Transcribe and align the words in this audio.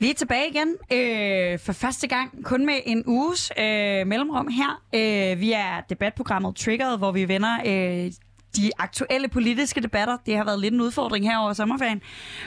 Vi 0.00 0.10
er 0.10 0.14
tilbage 0.14 0.48
igen 0.48 0.68
øh, 0.92 1.58
for 1.58 1.72
første 1.72 2.08
gang, 2.08 2.44
kun 2.44 2.66
med 2.66 2.74
en 2.86 3.02
uges 3.06 3.52
øh, 3.58 4.06
mellemrum 4.06 4.48
her. 4.48 4.82
Øh, 4.94 5.40
vi 5.40 5.52
er 5.52 5.80
debatprogrammet 5.88 6.56
Triggered, 6.56 6.98
hvor 6.98 7.12
vi 7.12 7.28
vender 7.28 7.56
øh, 7.66 8.12
de 8.56 8.70
aktuelle 8.78 9.28
politiske 9.28 9.80
debatter. 9.80 10.16
Det 10.26 10.36
har 10.36 10.44
været 10.44 10.60
lidt 10.60 10.74
en 10.74 10.80
udfordring 10.80 11.24
her 11.24 11.38
over 11.38 11.52
sommerferien, 11.52 12.02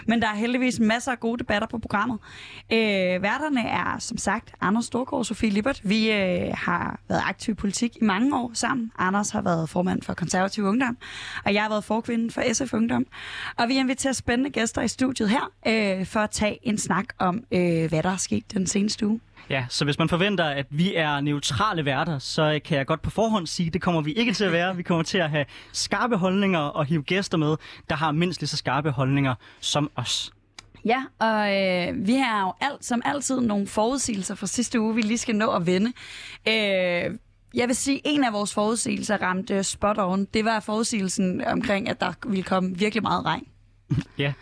men 0.08 0.22
der 0.22 0.28
er 0.28 0.36
heldigvis 0.36 0.80
masser 0.80 1.12
af 1.12 1.20
gode 1.20 1.40
debatter 1.40 1.68
på 1.68 1.78
programmet. 1.78 2.20
Øh, 2.72 2.78
værterne 3.22 3.68
er 3.68 4.00
som 4.00 4.18
sagt 4.18 4.54
Anders 4.62 4.86
Storgård 4.86 5.20
og 5.20 5.26
Sofie 5.26 5.50
Lippert. 5.50 5.82
Vi 5.84 6.12
øh, 6.12 6.52
har 6.54 7.00
været 7.10 7.22
aktive 7.26 7.52
i 7.52 7.56
politik 7.56 7.98
i 8.02 8.04
mange 8.04 8.38
år 8.38 8.52
sammen. 8.54 8.92
Anders 8.98 9.30
har 9.30 9.42
været 9.42 9.70
formand 9.70 10.02
for 10.02 10.14
Konservativ 10.14 10.64
Ungdom, 10.64 10.98
og 11.46 11.54
jeg 11.54 11.62
har 11.62 11.70
været 11.70 11.84
forkvinde 11.84 12.32
for 12.32 12.54
SF 12.54 12.74
Ungdom. 12.74 13.06
Og 13.58 13.68
vi 13.68 13.78
inviterer 13.78 14.14
spændende 14.14 14.50
gæster 14.50 14.82
i 14.82 14.88
studiet 14.88 15.30
her 15.30 15.52
øh, 15.68 16.06
for 16.06 16.20
at 16.20 16.30
tage 16.32 16.60
en 16.64 16.78
snak 16.78 17.06
om, 17.20 17.44
øh, 17.52 17.90
hvad 17.90 18.04
der 18.04 18.10
er 18.10 18.18
sket 18.18 18.54
den 18.54 18.68
seneste 18.68 19.08
uge. 19.08 19.20
Ja, 19.54 19.66
så 19.70 19.86
hvis 19.86 20.00
man 20.00 20.10
forventer, 20.10 20.46
at 20.46 20.66
vi 20.70 20.96
er 20.96 21.22
neutrale 21.22 21.86
værter, 21.86 22.20
så 22.20 22.42
øh, 22.42 22.62
kan 22.62 22.78
jeg 22.78 22.86
godt 22.86 23.02
på 23.02 23.10
forhånd 23.10 23.48
sige, 23.48 23.68
at 23.68 23.74
det 23.74 23.82
kommer 23.82 24.02
vi 24.02 24.14
ikke 24.14 24.34
til 24.34 24.46
at 24.46 24.52
være. 24.52 24.76
Vi 24.76 24.84
kommer 24.84 25.04
til 25.04 25.18
at 25.18 25.30
have 25.30 25.46
skarpe 25.74 26.18
holdninger 26.18 26.60
og 26.60 26.86
hive 26.86 27.04
gæster 27.04 27.38
med, 27.38 27.56
der 27.90 27.96
har 27.96 28.12
mindst 28.12 28.42
lige 28.42 28.50
så 28.50 28.58
skarpe 28.58 28.92
holdninger 28.92 29.36
som 29.60 29.92
os. 29.96 30.34
Ja, 30.86 31.04
og 31.20 31.56
øh, 31.56 32.08
vi 32.08 32.14
har 32.14 32.42
jo 32.42 32.54
alt, 32.62 32.86
som 32.86 33.02
altid 33.06 33.42
nogle 33.42 33.68
forudsigelser 33.68 34.36
fra 34.36 34.48
sidste 34.48 34.80
uge, 34.80 34.96
vi 34.96 35.02
lige 35.02 35.18
skal 35.18 35.36
nå 35.36 35.52
at 35.52 35.66
vende. 35.66 35.94
Øh, 36.48 36.54
jeg 37.54 37.68
vil 37.68 37.76
sige, 37.76 37.98
at 37.98 38.02
en 38.06 38.24
af 38.24 38.34
vores 38.34 38.54
forudsigelser 38.54 39.18
ramte 39.18 39.64
spot 39.64 39.98
on. 40.00 40.26
Det 40.26 40.46
var 40.46 40.60
forudsigelsen 40.60 41.44
omkring, 41.46 41.90
at 41.90 42.02
der 42.02 42.14
ville 42.26 42.44
komme 42.44 42.78
virkelig 42.78 43.04
meget 43.04 43.26
regn. 43.26 43.48
Ja. 44.18 44.34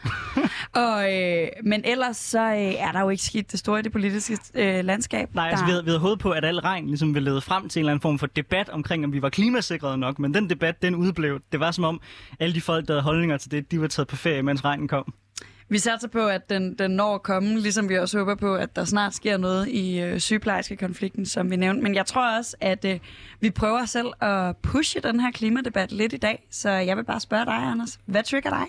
og, 0.73 1.13
øh, 1.13 1.47
men 1.63 1.81
ellers 1.85 2.17
så 2.17 2.39
øh, 2.39 2.57
er 2.57 2.91
der 2.91 3.01
jo 3.01 3.09
ikke 3.09 3.23
skidt 3.23 3.51
det 3.51 3.59
store 3.59 3.79
i 3.79 3.83
det 3.83 3.91
politiske 3.91 4.37
øh, 4.53 4.85
landskab. 4.85 5.35
Nej, 5.35 5.49
altså, 5.49 5.65
vi 5.65 5.71
havde, 5.71 5.83
vi 5.83 5.89
havde 5.89 5.99
håbet 5.99 6.19
på, 6.19 6.31
at 6.31 6.45
al 6.45 6.59
regn 6.59 6.87
ligesom 6.87 7.13
ville 7.13 7.29
lede 7.29 7.41
frem 7.41 7.69
til 7.69 7.79
en 7.79 7.81
eller 7.81 7.91
anden 7.91 8.01
form 8.01 8.19
for 8.19 8.27
debat 8.27 8.69
omkring, 8.69 9.05
om 9.05 9.13
vi 9.13 9.21
var 9.21 9.29
klimasikrede 9.29 9.97
nok, 9.97 10.19
men 10.19 10.33
den 10.33 10.49
debat, 10.49 10.81
den 10.81 10.95
udblev. 10.95 11.39
Det 11.51 11.59
var 11.59 11.71
som 11.71 11.83
om, 11.83 12.01
alle 12.39 12.55
de 12.55 12.61
folk, 12.61 12.87
der 12.87 12.93
havde 12.93 13.03
holdninger 13.03 13.37
til 13.37 13.51
det, 13.51 13.71
de 13.71 13.81
var 13.81 13.87
taget 13.87 14.07
på 14.07 14.15
ferie, 14.15 14.43
mens 14.43 14.65
regnen 14.65 14.87
kom. 14.87 15.13
Vi 15.71 15.77
satser 15.77 16.07
på, 16.07 16.27
at 16.27 16.49
den, 16.49 16.73
den 16.73 16.91
når 16.91 17.15
at 17.15 17.23
komme, 17.23 17.59
ligesom 17.59 17.89
vi 17.89 17.97
også 17.97 18.17
håber 18.17 18.35
på, 18.35 18.55
at 18.55 18.75
der 18.75 18.85
snart 18.85 19.15
sker 19.15 19.37
noget 19.37 19.67
i 19.67 19.99
øh, 19.99 20.19
sygeplejerske 20.19 20.75
konflikten, 20.75 21.25
som 21.25 21.51
vi 21.51 21.55
nævnte. 21.55 21.83
Men 21.83 21.95
jeg 21.95 22.05
tror 22.05 22.37
også, 22.37 22.55
at 22.61 22.85
øh, 22.85 22.99
vi 23.39 23.49
prøver 23.49 23.85
selv 23.85 24.07
at 24.21 24.57
pushe 24.57 24.99
den 24.99 25.19
her 25.19 25.31
klimadebat 25.31 25.91
lidt 25.91 26.13
i 26.13 26.17
dag. 26.17 26.47
Så 26.49 26.69
jeg 26.69 26.97
vil 26.97 27.03
bare 27.03 27.19
spørge 27.19 27.45
dig, 27.45 27.53
Anders. 27.53 27.99
Hvad 28.05 28.23
trigger 28.23 28.49
dig? 28.49 28.65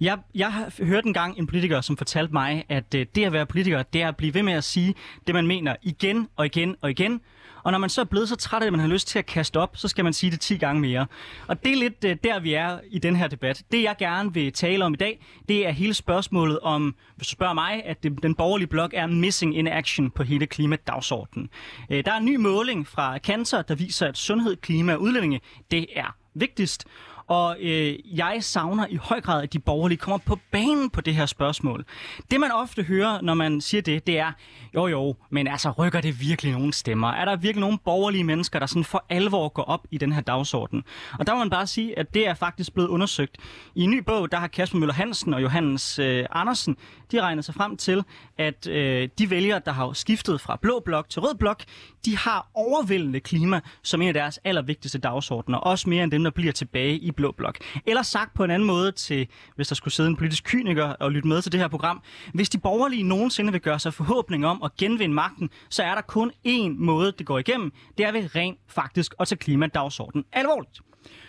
Jeg, 0.00 0.18
jeg 0.34 0.52
har 0.52 0.84
hørt 0.84 1.04
en 1.04 1.12
gang 1.12 1.38
en 1.38 1.46
politiker, 1.46 1.80
som 1.80 1.96
fortalte 1.96 2.32
mig, 2.32 2.64
at 2.68 2.94
øh, 2.94 3.06
det 3.14 3.24
at 3.24 3.32
være 3.32 3.46
politiker, 3.46 3.82
det 3.82 4.02
er 4.02 4.08
at 4.08 4.16
blive 4.16 4.34
ved 4.34 4.42
med 4.42 4.52
at 4.52 4.64
sige 4.64 4.94
det, 5.26 5.34
man 5.34 5.46
mener 5.46 5.76
igen 5.82 6.28
og 6.36 6.46
igen 6.46 6.76
og 6.80 6.90
igen. 6.90 7.20
Og 7.62 7.72
når 7.72 7.78
man 7.78 7.90
så 7.90 8.00
er 8.00 8.04
blevet 8.04 8.28
så 8.28 8.36
træt 8.36 8.62
af 8.62 8.66
at 8.66 8.72
man 8.72 8.80
har 8.80 8.88
lyst 8.88 9.08
til 9.08 9.18
at 9.18 9.26
kaste 9.26 9.56
op, 9.56 9.76
så 9.76 9.88
skal 9.88 10.04
man 10.04 10.12
sige 10.12 10.30
det 10.30 10.40
10 10.40 10.56
gange 10.56 10.80
mere. 10.80 11.06
Og 11.46 11.64
det 11.64 11.72
er 11.72 11.76
lidt 11.76 12.04
øh, 12.04 12.16
der, 12.24 12.40
vi 12.40 12.54
er 12.54 12.78
i 12.90 12.98
den 12.98 13.16
her 13.16 13.28
debat. 13.28 13.62
Det, 13.72 13.82
jeg 13.82 13.96
gerne 13.98 14.34
vil 14.34 14.52
tale 14.52 14.84
om 14.84 14.94
i 14.94 14.96
dag, 14.96 15.26
det 15.48 15.66
er 15.66 15.70
hele 15.70 15.94
spørgsmålet 15.94 16.60
om, 16.60 16.94
hvis 17.16 17.28
du 17.28 17.32
spørger 17.32 17.54
mig, 17.54 17.82
at 17.84 18.02
det, 18.02 18.22
den 18.22 18.34
borgerlige 18.34 18.68
blok 18.68 18.90
er 18.94 19.06
missing 19.06 19.56
in 19.56 19.66
action 19.66 20.10
på 20.10 20.22
hele 20.22 20.46
klimadagsordenen. 20.46 21.50
Uh, 21.90 21.96
der 21.96 22.12
er 22.12 22.16
en 22.16 22.24
ny 22.24 22.36
måling 22.36 22.86
fra 22.86 23.18
Cancer, 23.18 23.62
der 23.62 23.74
viser, 23.74 24.06
at 24.06 24.18
sundhed, 24.18 24.56
klima 24.56 24.94
og 24.94 25.00
udlændinge, 25.00 25.40
det 25.70 25.86
er 25.96 26.16
vigtigst. 26.34 26.84
Og 27.28 27.56
øh, 27.60 28.18
jeg 28.18 28.38
savner 28.40 28.86
i 28.90 28.96
høj 28.96 29.20
grad, 29.20 29.42
at 29.42 29.52
de 29.52 29.58
borgerlige 29.58 29.98
kommer 29.98 30.18
på 30.18 30.38
banen 30.50 30.90
på 30.90 31.00
det 31.00 31.14
her 31.14 31.26
spørgsmål. 31.26 31.84
Det 32.30 32.40
man 32.40 32.52
ofte 32.52 32.82
hører, 32.82 33.20
når 33.20 33.34
man 33.34 33.60
siger 33.60 33.82
det, 33.82 34.06
det 34.06 34.18
er, 34.18 34.32
jo 34.74 34.86
jo, 34.86 35.14
men 35.30 35.46
altså 35.46 35.70
rykker 35.70 36.00
det 36.00 36.20
virkelig 36.20 36.52
nogen 36.52 36.72
stemmer? 36.72 37.08
Er 37.08 37.24
der 37.24 37.36
virkelig 37.36 37.60
nogen 37.60 37.78
borgerlige 37.84 38.24
mennesker, 38.24 38.58
der 38.58 38.66
sådan 38.66 38.84
for 38.84 39.04
alvor 39.08 39.48
går 39.48 39.62
op 39.62 39.86
i 39.90 39.98
den 39.98 40.12
her 40.12 40.20
dagsorden? 40.20 40.84
Og 41.18 41.26
der 41.26 41.32
må 41.34 41.38
man 41.38 41.50
bare 41.50 41.66
sige, 41.66 41.98
at 41.98 42.14
det 42.14 42.28
er 42.28 42.34
faktisk 42.34 42.74
blevet 42.74 42.88
undersøgt. 42.88 43.36
I 43.74 43.82
en 43.82 43.90
ny 43.90 43.98
bog, 43.98 44.32
der 44.32 44.38
har 44.38 44.48
Kasper 44.48 44.78
Møller 44.78 44.94
Hansen 44.94 45.34
og 45.34 45.42
Johannes 45.42 45.98
øh, 45.98 46.26
Andersen, 46.30 46.76
de 47.12 47.20
regner 47.20 47.42
sig 47.42 47.54
frem 47.54 47.76
til, 47.76 48.04
at 48.38 48.66
øh, 48.66 49.08
de 49.18 49.30
vælgere, 49.30 49.60
der 49.64 49.72
har 49.72 49.92
skiftet 49.92 50.40
fra 50.40 50.58
blå 50.62 50.82
blok 50.84 51.10
til 51.10 51.22
rød 51.22 51.34
blok, 51.34 51.62
de 52.04 52.16
har 52.16 52.50
overvældende 52.54 53.20
klima 53.20 53.60
som 53.82 54.02
en 54.02 54.08
af 54.08 54.14
deres 54.14 54.38
allervigtigste 54.44 54.98
dagsordener. 54.98 55.58
Også 55.58 55.88
mere 55.88 56.04
end 56.04 56.12
dem, 56.12 56.24
der 56.24 56.30
bliver 56.30 56.52
tilbage 56.52 56.98
i 56.98 57.10
blå 57.18 57.32
blok. 57.32 57.58
Eller 57.86 58.02
sagt 58.02 58.34
på 58.34 58.44
en 58.44 58.50
anden 58.50 58.66
måde 58.66 58.92
til, 58.92 59.28
hvis 59.56 59.68
der 59.68 59.74
skulle 59.74 59.94
sidde 59.94 60.08
en 60.08 60.16
politisk 60.16 60.44
kyniker 60.44 60.84
og 60.84 61.12
lytte 61.12 61.28
med 61.28 61.42
til 61.42 61.52
det 61.52 61.60
her 61.60 61.68
program. 61.68 62.02
Hvis 62.34 62.48
de 62.48 62.58
borgerlige 62.58 63.02
nogensinde 63.02 63.52
vil 63.52 63.60
gøre 63.60 63.78
sig 63.78 63.94
forhåbning 63.94 64.46
om 64.46 64.62
at 64.62 64.76
genvinde 64.76 65.14
magten, 65.14 65.50
så 65.68 65.82
er 65.82 65.94
der 65.94 66.02
kun 66.02 66.32
én 66.46 66.68
måde, 66.76 67.12
det 67.18 67.26
går 67.26 67.38
igennem. 67.38 67.72
Det 67.98 68.06
er 68.06 68.12
ved 68.12 68.34
rent 68.36 68.58
faktisk 68.68 69.14
at 69.20 69.28
tage 69.28 69.38
klimadagsordenen 69.38 70.24
alvorligt. 70.32 70.80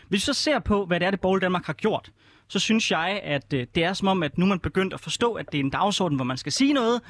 Hvis 0.08 0.18
vi 0.18 0.20
så 0.20 0.34
ser 0.34 0.60
på, 0.60 0.86
hvad 0.86 1.00
det 1.00 1.06
er, 1.06 1.12
det 1.12 1.22
borgerlige 1.22 1.44
Danmark 1.46 1.66
har 1.66 1.74
gjort, 1.74 2.12
så 2.50 2.60
synes 2.60 2.92
jeg, 2.92 3.20
at 3.24 3.54
øh, 3.54 3.68
det 3.76 3.84
er 3.84 3.94
som 3.94 4.08
om, 4.08 4.24
at 4.24 4.38
nu 4.38 4.46
man 4.46 4.60
begyndt 4.60 4.94
at 4.94 5.00
forstå, 5.00 5.34
at 5.34 5.52
det 5.52 5.60
er 5.60 5.64
en 5.64 5.70
dagsorden, 5.70 6.16
hvor 6.16 6.26
man 6.26 6.38
skal 6.38 6.52
sige 6.52 6.74
noget. 6.74 7.02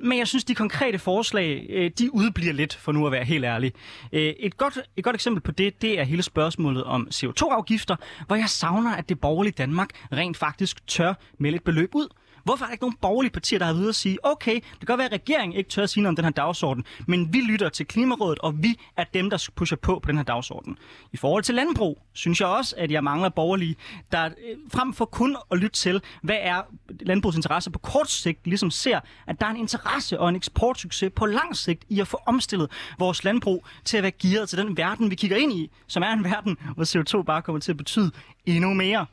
Men 0.00 0.18
jeg 0.18 0.28
synes, 0.28 0.44
de 0.44 0.54
konkrete 0.54 0.98
forslag, 0.98 1.66
øh, 1.70 1.90
de 1.98 2.14
udbliver 2.14 2.52
lidt, 2.52 2.74
for 2.74 2.92
nu 2.92 3.06
at 3.06 3.12
være 3.12 3.24
helt 3.24 3.44
ærlig. 3.44 3.72
Øh, 4.12 4.22
et, 4.22 4.56
godt, 4.56 4.78
et 4.96 5.04
godt 5.04 5.14
eksempel 5.14 5.42
på 5.42 5.50
det, 5.52 5.82
det 5.82 6.00
er 6.00 6.04
hele 6.04 6.22
spørgsmålet 6.22 6.84
om 6.84 7.08
CO2-afgifter, 7.14 7.96
hvor 8.26 8.36
jeg 8.36 8.48
savner, 8.48 8.96
at 8.96 9.08
det 9.08 9.20
borgerlige 9.20 9.54
Danmark 9.58 9.88
rent 10.12 10.36
faktisk 10.36 10.86
tør 10.86 11.14
melde 11.38 11.56
et 11.56 11.64
beløb 11.64 11.94
ud. 11.94 12.08
Hvorfor 12.44 12.64
er 12.64 12.66
der 12.66 12.72
ikke 12.72 12.84
nogen 12.84 12.96
borgerlige 13.00 13.32
partier, 13.32 13.58
der 13.58 13.66
har 13.66 13.72
ved 13.72 13.88
at 13.88 13.94
sige, 13.94 14.18
okay, 14.22 14.54
det 14.54 14.78
kan 14.78 14.86
godt 14.86 14.98
være, 14.98 15.06
at 15.06 15.12
regeringen 15.12 15.58
ikke 15.58 15.70
tør 15.70 15.82
at 15.82 15.90
sige 15.90 16.02
noget 16.02 16.12
om 16.12 16.16
den 16.16 16.24
her 16.24 16.32
dagsorden, 16.32 16.84
men 17.06 17.32
vi 17.32 17.40
lytter 17.40 17.68
til 17.68 17.86
Klimarådet, 17.86 18.38
og 18.38 18.62
vi 18.62 18.78
er 18.96 19.04
dem, 19.14 19.30
der 19.30 19.48
pusher 19.56 19.76
på 19.76 19.98
på 19.98 20.08
den 20.08 20.16
her 20.16 20.24
dagsorden. 20.24 20.78
I 21.12 21.16
forhold 21.16 21.42
til 21.42 21.54
landbrug, 21.54 21.98
synes 22.12 22.40
jeg 22.40 22.48
også, 22.48 22.74
at 22.78 22.90
jeg 22.90 23.04
mangler 23.04 23.28
borgerlige, 23.28 23.76
der 24.12 24.24
øh, 24.24 24.56
frem 24.72 24.92
for 24.94 25.04
kun 25.04 25.36
at 25.50 25.58
lytte 25.58 25.76
til, 25.76 26.02
hvad 26.22 26.36
er 26.40 26.62
landbrugets 27.00 27.36
interesse 27.36 27.70
på 27.70 27.78
kort 27.78 28.10
sigt, 28.10 28.46
ligesom 28.46 28.70
ser, 28.70 29.00
at 29.26 29.40
der 29.40 29.46
er 29.46 29.50
en 29.50 29.56
interesse 29.56 30.20
og 30.20 30.28
en 30.28 30.36
eksportsucces 30.36 31.12
på 31.16 31.26
lang 31.26 31.56
sigt 31.56 31.84
i 31.88 32.00
at 32.00 32.08
få 32.08 32.20
omstillet 32.26 32.70
vores 32.98 33.24
landbrug 33.24 33.66
til 33.84 33.96
at 33.96 34.02
være 34.02 34.12
gearet 34.12 34.48
til 34.48 34.58
den 34.58 34.76
verden, 34.76 35.10
vi 35.10 35.14
kigger 35.14 35.36
ind 35.36 35.52
i, 35.52 35.70
som 35.86 36.02
er 36.02 36.12
en 36.12 36.24
verden, 36.24 36.56
hvor 36.74 36.84
CO2 36.84 37.22
bare 37.22 37.42
kommer 37.42 37.60
til 37.60 37.72
at 37.72 37.76
betyde 37.76 38.10
endnu 38.46 38.74
mere. 38.74 39.06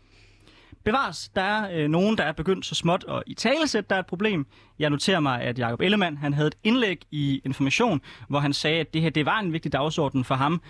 Bevares, 0.83 1.29
der 1.35 1.41
er 1.41 1.69
øh, 1.73 1.87
nogen, 1.87 2.17
der 2.17 2.23
er 2.23 2.31
begyndt 2.31 2.65
så 2.65 2.75
småt 2.75 3.05
at 3.09 3.23
i 3.27 3.33
talesæt, 3.33 3.89
der 3.89 3.95
er 3.95 3.99
et 3.99 4.05
problem. 4.05 4.45
Jeg 4.79 4.89
noterer 4.89 5.19
mig, 5.19 5.41
at 5.41 5.59
Jacob 5.59 5.81
Ellemann 5.81 6.17
han 6.17 6.33
havde 6.33 6.47
et 6.47 6.57
indlæg 6.63 7.01
i 7.11 7.41
Information, 7.45 8.01
hvor 8.27 8.39
han 8.39 8.53
sagde, 8.53 8.79
at 8.79 8.93
det 8.93 9.01
her 9.01 9.09
det 9.09 9.25
var 9.25 9.39
en 9.39 9.53
vigtig 9.53 9.73
dagsorden 9.73 10.23
for 10.23 10.35
ham. 10.35 10.61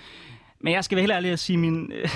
Men 0.61 0.73
jeg 0.73 0.83
skal 0.83 0.95
være 0.95 1.03
helt 1.03 1.13
ærlig 1.13 1.31
at 1.31 1.39
sige, 1.39 1.57
min, 1.57 1.91
øh, 1.91 2.09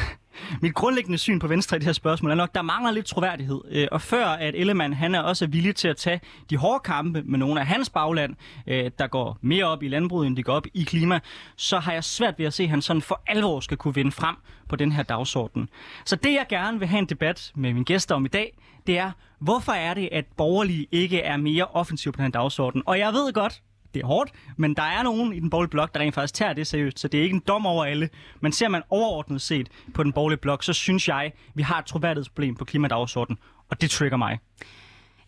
mit 0.62 0.74
grundlæggende 0.74 1.18
syn 1.18 1.40
på 1.40 1.48
Venstre 1.48 1.78
i 1.78 1.80
det 1.80 1.86
her 1.86 1.94
spørgsmål 1.94 2.32
er 2.32 2.36
nok, 2.36 2.56
der 2.56 2.62
mangler 2.62 2.92
lidt 2.92 3.06
troværdighed. 3.06 3.62
Øh, 3.70 3.88
og 3.92 4.02
før 4.02 4.26
at 4.26 4.56
Ellemann 4.56 4.94
han 4.94 5.16
er 5.16 5.20
også 5.20 5.48
villig 5.48 5.76
til 5.76 5.88
at 5.88 5.98
tage 5.98 6.22
de 6.50 6.58
hårde 6.58 6.80
kampe 6.80 7.22
med 7.26 7.40
nogle 7.40 7.60
af 7.60 7.68
hans 7.68 7.90
bagland, 7.90 8.36
øh, 8.68 8.92
der 9.00 9.08
går 9.08 9.38
mere 9.42 9.66
op 9.66 9.84
i 9.84 9.88
landbruget, 9.88 10.28
end 10.28 10.36
de 10.38 10.44
går 10.44 10.54
op 10.54 10.66
i 10.74 10.84
klima, 10.84 11.20
så 11.56 11.80
har 11.80 11.94
jeg 11.94 12.04
svært 12.04 12.40
ved 12.40 12.46
at 12.46 12.54
se, 12.54 12.64
at 12.64 12.70
han 12.70 12.82
sådan 12.82 13.02
for 13.02 13.22
alvor 13.28 13.60
skal 13.60 13.78
kunne 13.78 13.96
vinde 13.96 14.12
frem 14.12 14.36
på 14.70 14.76
den 14.76 14.92
her 14.92 15.04
dagsorden. 15.04 15.70
Så 16.06 16.16
det 16.16 16.34
jeg 16.34 16.46
gerne 16.50 16.80
vil 16.80 16.88
have 16.88 17.00
en 17.00 17.06
debat 17.06 17.52
med 17.56 17.74
mine 17.74 17.86
gæster 17.86 18.16
om 18.16 18.26
i 18.26 18.28
dag, 18.28 18.58
det 18.88 18.98
er, 18.98 19.12
hvorfor 19.40 19.72
er 19.72 19.94
det, 19.94 20.10
at 20.12 20.26
borgerlige 20.38 20.88
ikke 20.92 21.20
er 21.20 21.38
mere 21.38 21.66
offensiv 21.66 22.12
på 22.12 22.18
den 22.18 22.26
her 22.26 22.32
dagsorden? 22.32 22.84
Og 22.86 23.00
jeg 23.00 23.14
ved 23.14 23.34
godt, 23.34 23.62
det 23.94 24.02
er 24.02 24.06
hårdt, 24.06 24.32
men 24.58 24.74
der 24.74 24.84
er 24.84 25.04
nogen 25.04 25.34
i 25.34 25.40
den 25.40 25.50
borgerlige 25.50 25.70
blok, 25.70 25.94
der 25.94 26.00
rent 26.00 26.16
faktisk 26.16 26.34
tager 26.34 26.54
det 26.54 26.68
seriøst, 26.68 27.00
så 27.00 27.08
det 27.08 27.20
er 27.20 27.24
ikke 27.24 27.36
en 27.36 27.44
dom 27.48 27.66
over 27.66 27.86
alle. 27.86 28.10
Men 28.42 28.52
ser 28.52 28.68
man 28.68 28.82
overordnet 28.90 29.42
set 29.42 29.70
på 29.94 30.04
den 30.04 30.14
borgerlige 30.14 30.40
blok, 30.40 30.64
så 30.64 30.74
synes 30.74 31.08
jeg, 31.08 31.32
vi 31.54 31.62
har 31.62 31.80
et 31.80 31.86
troværdighedsproblem 31.86 32.56
på 32.56 32.66
klimadagsordenen, 32.66 33.38
og 33.70 33.82
det 33.82 33.90
trigger 33.90 34.18
mig. 34.18 34.40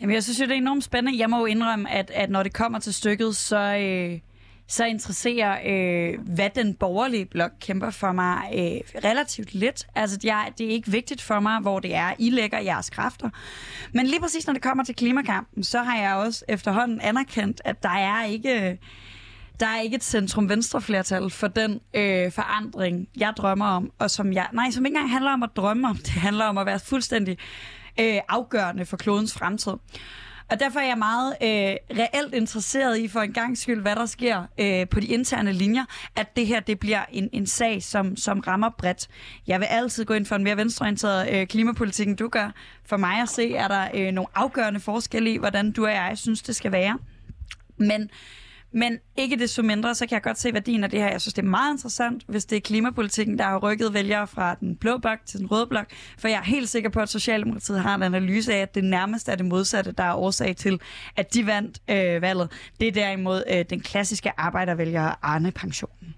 Jamen, 0.01 0.13
jeg 0.13 0.23
synes 0.23 0.37
det 0.37 0.51
er 0.51 0.55
enormt 0.55 0.83
spændende. 0.83 1.19
Jeg 1.19 1.29
må 1.29 1.39
jo 1.39 1.45
indrømme, 1.45 1.91
at, 1.91 2.11
at 2.13 2.29
når 2.29 2.43
det 2.43 2.53
kommer 2.53 2.79
til 2.79 2.93
stykket, 2.93 3.35
så... 3.35 3.57
Øh 3.57 4.19
så 4.67 4.85
interesserer, 4.85 5.59
øh, 5.65 6.19
hvad 6.21 6.49
den 6.49 6.73
borgerlige 6.73 7.25
blok 7.25 7.51
kæmper 7.61 7.89
for 7.89 8.11
mig 8.11 8.37
øh, 8.53 9.01
relativt 9.03 9.53
lidt. 9.53 9.87
Altså, 9.95 10.19
jeg, 10.23 10.51
det 10.57 10.65
er 10.65 10.69
ikke 10.69 10.91
vigtigt 10.91 11.21
for 11.21 11.39
mig, 11.39 11.59
hvor 11.59 11.79
det 11.79 11.95
er, 11.95 12.13
I 12.19 12.29
lægger 12.29 12.59
jeres 12.59 12.89
kræfter. 12.89 13.29
Men 13.93 14.07
lige 14.07 14.19
præcis, 14.21 14.47
når 14.47 14.53
det 14.53 14.61
kommer 14.61 14.83
til 14.83 14.95
klimakampen, 14.95 15.63
så 15.63 15.79
har 15.79 15.97
jeg 15.97 16.15
også 16.15 16.45
efterhånden 16.47 17.01
anerkendt, 17.01 17.61
at 17.65 17.83
der 17.83 17.89
er 17.89 18.25
ikke... 18.25 18.79
Der 19.59 19.65
er 19.65 19.81
ikke 19.81 19.95
et 19.95 20.03
centrum-venstre-flertal 20.03 21.29
for 21.29 21.47
den 21.47 21.79
øh, 21.93 22.31
forandring, 22.31 23.07
jeg 23.17 23.33
drømmer 23.37 23.65
om, 23.65 23.91
og 23.99 24.11
som 24.11 24.33
jeg, 24.33 24.47
nej, 24.53 24.71
som 24.71 24.85
ikke 24.85 24.95
engang 24.95 25.11
handler 25.11 25.31
om 25.31 25.43
at 25.43 25.49
drømme 25.55 25.89
om, 25.89 25.95
det 25.97 26.09
handler 26.09 26.45
om 26.45 26.57
at 26.57 26.65
være 26.65 26.79
fuldstændig 26.79 27.37
øh, 27.99 28.19
afgørende 28.29 28.85
for 28.85 28.97
klodens 28.97 29.33
fremtid. 29.33 29.73
Og 30.51 30.59
derfor 30.59 30.79
er 30.79 30.87
jeg 30.87 30.97
meget 30.97 31.35
øh, 31.41 31.97
reelt 31.97 32.33
interesseret 32.33 32.97
i 32.99 33.07
for 33.07 33.19
en 33.19 33.33
gang 33.33 33.57
skyld, 33.57 33.81
hvad 33.81 33.95
der 33.95 34.05
sker 34.05 34.43
øh, 34.57 34.87
på 34.89 34.99
de 34.99 35.05
interne 35.05 35.51
linjer, 35.51 35.85
at 36.15 36.35
det 36.35 36.47
her 36.47 36.59
det 36.59 36.79
bliver 36.79 37.05
en, 37.11 37.29
en 37.33 37.47
sag, 37.47 37.83
som, 37.83 38.17
som 38.17 38.39
rammer 38.39 38.69
bredt. 38.77 39.07
Jeg 39.47 39.59
vil 39.59 39.65
altid 39.65 40.05
gå 40.05 40.13
ind 40.13 40.25
for 40.25 40.35
en 40.35 40.43
mere 40.43 40.57
venstreorienteret 40.57 41.29
øh, 41.31 41.47
klimapolitik, 41.47 42.07
end 42.07 42.17
du 42.17 42.27
gør. 42.27 42.51
For 42.85 42.97
mig 42.97 43.21
at 43.21 43.29
se, 43.29 43.55
er 43.55 43.67
der 43.67 43.87
øh, 43.93 44.11
nogle 44.11 44.27
afgørende 44.35 44.79
forskelle 44.79 45.33
i, 45.33 45.37
hvordan 45.37 45.71
du 45.71 45.85
og 45.85 45.91
jeg 45.91 46.11
synes, 46.15 46.41
det 46.41 46.55
skal 46.55 46.71
være. 46.71 46.97
Men, 47.77 48.09
men 48.75 48.99
ikke 49.17 49.35
desto 49.35 49.63
mindre, 49.63 49.95
så 49.95 50.05
kan 50.07 50.13
jeg 50.13 50.21
godt 50.21 50.39
se 50.39 50.53
værdien 50.53 50.83
af 50.83 50.89
det 50.89 50.99
her. 50.99 51.09
Jeg 51.11 51.21
synes, 51.21 51.33
det 51.33 51.41
er 51.41 51.47
meget 51.49 51.73
interessant, 51.73 52.23
hvis 52.27 52.45
det 52.45 52.55
er 52.55 52.61
klimapolitikken, 52.61 53.37
der 53.37 53.43
har 53.43 53.57
rykket 53.57 53.93
vælgere 53.93 54.27
fra 54.27 54.55
den 54.55 54.75
blå 54.75 54.97
blok 54.97 55.19
til 55.25 55.39
den 55.39 55.47
røde 55.47 55.67
blok. 55.67 55.85
For 56.17 56.27
jeg 56.27 56.37
er 56.37 56.43
helt 56.43 56.69
sikker 56.69 56.89
på, 56.89 56.99
at 56.99 57.09
Socialdemokratiet 57.09 57.81
har 57.81 57.95
en 57.95 58.03
analyse 58.03 58.53
af, 58.53 58.61
at 58.61 58.75
det 58.75 58.83
nærmest 58.83 59.29
er 59.29 59.35
det 59.35 59.45
modsatte, 59.45 59.91
der 59.91 60.03
er 60.03 60.13
årsag 60.13 60.55
til, 60.55 60.81
at 61.15 61.33
de 61.33 61.45
vandt 61.45 61.81
øh, 61.89 62.21
valget. 62.21 62.51
Det 62.79 62.87
er 62.87 62.91
derimod 62.91 63.43
øh, 63.51 63.65
den 63.69 63.79
klassiske 63.79 64.31
arbejdervælger 64.37 65.19
Arne-pensionen. 65.21 66.15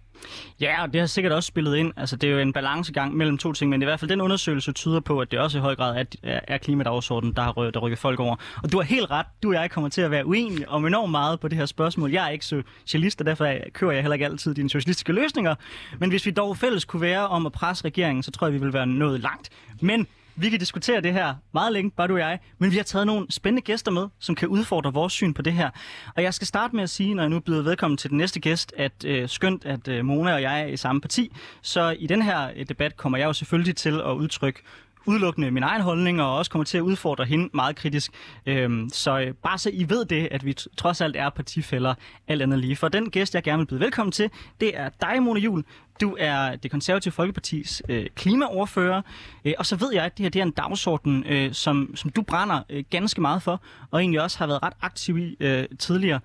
Ja, 0.61 0.83
og 0.83 0.93
det 0.93 1.01
har 1.01 1.07
sikkert 1.07 1.33
også 1.33 1.47
spillet 1.47 1.75
ind. 1.75 1.93
Altså, 1.97 2.15
det 2.15 2.29
er 2.29 2.33
jo 2.33 2.39
en 2.39 2.53
balancegang 2.53 3.15
mellem 3.15 3.37
to 3.37 3.53
ting, 3.53 3.69
men 3.69 3.81
i 3.81 3.85
hvert 3.85 3.99
fald 3.99 4.09
den 4.09 4.21
undersøgelse 4.21 4.71
tyder 4.71 4.99
på, 4.99 5.19
at 5.19 5.31
det 5.31 5.39
også 5.39 5.57
i 5.57 5.61
høj 5.61 5.75
grad 5.75 6.05
er, 6.23 6.39
er 6.47 6.57
klimadagsordenen, 6.57 7.35
der 7.35 7.41
har 7.41 7.51
rykket, 7.51 7.73
der 7.73 7.79
rykket 7.79 7.99
folk 7.99 8.19
over. 8.19 8.35
Og 8.63 8.71
du 8.71 8.77
har 8.77 8.83
helt 8.83 9.11
ret. 9.11 9.25
Du 9.43 9.49
og 9.49 9.53
jeg 9.53 9.71
kommer 9.71 9.89
til 9.89 10.01
at 10.01 10.11
være 10.11 10.25
uenige 10.25 10.69
om 10.69 10.85
enormt 10.85 11.11
meget 11.11 11.39
på 11.39 11.47
det 11.47 11.57
her 11.57 11.65
spørgsmål. 11.65 12.11
Jeg 12.11 12.25
er 12.25 12.29
ikke 12.29 12.45
socialist, 12.45 13.21
og 13.21 13.25
derfor 13.25 13.53
kører 13.73 13.91
jeg 13.91 14.01
heller 14.01 14.13
ikke 14.13 14.25
altid 14.25 14.55
dine 14.55 14.69
socialistiske 14.69 15.13
løsninger. 15.13 15.55
Men 15.99 16.09
hvis 16.09 16.25
vi 16.25 16.31
dog 16.31 16.57
fælles 16.57 16.85
kunne 16.85 17.01
være 17.01 17.27
om 17.27 17.45
at 17.45 17.51
presse 17.51 17.85
regeringen, 17.85 18.23
så 18.23 18.31
tror 18.31 18.47
jeg, 18.47 18.53
vi 18.53 18.59
vil 18.59 18.73
være 18.73 18.87
nået 18.87 19.19
langt. 19.19 19.49
Men 19.81 20.07
vi 20.37 20.49
kan 20.49 20.59
diskutere 20.59 21.01
det 21.01 21.13
her 21.13 21.35
meget 21.53 21.73
længe, 21.73 21.91
bare 21.91 22.07
du 22.07 22.13
og 22.13 22.19
jeg, 22.19 22.39
men 22.57 22.71
vi 22.71 22.75
har 22.77 22.83
taget 22.83 23.07
nogle 23.07 23.25
spændende 23.29 23.61
gæster 23.61 23.91
med, 23.91 24.07
som 24.19 24.35
kan 24.35 24.47
udfordre 24.47 24.93
vores 24.93 25.13
syn 25.13 25.33
på 25.33 25.41
det 25.41 25.53
her. 25.53 25.69
Og 26.15 26.23
jeg 26.23 26.33
skal 26.33 26.47
starte 26.47 26.75
med 26.75 26.83
at 26.83 26.89
sige, 26.89 27.13
når 27.13 27.23
jeg 27.23 27.29
nu 27.29 27.39
byder 27.39 27.63
velkommen 27.63 27.97
til 27.97 28.09
den 28.09 28.17
næste 28.17 28.39
gæst, 28.39 28.73
at 28.77 29.05
øh, 29.05 29.29
skønt, 29.29 29.65
at 29.65 29.87
øh, 29.87 30.05
Mona 30.05 30.33
og 30.33 30.41
jeg 30.41 30.61
er 30.61 30.65
i 30.65 30.77
samme 30.77 31.01
parti, 31.01 31.31
så 31.61 31.95
i 31.99 32.07
den 32.07 32.21
her 32.21 32.51
øh, 32.55 32.65
debat 32.69 32.97
kommer 32.97 33.17
jeg 33.17 33.25
jo 33.25 33.33
selvfølgelig 33.33 33.75
til 33.75 34.01
at 34.01 34.11
udtrykke 34.11 34.61
udelukkende 35.07 35.51
min 35.51 35.63
egen 35.63 35.81
holdning, 35.81 36.21
og 36.21 36.37
også 36.37 36.51
kommer 36.51 36.65
til 36.65 36.77
at 36.77 36.81
udfordre 36.81 37.25
hende 37.25 37.49
meget 37.53 37.75
kritisk. 37.75 38.11
Øhm, 38.45 38.89
så 38.89 39.19
øh, 39.19 39.33
bare 39.33 39.57
så 39.57 39.69
I 39.73 39.89
ved 39.89 40.05
det, 40.05 40.27
at 40.31 40.45
vi 40.45 40.53
trods 40.77 41.01
alt 41.01 41.15
er 41.15 41.29
partifælder 41.29 41.93
alt 42.27 42.41
andet 42.41 42.59
lige. 42.59 42.75
For 42.75 42.87
den 42.87 43.09
gæst, 43.09 43.35
jeg 43.35 43.43
gerne 43.43 43.57
vil 43.57 43.65
byde 43.65 43.79
velkommen 43.79 44.11
til, 44.11 44.29
det 44.61 44.77
er 44.79 44.89
dig, 45.01 45.23
Mona 45.23 45.39
Jul. 45.39 45.63
Du 46.01 46.15
er 46.19 46.55
det 46.55 46.71
konservative 46.71 47.11
Folkepartis 47.11 47.83
øh, 47.89 48.05
klimaordfører, 48.15 49.01
øh, 49.45 49.53
og 49.57 49.65
så 49.65 49.75
ved 49.75 49.93
jeg, 49.93 50.03
at 50.03 50.17
det 50.17 50.23
her 50.23 50.29
det 50.29 50.39
er 50.39 50.43
en 50.43 50.51
dagsorden, 50.51 51.23
øh, 51.27 51.53
som, 51.53 51.95
som 51.95 52.09
du 52.11 52.21
brænder 52.21 52.61
øh, 52.69 52.83
ganske 52.89 53.21
meget 53.21 53.43
for, 53.43 53.61
og 53.91 53.99
egentlig 53.99 54.21
også 54.21 54.37
har 54.37 54.47
været 54.47 54.63
ret 54.63 54.73
aktiv 54.81 55.17
i 55.17 55.35
øh, 55.39 55.65
tidligere. 55.79 56.19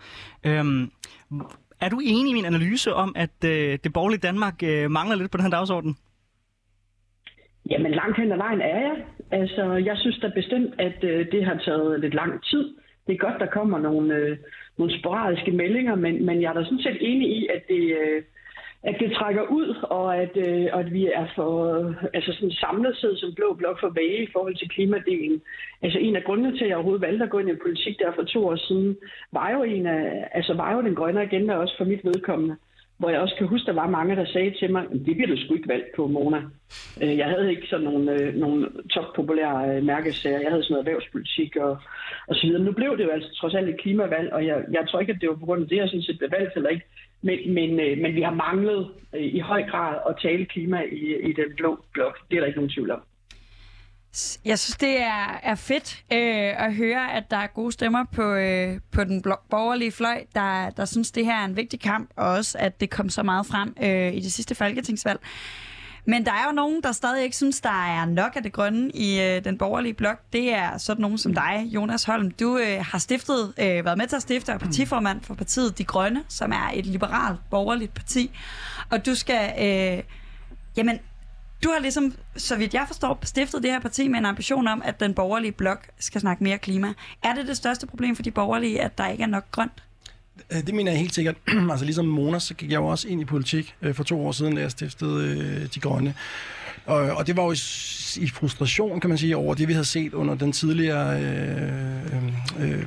Øhm, 0.45 0.91
er 1.81 1.89
du 1.89 2.01
enig 2.05 2.31
i 2.31 2.35
min 2.35 2.45
analyse 2.45 2.95
om, 2.95 3.13
at 3.17 3.45
øh, 3.45 3.79
det 3.85 3.93
borgerlige 3.93 4.21
Danmark 4.21 4.63
øh, 4.63 4.91
mangler 4.91 5.17
lidt 5.17 5.31
på 5.31 5.37
den 5.37 5.45
her 5.45 5.51
dagsorden? 5.51 5.97
Jamen 7.71 7.93
langt 7.93 8.17
hen 8.17 8.33
ad 8.33 8.37
vejen 8.37 8.61
er 8.61 8.81
jeg. 8.81 8.97
Altså, 9.31 9.73
jeg 9.73 9.97
synes 9.99 10.19
da 10.19 10.29
bestemt, 10.35 10.75
at 10.79 11.05
øh, 11.05 11.33
det 11.33 11.45
har 11.45 11.59
taget 11.65 12.01
lidt 12.01 12.15
lang 12.15 12.45
tid. 12.45 12.75
Det 13.07 13.13
er 13.13 13.27
godt, 13.27 13.41
der 13.41 13.47
kommer 13.47 13.79
nogle, 13.79 14.15
øh, 14.15 14.37
nogle 14.79 14.99
sporadiske 14.99 15.51
meldinger, 15.51 15.95
men, 15.95 16.27
men 16.27 16.43
jeg 16.43 16.49
er 16.49 16.55
da 16.55 16.65
sådan 16.65 16.83
set 16.83 16.99
enig 17.01 17.29
i, 17.29 17.49
at 17.55 17.63
det, 17.69 17.97
øh, 18.03 18.23
at 18.85 18.97
det 19.01 19.13
trækker 19.13 19.43
ud, 19.43 19.77
og 19.83 20.17
at, 20.17 20.37
øh, 20.37 20.67
at 20.73 20.93
vi 20.93 21.07
er 21.07 21.27
for 21.35 21.55
altså 22.15 22.33
sådan 22.33 22.51
samlet 22.51 22.97
set 22.97 23.19
som 23.19 23.35
blå 23.35 23.55
blok 23.55 23.81
for 23.81 23.89
vage 23.89 24.23
i 24.23 24.33
forhold 24.33 24.57
til 24.57 24.69
klimadelen. 24.69 25.43
Altså 25.83 25.99
en 25.99 26.17
af 26.17 26.25
grundene 26.25 26.57
til, 26.57 26.65
at 26.65 26.69
jeg 26.69 26.77
overhovedet 26.77 27.07
valgte 27.07 27.25
at 27.25 27.31
gå 27.31 27.39
ind 27.39 27.51
i 27.51 27.63
politik 27.63 27.99
der 27.99 28.13
for 28.13 28.23
to 28.23 28.47
år 28.47 28.57
siden, 28.57 28.97
var 29.33 29.51
jo, 29.51 29.63
en 29.63 29.87
af, 29.87 30.29
altså 30.33 30.55
var 30.55 30.75
jo 30.75 30.83
den 30.83 30.95
grønne 30.95 31.23
agenda 31.23 31.55
også 31.55 31.75
for 31.77 31.85
mit 31.85 32.05
vedkommende 32.05 32.57
hvor 33.03 33.11
jeg 33.11 33.21
også 33.21 33.35
kan 33.39 33.47
huske, 33.47 33.67
der 33.67 33.73
var 33.73 33.97
mange, 33.99 34.17
der 34.17 34.25
sagde 34.25 34.55
til 34.59 34.73
mig, 34.73 34.85
det 35.07 35.15
bliver 35.17 35.27
du 35.27 35.37
sgu 35.37 35.55
ikke 35.55 35.69
valgt 35.69 35.91
på, 35.97 36.07
Mona. 36.07 36.41
Øh, 37.03 37.19
jeg 37.19 37.27
havde 37.27 37.51
ikke 37.51 37.67
sådan 37.67 37.85
nogle, 37.85 38.13
øh, 38.13 38.35
nogle 38.35 38.69
toppopulære 38.91 39.77
øh, 39.77 39.83
mærkesager. 39.85 40.41
Jeg 40.41 40.51
havde 40.51 40.63
sådan 40.63 40.75
noget 40.75 40.87
erhvervspolitik 40.87 41.57
og, 41.57 41.79
og 42.29 42.35
så 42.37 42.47
videre. 42.47 42.63
Nu 42.63 42.73
blev 42.73 42.99
det 42.99 43.05
jo 43.05 43.11
altså 43.11 43.31
trods 43.35 43.55
alt 43.55 43.69
et 43.69 43.81
klimavalg, 43.81 44.33
og 44.33 44.47
jeg, 44.47 44.65
jeg 44.73 44.85
tror 44.89 45.01
ikke, 45.01 45.13
at 45.13 45.21
det 45.21 45.29
var 45.29 45.35
på 45.35 45.47
grund 45.47 45.63
af 45.63 45.69
det, 45.69 45.77
jeg 45.77 45.89
sådan 45.89 46.03
set 46.03 46.19
blev 46.19 46.31
valgt 46.31 46.57
eller 46.57 46.71
ikke. 46.71 46.87
Men, 47.23 47.55
men, 47.55 47.71
men 48.03 48.15
vi 48.15 48.23
har 48.23 48.35
manglet 48.35 48.89
i 49.19 49.41
høj 49.41 49.63
grad 49.71 49.95
at 50.09 50.17
tale 50.23 50.45
klima 50.45 50.81
i, 50.93 51.29
i 51.29 51.33
den 51.33 51.49
blå 51.57 51.79
blok. 51.93 52.19
Det 52.31 52.37
er 52.37 52.41
der 52.41 52.47
ikke 52.47 52.59
nogen 52.59 52.75
tvivl 52.77 52.91
om. 52.91 53.03
Jeg 54.45 54.59
synes, 54.59 54.77
det 54.77 55.01
er, 55.01 55.41
er 55.43 55.55
fedt 55.55 56.05
øh, 56.13 56.65
at 56.65 56.75
høre, 56.75 57.13
at 57.13 57.31
der 57.31 57.37
er 57.37 57.47
gode 57.47 57.73
stemmer 57.73 58.05
på, 58.13 58.23
øh, 58.23 58.81
på 58.91 59.05
den 59.05 59.23
borgerlige 59.51 59.93
fløj, 59.93 60.25
der, 60.35 60.71
der 60.71 60.85
synes, 60.85 61.11
det 61.11 61.25
her 61.25 61.41
er 61.41 61.45
en 61.45 61.57
vigtig 61.57 61.81
kamp, 61.81 62.11
og 62.17 62.29
også, 62.29 62.59
at 62.59 62.81
det 62.81 62.91
kom 62.91 63.09
så 63.09 63.23
meget 63.23 63.47
frem 63.47 63.77
øh, 63.83 64.15
i 64.15 64.21
det 64.21 64.33
sidste 64.33 64.55
folketingsvalg. 64.55 65.21
Men 66.05 66.25
der 66.25 66.33
er 66.33 66.47
jo 66.47 66.53
nogen, 66.53 66.83
der 66.83 66.93
stadig 66.93 67.25
ikke 67.25 67.37
synes, 67.37 67.61
der 67.61 67.87
er 68.01 68.05
nok 68.05 68.37
af 68.37 68.43
det 68.43 68.53
grønne 68.53 68.91
i 68.91 69.21
øh, 69.21 69.45
den 69.45 69.59
borgerlige 69.59 69.95
blok. 69.95 70.21
Det 70.33 70.55
er 70.55 70.79
sådan 70.79 71.03
nogen 71.03 71.19
som 71.19 71.35
dig, 71.35 71.69
Jonas 71.75 72.05
Holm. 72.05 72.31
Du 72.31 72.59
øh, 72.59 72.85
har 72.85 72.99
stiftet, 72.99 73.55
øh, 73.59 73.85
været 73.85 73.99
med 73.99 74.07
til 74.07 74.17
at 74.17 74.23
stifte 74.23 74.53
og 74.55 74.61
partiformand 74.61 75.21
for 75.21 75.35
partiet 75.35 75.79
De 75.79 75.85
Grønne, 75.85 76.25
som 76.29 76.53
er 76.53 76.71
et 76.75 76.87
liberalt 76.87 77.41
borgerligt 77.51 77.95
parti. 77.95 78.31
Og 78.91 79.07
du 79.07 79.15
skal... 79.15 79.53
Øh, 79.59 80.03
jamen, 80.77 80.99
du 81.63 81.71
har 81.71 81.81
ligesom, 81.81 82.15
så 82.37 82.57
vidt 82.57 82.75
jeg 82.75 82.85
forstår, 82.87 83.19
stiftet 83.23 83.63
det 83.63 83.71
her 83.71 83.81
parti 83.81 84.09
med 84.09 84.19
en 84.19 84.27
ambition 84.27 84.69
om, 84.69 84.83
at 84.85 85.01
den 85.01 85.15
borgerlige 85.15 85.53
blok 85.53 85.89
skal 85.99 86.21
snakke 86.21 86.45
mere 86.45 86.59
klima. 86.59 86.93
Er 87.23 87.35
det 87.35 87.47
det 87.47 87.57
største 87.57 87.87
problem 87.87 88.17
for 88.17 88.23
de 88.23 88.31
borgerlige, 88.31 88.81
at 88.81 88.99
der 88.99 89.09
ikke 89.09 89.23
er 89.23 89.27
nok 89.27 89.51
grønt? 89.51 89.83
Øh, 90.51 90.67
det 90.67 90.75
mener 90.75 90.93
jeg 90.93 91.01
helt 91.01 91.15
sikkert. 91.15 91.37
altså 91.71 91.85
ligesom 91.85 92.07
Mona, 92.07 92.39
så 92.39 92.55
gik 92.55 92.71
jeg 92.71 92.77
jo 92.77 92.87
også 92.87 93.09
ind 93.09 93.21
i 93.21 93.25
politik 93.25 93.75
øh, 93.83 93.95
for 93.95 94.05
to 94.05 94.27
år 94.27 94.33
siden, 94.33 94.57
da 94.57 94.61
jeg 94.61 94.71
stiftede 94.71 95.29
øh, 95.29 95.69
De 95.75 95.81
Grønne. 95.81 96.15
Og, 96.87 97.01
og 97.01 97.27
det 97.27 97.37
var 97.37 97.45
jo 97.45 97.53
i, 97.53 97.59
i 98.17 98.29
frustration, 98.29 99.01
kan 99.01 99.11
man 99.11 99.19
sige, 99.19 99.37
over 99.37 99.55
det, 99.55 99.69
vi 99.69 99.73
havde 99.73 99.85
set 99.85 100.15
under 100.15 100.35
den 100.35 100.53
tidligere 100.53 101.23
øh, 101.23 102.23
øh, 102.61 102.87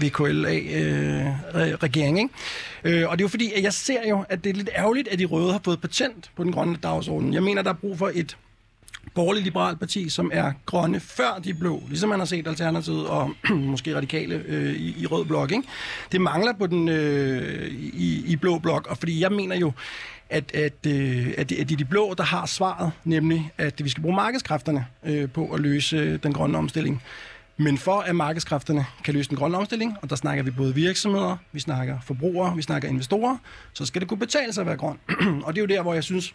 VKLA-regering. 0.00 2.30
Øh. 2.84 3.02
Øh, 3.02 3.08
og 3.08 3.18
det 3.18 3.22
er 3.22 3.24
jo 3.24 3.28
fordi, 3.28 3.52
at 3.52 3.62
jeg 3.62 3.72
ser 3.72 4.08
jo, 4.08 4.24
at 4.28 4.44
det 4.44 4.50
er 4.50 4.54
lidt 4.54 4.70
ærgerligt, 4.76 5.08
at 5.08 5.18
de 5.18 5.24
røde 5.24 5.52
har 5.52 5.60
fået 5.64 5.80
patent 5.80 6.30
på 6.36 6.44
den 6.44 6.52
grønne 6.52 6.76
dagsorden. 6.82 7.34
Jeg 7.34 7.42
mener, 7.42 7.62
der 7.62 7.70
er 7.70 7.74
brug 7.74 7.98
for 7.98 8.10
et 8.14 8.36
borgerligt 9.14 9.44
liberalt 9.44 9.78
parti, 9.78 10.08
som 10.08 10.30
er 10.34 10.52
grønne 10.66 11.00
før 11.00 11.40
de 11.44 11.54
blå, 11.54 11.82
ligesom 11.88 12.08
man 12.08 12.18
har 12.18 12.26
set 12.26 12.46
Alternativet 12.46 13.06
og 13.06 13.30
måske 13.72 13.96
radikale 13.96 14.42
øh, 14.46 14.74
i, 14.74 15.02
i 15.02 15.06
rød 15.06 15.24
blok. 15.24 15.52
Ikke? 15.52 15.64
Det 16.12 16.20
mangler 16.20 16.52
på 16.52 16.66
den 16.66 16.88
øh, 16.88 17.68
i, 17.94 18.24
i 18.26 18.36
blå 18.36 18.58
blok, 18.58 18.86
og 18.86 18.98
fordi 18.98 19.20
jeg 19.20 19.32
mener 19.32 19.56
jo, 19.56 19.72
at, 20.30 20.54
at, 20.54 20.72
øh, 20.86 21.34
at, 21.38 21.50
det, 21.50 21.56
at 21.56 21.68
det 21.68 21.72
er 21.72 21.76
de 21.76 21.84
blå, 21.84 22.14
der 22.14 22.24
har 22.24 22.46
svaret, 22.46 22.92
nemlig 23.04 23.50
at 23.58 23.84
vi 23.84 23.88
skal 23.88 24.02
bruge 24.02 24.14
markedskræfterne 24.14 24.86
øh, 25.04 25.30
på 25.30 25.52
at 25.52 25.60
løse 25.60 25.96
øh, 25.96 26.18
den 26.22 26.32
grønne 26.32 26.58
omstilling. 26.58 27.02
Men 27.56 27.78
for 27.78 28.00
at 28.00 28.16
markedskræfterne 28.16 28.86
kan 29.04 29.14
løse 29.14 29.28
den 29.30 29.36
grønne 29.36 29.58
omstilling, 29.58 29.96
og 30.02 30.10
der 30.10 30.16
snakker 30.16 30.44
vi 30.44 30.50
både 30.50 30.74
virksomheder, 30.74 31.36
vi 31.52 31.60
snakker 31.60 32.00
forbrugere, 32.00 32.56
vi 32.56 32.62
snakker 32.62 32.88
investorer, 32.88 33.36
så 33.72 33.86
skal 33.86 34.00
det 34.00 34.08
kunne 34.08 34.18
betale 34.18 34.52
sig 34.52 34.60
at 34.60 34.66
være 34.66 34.76
grøn. 34.76 34.98
og 35.44 35.54
det 35.54 35.60
er 35.60 35.62
jo 35.62 35.76
der, 35.76 35.82
hvor 35.82 35.94
jeg 35.94 36.04
synes, 36.04 36.34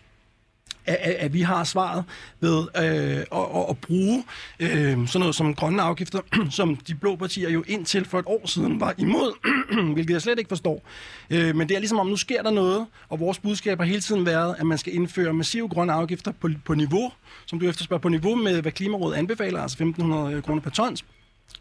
at, 0.85 0.95
at 0.95 1.33
vi 1.33 1.41
har 1.41 1.63
svaret 1.63 2.03
ved 2.39 2.67
øh, 2.77 3.17
at, 3.31 3.69
at 3.69 3.77
bruge 3.77 4.23
øh, 4.59 5.07
sådan 5.07 5.19
noget 5.19 5.35
som 5.35 5.55
grønne 5.55 5.81
afgifter, 5.81 6.19
som 6.49 6.75
de 6.75 6.95
blå 6.95 7.15
partier 7.15 7.49
jo 7.49 7.63
indtil 7.67 8.05
for 8.05 8.19
et 8.19 8.25
år 8.27 8.47
siden 8.47 8.79
var 8.79 8.93
imod, 8.97 9.33
hvilket 9.93 10.13
jeg 10.13 10.21
slet 10.21 10.39
ikke 10.39 10.49
forstår. 10.49 10.83
Øh, 11.29 11.55
men 11.55 11.69
det 11.69 11.75
er 11.75 11.79
ligesom 11.79 11.99
om, 11.99 12.07
nu 12.07 12.17
sker 12.17 12.41
der 12.43 12.51
noget, 12.51 12.85
og 13.09 13.19
vores 13.19 13.39
budskab 13.39 13.77
har 13.77 13.85
hele 13.85 14.01
tiden 14.01 14.25
været, 14.25 14.55
at 14.59 14.65
man 14.65 14.77
skal 14.77 14.95
indføre 14.95 15.33
massive 15.33 15.69
grønne 15.69 15.93
afgifter 15.93 16.31
på, 16.31 16.49
på 16.65 16.73
niveau, 16.73 17.11
som 17.45 17.59
du 17.59 17.69
efterspørger, 17.69 18.01
på 18.01 18.09
niveau 18.09 18.35
med, 18.35 18.61
hvad 18.61 18.71
Klimarådet 18.71 19.17
anbefaler, 19.17 19.61
altså 19.61 19.77
1.500 19.77 20.41
kroner 20.41 20.61
per 20.61 20.69
tons 20.69 21.05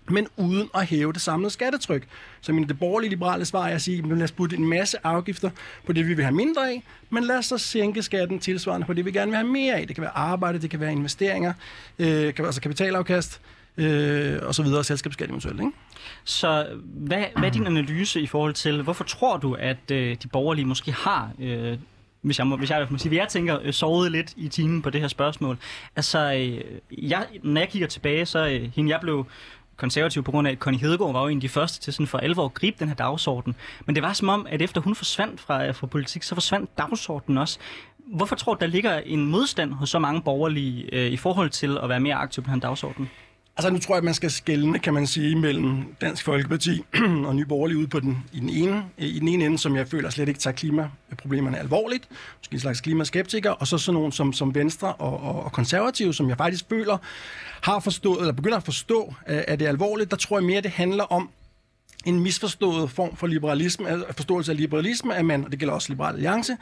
men 0.08 0.26
uden 0.36 0.70
at 0.74 0.86
hæve 0.86 1.12
det 1.12 1.20
samlede 1.20 1.50
skattetryk. 1.50 2.06
Så 2.40 2.52
min 2.52 2.68
det 2.68 2.78
borgerlige 2.78 3.10
liberale 3.10 3.44
svar 3.44 3.68
er 3.68 3.74
at 3.74 3.82
sige, 3.82 3.98
at 3.98 4.08
lad 4.08 4.22
os 4.22 4.32
putte 4.32 4.56
en 4.56 4.68
masse 4.68 4.98
afgifter 5.04 5.50
på 5.86 5.92
det, 5.92 6.08
vi 6.08 6.14
vil 6.14 6.24
have 6.24 6.34
mindre 6.34 6.70
af, 6.70 6.82
men 7.10 7.24
lad 7.24 7.38
os 7.38 7.46
så 7.46 7.58
sænke 7.58 8.02
skatten 8.02 8.38
tilsvarende 8.38 8.86
på 8.86 8.92
det, 8.92 9.04
vi 9.04 9.12
gerne 9.12 9.30
vil 9.30 9.36
have 9.36 9.48
mere 9.48 9.74
af. 9.74 9.86
Det 9.86 9.96
kan 9.96 10.02
være 10.02 10.16
arbejde, 10.16 10.58
det 10.58 10.70
kan 10.70 10.80
være 10.80 10.92
investeringer, 10.92 11.52
øh, 11.98 12.34
kan, 12.34 12.44
altså 12.44 12.60
kapitalafkast, 12.60 13.40
øh, 13.76 14.38
og 14.42 14.54
så 14.54 14.62
videre, 14.62 14.84
selskabsskat 14.84 15.28
eventuelt. 15.28 15.60
Ikke? 15.60 15.72
Så 16.24 16.66
hvad, 16.82 17.24
hvad 17.36 17.48
er 17.48 17.52
din 17.52 17.66
analyse 17.66 18.20
i 18.20 18.26
forhold 18.26 18.54
til, 18.54 18.82
hvorfor 18.82 19.04
tror 19.04 19.36
du, 19.36 19.54
at 19.54 19.90
øh, 19.90 20.16
de 20.22 20.28
borgerlige 20.28 20.64
måske 20.64 20.92
har 20.92 21.30
øh, 21.38 21.78
hvis 22.22 22.38
jeg 22.38 22.46
må, 22.46 22.56
hvis 22.56 22.70
jeg 22.70 22.86
må 22.90 22.98
sige, 22.98 23.16
jeg 23.16 23.28
tænker, 23.28 23.58
øh, 23.62 23.72
sovet 23.72 24.12
lidt 24.12 24.32
i 24.36 24.48
timen 24.48 24.82
på 24.82 24.90
det 24.90 25.00
her 25.00 25.08
spørgsmål. 25.08 25.58
Altså, 25.96 26.18
øh, 26.18 26.60
jeg, 27.10 27.26
når 27.42 27.60
jeg 27.60 27.68
kigger 27.68 27.88
tilbage, 27.88 28.26
så 28.26 28.46
øh, 28.46 28.70
hende 28.74 28.90
jeg 28.90 29.00
blev 29.00 29.26
konservativ 29.80 30.22
på 30.22 30.30
grund 30.30 30.48
af, 30.48 30.52
at 30.52 30.58
Connie 30.58 30.80
Hedegaard 30.80 31.12
var 31.12 31.22
jo 31.22 31.28
en 31.28 31.36
af 31.38 31.40
de 31.40 31.48
første 31.48 31.80
til 31.80 31.92
sådan 31.92 32.06
for 32.06 32.18
alvor 32.18 32.44
at 32.44 32.54
gribe 32.54 32.76
den 32.78 32.88
her 32.88 32.94
dagsorden. 32.94 33.54
Men 33.86 33.94
det 33.94 34.02
var 34.02 34.12
som 34.12 34.28
om, 34.28 34.46
at 34.50 34.62
efter 34.62 34.80
hun 34.80 34.94
forsvandt 34.94 35.40
fra, 35.40 35.70
fra 35.70 35.86
politik, 35.86 36.22
så 36.22 36.34
forsvandt 36.34 36.78
dagsordenen 36.78 37.38
også. 37.38 37.58
Hvorfor 37.98 38.36
tror 38.36 38.54
du, 38.54 38.60
der 38.60 38.66
ligger 38.66 38.98
en 38.98 39.24
modstand 39.24 39.72
hos 39.72 39.90
så 39.90 39.98
mange 39.98 40.22
borgerlige 40.22 40.94
øh, 40.94 41.12
i 41.12 41.16
forhold 41.16 41.50
til 41.50 41.78
at 41.82 41.88
være 41.88 42.00
mere 42.00 42.14
aktiv 42.14 42.44
på 42.44 42.46
den 42.46 42.54
her 42.54 42.60
dagsorden? 42.60 43.10
Altså 43.56 43.70
nu 43.70 43.78
tror 43.78 43.94
jeg, 43.94 43.98
at 43.98 44.04
man 44.04 44.14
skal 44.14 44.30
skelne, 44.30 44.78
kan 44.78 44.94
man 44.94 45.06
sige, 45.06 45.36
mellem 45.36 45.94
Dansk 46.00 46.24
Folkeparti 46.24 46.84
og 47.26 47.36
Nye 47.36 47.44
Borgerlige 47.44 47.78
ude 47.78 47.88
på 47.88 48.00
den, 48.00 48.24
i, 48.32 48.40
den 48.40 48.48
ene, 48.48 48.84
i 48.98 49.18
den 49.18 49.28
ene 49.28 49.44
ende, 49.44 49.58
som 49.58 49.76
jeg 49.76 49.88
føler 49.88 50.10
slet 50.10 50.28
ikke 50.28 50.40
tager 50.40 50.54
klimaproblemerne 50.54 51.58
alvorligt, 51.58 52.08
måske 52.38 52.54
en 52.54 52.60
slags 52.60 52.80
klimaskeptiker, 52.80 53.50
og 53.50 53.66
så 53.66 53.78
sådan 53.78 53.94
nogen 53.94 54.12
som, 54.12 54.32
som 54.32 54.54
Venstre 54.54 54.92
og, 54.92 55.22
og, 55.22 55.44
og 55.44 55.52
Konservative, 55.52 56.14
som 56.14 56.28
jeg 56.28 56.36
faktisk 56.36 56.64
føler 56.68 56.98
har 57.62 57.80
forstået, 57.80 58.20
eller 58.20 58.32
begynder 58.32 58.56
at 58.56 58.64
forstå, 58.64 59.14
øh, 59.28 59.42
at 59.48 59.58
det 59.58 59.64
er 59.64 59.68
alvorligt. 59.68 60.10
Der 60.10 60.16
tror 60.16 60.38
jeg 60.38 60.44
mere, 60.44 60.60
det 60.60 60.70
handler 60.70 61.04
om, 61.04 61.30
en 62.04 62.20
misforstået 62.20 62.90
form 62.90 63.16
for 63.16 63.26
liberalisme, 63.26 63.88
altså 63.88 64.06
forståelse 64.16 64.52
af 64.52 64.56
liberalisme, 64.58 65.16
at 65.16 65.24
man, 65.24 65.44
og 65.44 65.50
det 65.50 65.58
gælder 65.58 65.74
også 65.74 65.92
Liberal 65.92 66.14
Alliance, 66.14 66.56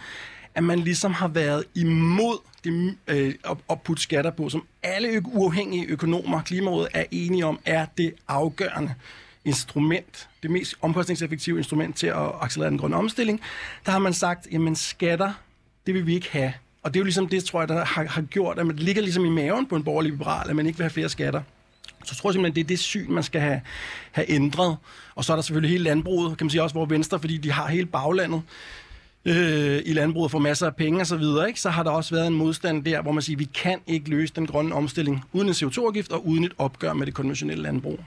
at 0.55 0.65
man 0.65 0.79
ligesom 0.79 1.13
har 1.13 1.29
været 1.29 1.65
imod 1.75 2.39
det, 2.65 2.97
øh, 3.09 3.35
at, 3.45 3.57
at 3.71 3.81
putte 3.83 4.03
skatter 4.03 4.31
på, 4.31 4.49
som 4.49 4.63
alle 4.83 5.09
ø- 5.09 5.21
uafhængige 5.25 5.87
økonomer, 5.87 6.43
Klimarådet, 6.43 6.89
er 6.95 7.05
enige 7.11 7.47
om, 7.47 7.61
er 7.65 7.87
det 7.99 8.15
afgørende 8.29 8.95
instrument, 9.45 10.29
det 10.43 10.51
mest 10.51 10.75
omkostningseffektive 10.83 11.59
instrument 11.59 11.97
til 11.97 12.07
at 12.07 12.31
accelerere 12.41 12.71
den 12.71 12.79
grønne 12.79 12.97
omstilling. 12.97 13.41
Der 13.87 13.93
har 13.93 13.99
man 13.99 14.13
sagt, 14.13 14.49
jamen 14.53 14.77
skatter, 14.77 15.33
det 15.87 15.95
vil 15.95 16.07
vi 16.07 16.15
ikke 16.15 16.33
have. 16.33 16.53
Og 16.89 16.95
det 16.95 17.01
er 17.01 17.01
jo 17.01 17.05
ligesom 17.05 17.29
det, 17.29 17.45
tror 17.45 17.61
jeg, 17.61 17.69
der 17.69 17.85
har, 17.85 18.05
har 18.05 18.23
gjort, 18.23 18.59
at 18.59 18.67
man 18.67 18.77
ligger 18.77 19.03
ligesom 19.03 19.25
i 19.25 19.29
maven 19.29 19.67
på 19.67 19.77
en 19.77 19.85
borgerlig 19.85 20.11
liberal, 20.11 20.51
at 20.51 20.57
man 20.57 20.67
ikke 20.67 20.79
vil 20.79 20.85
have 20.85 20.91
flere 20.91 21.09
skatter. 21.09 21.43
Så 22.05 22.15
tror 22.15 22.33
simpelthen, 22.33 22.55
det 22.55 22.61
er 22.61 22.69
det 22.69 22.79
syn, 22.79 23.13
man 23.13 23.23
skal 23.23 23.41
have, 23.41 23.61
have 24.13 24.31
ændret. 24.31 24.77
Og 25.15 25.25
så 25.25 25.33
er 25.33 25.37
der 25.37 25.43
selvfølgelig 25.43 25.71
hele 25.71 25.85
landbruget, 25.85 26.39
kan 26.39 26.45
man 26.45 26.51
sige 26.51 26.63
også, 26.63 26.75
hvor 26.75 26.87
Venstre, 26.87 27.19
fordi 27.19 27.37
de 27.37 27.53
har 27.53 27.67
hele 27.67 27.87
baglandet 27.87 28.43
øh, 29.25 29.83
i 29.87 29.93
landbruget 29.93 30.31
for 30.31 30.39
masser 30.39 30.67
af 30.67 30.77
penge 30.77 31.01
osv., 31.01 31.23
så, 31.23 31.45
ikke? 31.45 31.61
så 31.61 31.71
har 31.71 31.83
der 31.83 31.91
også 31.91 32.15
været 32.15 32.27
en 32.27 32.35
modstand 32.35 32.85
der, 32.85 33.03
hvor 33.03 33.13
man 33.13 33.23
siger, 33.23 33.37
at 33.37 33.41
vi 33.41 33.49
kan 33.55 33.79
ikke 33.87 34.11
løse 34.11 34.35
den 34.35 34.47
grønne 34.47 34.75
omstilling 34.75 35.25
uden 35.33 35.49
en 35.49 35.55
CO2-afgift 35.55 36.13
og 36.13 36.27
uden 36.27 36.45
et 36.45 36.53
opgør 36.59 36.93
med 36.93 37.07
det 37.07 37.15
konventionelle 37.15 37.63
landbrug. 37.63 38.01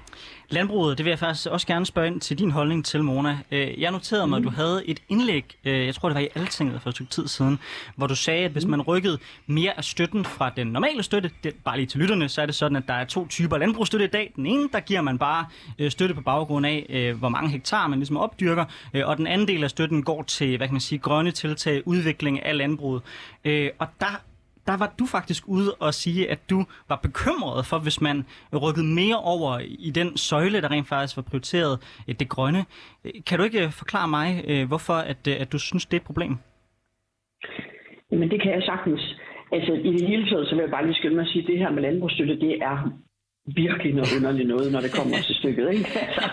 Landbruget, 0.50 0.98
det 0.98 1.06
vil 1.06 1.12
jeg 1.12 1.20
faktisk 1.20 1.48
også 1.48 1.68
gerne 1.68 1.86
spørge 1.86 2.08
ind 2.08 2.22
til 2.22 2.40
din 2.40 2.52
holdning 2.52 2.86
til, 2.86 3.04
Mona. 3.04 3.38
Øh, 3.52 3.82
jeg 3.82 3.92
noterede 3.92 4.28
mig, 4.28 4.38
at 4.38 4.44
du 4.44 4.50
havde 4.50 4.82
et 4.86 5.00
indlæg, 5.10 5.58
øh, 5.66 5.86
jeg 5.86 5.96
tror 5.96 6.10
det 6.10 6.16
var 6.16 6.22
i 6.22 6.28
Altinget 6.36 6.82
for 6.82 6.90
et 6.90 6.96
stykke 6.96 7.12
tid 7.12 7.28
siden, 7.28 7.60
hvor 7.96 8.08
du 8.08 8.16
sagde, 8.16 8.46
at 8.46 8.52
hvis 8.52 8.66
man 8.66 8.82
rykkede 8.82 9.18
mere 9.48 9.78
af 9.78 9.84
støtten 9.84 10.26
fra 10.26 10.52
den 10.56 10.68
normale 10.68 11.04
støtte, 11.04 11.32
det, 11.44 11.56
bare 11.66 11.78
lige 11.78 11.88
til 11.88 12.00
lytterne, 12.00 12.30
så 12.30 12.42
er 12.42 12.46
det 12.46 12.56
sådan, 12.56 12.78
at 12.78 12.84
der 12.88 12.94
er 12.94 13.06
to 13.06 13.28
typer 13.28 13.58
landbrugsstøtte 13.58 14.06
i 14.06 14.10
dag. 14.10 14.32
Den 14.36 14.46
ene, 14.46 14.70
der 14.74 14.80
giver 14.80 15.02
man 15.02 15.18
bare 15.18 15.46
øh, 15.80 15.92
støtte 15.92 16.16
på 16.16 16.22
baggrund 16.22 16.66
af, 16.66 17.14
hvor 17.20 17.30
mange 17.30 17.50
hektar 17.50 17.88
man 17.88 18.00
ligesom 18.00 18.18
opdyrker, 18.18 18.66
og 19.04 19.18
den 19.18 19.28
anden 19.28 19.48
del 19.48 19.64
af 19.64 19.70
støtten 19.70 20.04
går 20.04 20.24
til, 20.24 20.58
hvad 20.58 20.68
kan 20.68 20.74
man 20.74 20.82
sige, 20.82 21.00
grønne 21.02 21.32
tiltag, 21.32 21.88
udvikling 21.88 22.46
af 22.46 22.58
landbruget. 22.58 23.02
Øh, 23.46 23.70
og 23.80 23.88
der 24.00 24.24
der 24.68 24.78
var 24.78 24.94
du 25.00 25.06
faktisk 25.06 25.44
ude 25.48 25.74
og 25.80 25.94
sige, 25.94 26.32
at 26.32 26.40
du 26.50 26.66
var 26.90 26.96
bekymret 26.96 27.66
for, 27.66 27.80
hvis 27.80 28.02
man 28.02 28.26
rykkede 28.64 28.86
mere 28.86 29.20
over 29.24 29.60
i 29.88 29.92
den 29.96 30.18
søjle, 30.18 30.62
der 30.62 30.72
rent 30.72 30.88
faktisk 30.88 31.18
var 31.18 31.24
prioriteret 31.24 32.04
øh, 32.08 32.16
det 32.20 32.30
grønne. 32.30 32.66
Øh, 33.06 33.12
kan 33.26 33.38
du 33.38 33.44
ikke 33.44 33.72
forklare 33.72 34.08
mig, 34.08 34.28
hvorfor 34.68 34.94
at, 34.94 35.28
at 35.28 35.52
du 35.52 35.60
synes, 35.60 35.86
det 35.86 35.94
er 35.98 36.02
et 36.02 36.06
problem? 36.06 36.38
Men 38.12 38.30
det 38.32 38.42
kan 38.42 38.52
jeg 38.52 38.64
sagtens. 38.64 39.16
Altså, 39.52 39.74
i 39.74 39.92
det 39.98 40.08
hele 40.08 40.30
taget, 40.30 40.48
så 40.48 40.56
vil 40.56 40.62
jeg 40.62 40.72
bare 40.72 40.86
lige 40.86 40.96
skynde 40.96 41.16
mig 41.16 41.22
at 41.22 41.28
sige, 41.28 41.42
at 41.42 41.48
det 41.48 41.58
her 41.58 41.72
med 41.72 41.82
landbrugsstøtte, 41.82 42.40
det 42.40 42.54
er 42.62 42.78
virkelig 43.46 43.94
noget 43.94 44.16
underligt 44.18 44.48
noget, 44.48 44.72
når 44.72 44.80
det 44.80 44.94
kommer 44.94 45.18
til 45.18 45.36
stykket. 45.36 45.74
Ikke? 45.74 45.90
Altså. 46.06 46.30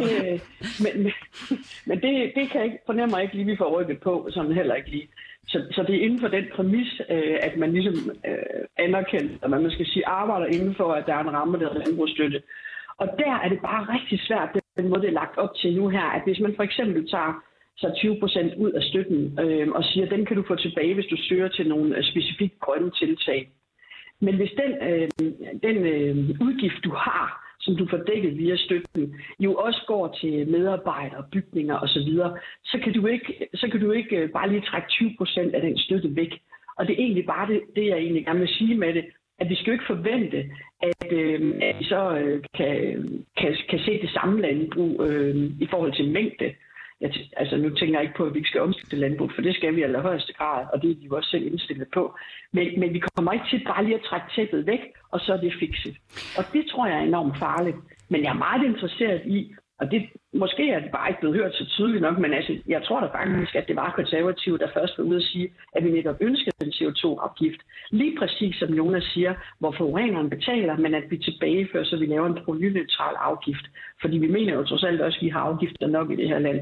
Det, 0.00 0.42
men 0.84 1.02
men, 1.02 1.12
men 1.88 1.96
det, 2.02 2.32
det 2.36 2.50
kan 2.50 2.60
jeg 2.60 2.64
ikke, 2.64 2.78
fornemmer 2.86 3.16
jeg 3.16 3.24
ikke 3.24 3.36
lige, 3.36 3.46
vi 3.46 3.56
får 3.56 3.80
rykket 3.80 4.00
på, 4.00 4.28
sådan 4.30 4.52
heller 4.52 4.74
ikke 4.74 4.90
lige. 4.90 5.08
Så, 5.48 5.58
så 5.72 5.82
det 5.82 5.94
er 5.96 6.04
inden 6.04 6.20
for 6.20 6.28
den 6.28 6.44
præmis, 6.54 7.00
øh, 7.10 7.36
at 7.42 7.56
man 7.56 7.72
ligesom 7.72 8.10
øh, 8.28 8.62
anerkender, 8.76 9.34
at 9.42 9.50
man 9.50 9.70
skal 9.70 9.86
sige, 9.86 10.06
arbejder 10.06 10.46
inden 10.46 10.74
for, 10.74 10.92
at 10.92 11.06
der 11.06 11.14
er 11.14 11.20
en 11.20 11.32
ramme, 11.32 11.58
der 11.58 11.68
er 11.68 11.78
landbrugsstøtte. 11.78 12.42
Og 12.96 13.08
der 13.18 13.34
er 13.44 13.48
det 13.48 13.60
bare 13.60 13.94
rigtig 13.94 14.20
svært, 14.26 14.48
den 14.76 14.88
måde, 14.88 15.02
det 15.02 15.08
er 15.08 15.20
lagt 15.22 15.38
op 15.38 15.54
til 15.56 15.76
nu 15.76 15.88
her, 15.88 16.06
at 16.16 16.22
hvis 16.24 16.40
man 16.40 16.54
for 16.56 16.62
eksempel 16.62 17.08
tager 17.10 17.42
så 17.76 17.92
20 17.96 18.20
procent 18.20 18.54
ud 18.54 18.70
af 18.70 18.82
støtten 18.82 19.38
øh, 19.40 19.68
og 19.68 19.84
siger, 19.84 20.06
den 20.06 20.26
kan 20.26 20.36
du 20.36 20.44
få 20.48 20.54
tilbage, 20.56 20.94
hvis 20.94 21.06
du 21.06 21.16
søger 21.28 21.48
til 21.48 21.68
nogle 21.68 21.96
øh, 21.96 22.04
specifikke 22.04 22.56
grønne 22.60 22.90
tiltag. 22.90 23.48
Men 24.26 24.34
hvis 24.36 24.52
den, 24.62 24.72
øh, 24.88 25.08
den 25.66 25.76
øh, 25.94 26.16
udgift, 26.46 26.84
du 26.84 26.90
har, 26.90 27.28
som 27.60 27.76
du 27.76 27.86
får 27.90 27.96
dækket 27.96 28.38
via 28.38 28.56
støtten, 28.56 29.14
jo 29.40 29.54
også 29.54 29.84
går 29.86 30.16
til 30.20 30.48
medarbejdere, 30.48 31.24
bygninger 31.32 31.76
osv., 31.78 32.10
så 32.64 32.78
kan 32.84 32.92
du 32.92 33.06
ikke, 33.06 33.48
så 33.54 33.68
kan 33.70 33.80
du 33.80 33.90
ikke 33.90 34.16
øh, 34.16 34.30
bare 34.30 34.48
lige 34.48 34.60
trække 34.60 34.88
20 34.88 35.14
procent 35.18 35.54
af 35.54 35.62
den 35.62 35.78
støtte 35.78 36.16
væk. 36.16 36.32
Og 36.76 36.86
det 36.86 36.92
er 36.92 37.02
egentlig 37.02 37.26
bare 37.26 37.48
det, 37.52 37.60
det, 37.76 37.86
jeg 37.86 37.98
egentlig 37.98 38.24
gerne 38.24 38.40
vil 38.40 38.48
sige 38.48 38.74
med 38.74 38.94
det, 38.94 39.04
at 39.38 39.48
vi 39.48 39.54
skal 39.54 39.70
jo 39.70 39.72
ikke 39.72 39.92
forvente, 39.94 40.50
at, 40.82 41.12
øh, 41.12 41.54
at 41.62 41.76
vi 41.78 41.84
så 41.84 42.16
øh, 42.16 42.42
kan, 42.54 42.72
kan, 43.36 43.56
kan 43.68 43.78
se 43.78 44.02
det 44.02 44.10
samme 44.10 44.40
landbrug 44.40 45.02
øh, 45.06 45.36
i 45.60 45.66
forhold 45.70 45.92
til 45.92 46.10
mængde 46.10 46.54
jeg, 47.02 47.10
altså 47.36 47.56
nu 47.56 47.68
tænker 47.70 47.94
jeg 47.94 48.02
ikke 48.02 48.16
på, 48.16 48.24
at 48.24 48.34
vi 48.34 48.38
ikke 48.38 48.48
skal 48.48 48.60
omstille 48.60 49.00
landbrug, 49.08 49.30
for 49.34 49.42
det 49.42 49.54
skal 49.54 49.74
vi 49.74 49.80
i 49.80 49.84
allerhøjeste 49.84 50.32
grad, 50.32 50.66
og 50.72 50.82
det 50.82 50.90
er 50.90 50.94
vi 51.00 51.06
jo 51.06 51.16
også 51.16 51.30
selv 51.30 51.46
indstillet 51.46 51.88
på. 51.94 52.16
Men, 52.52 52.80
men 52.80 52.94
vi 52.94 53.02
kommer 53.14 53.32
ikke 53.32 53.46
til 53.50 53.64
bare 53.66 53.84
lige 53.84 53.94
at 53.94 54.06
trække 54.08 54.26
tæppet 54.36 54.66
væk, 54.66 54.80
og 55.10 55.20
så 55.20 55.32
er 55.32 55.40
det 55.40 55.52
fikset. 55.60 55.96
Og 56.38 56.44
det 56.52 56.64
tror 56.70 56.86
jeg 56.86 56.98
er 56.98 57.02
enormt 57.02 57.38
farligt. 57.38 57.76
Men 58.08 58.22
jeg 58.22 58.30
er 58.30 58.44
meget 58.46 58.64
interesseret 58.64 59.22
i, 59.26 59.54
og 59.82 59.90
det, 59.90 60.00
måske 60.32 60.70
er 60.70 60.80
det 60.80 60.90
bare 60.90 61.08
ikke 61.08 61.20
blevet 61.20 61.36
hørt 61.36 61.54
så 61.54 61.64
tydeligt 61.66 62.02
nok, 62.02 62.18
men 62.18 62.32
altså, 62.34 62.52
jeg 62.68 62.82
tror 62.82 63.00
da 63.00 63.06
faktisk, 63.06 63.54
at 63.54 63.68
det 63.68 63.76
var 63.76 63.92
konservative, 63.96 64.58
der 64.58 64.68
først 64.74 64.98
var 64.98 65.04
ude 65.04 65.16
at 65.16 65.22
sige, 65.22 65.48
at 65.76 65.84
vi 65.84 65.90
netop 65.90 66.16
ønskede 66.20 66.56
en 66.66 66.72
CO2-afgift. 66.78 67.60
Lige 67.90 68.16
præcis 68.18 68.56
som 68.56 68.74
Jonas 68.74 69.04
siger, 69.14 69.34
hvor 69.58 69.72
forureneren 69.78 70.30
betaler, 70.30 70.76
men 70.76 70.94
at 70.94 71.04
vi 71.10 71.18
tilbagefører, 71.18 71.84
så 71.84 71.96
vi 71.96 72.06
laver 72.06 72.26
en 72.26 72.38
provenyneutral 72.44 73.14
afgift. 73.18 73.66
Fordi 74.00 74.18
vi 74.18 74.30
mener 74.36 74.52
jo 74.54 74.64
trods 74.64 74.84
alt 74.84 75.00
også, 75.00 75.18
at 75.18 75.24
vi 75.24 75.28
har 75.28 75.40
afgifter 75.40 75.86
nok 75.86 76.10
i 76.10 76.16
det 76.16 76.28
her 76.28 76.38
land. 76.38 76.60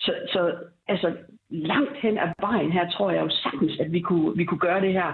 Så, 0.00 0.12
så 0.32 0.54
altså, 0.88 1.12
langt 1.50 1.96
hen 2.02 2.18
ad 2.18 2.28
vejen 2.40 2.72
her, 2.72 2.90
tror 2.90 3.10
jeg 3.10 3.22
jo 3.24 3.30
sagtens, 3.30 3.80
at 3.80 3.92
vi 3.92 4.00
kunne, 4.00 4.36
vi 4.36 4.44
kunne 4.44 4.64
gøre 4.68 4.80
det 4.80 4.92
her. 4.92 5.10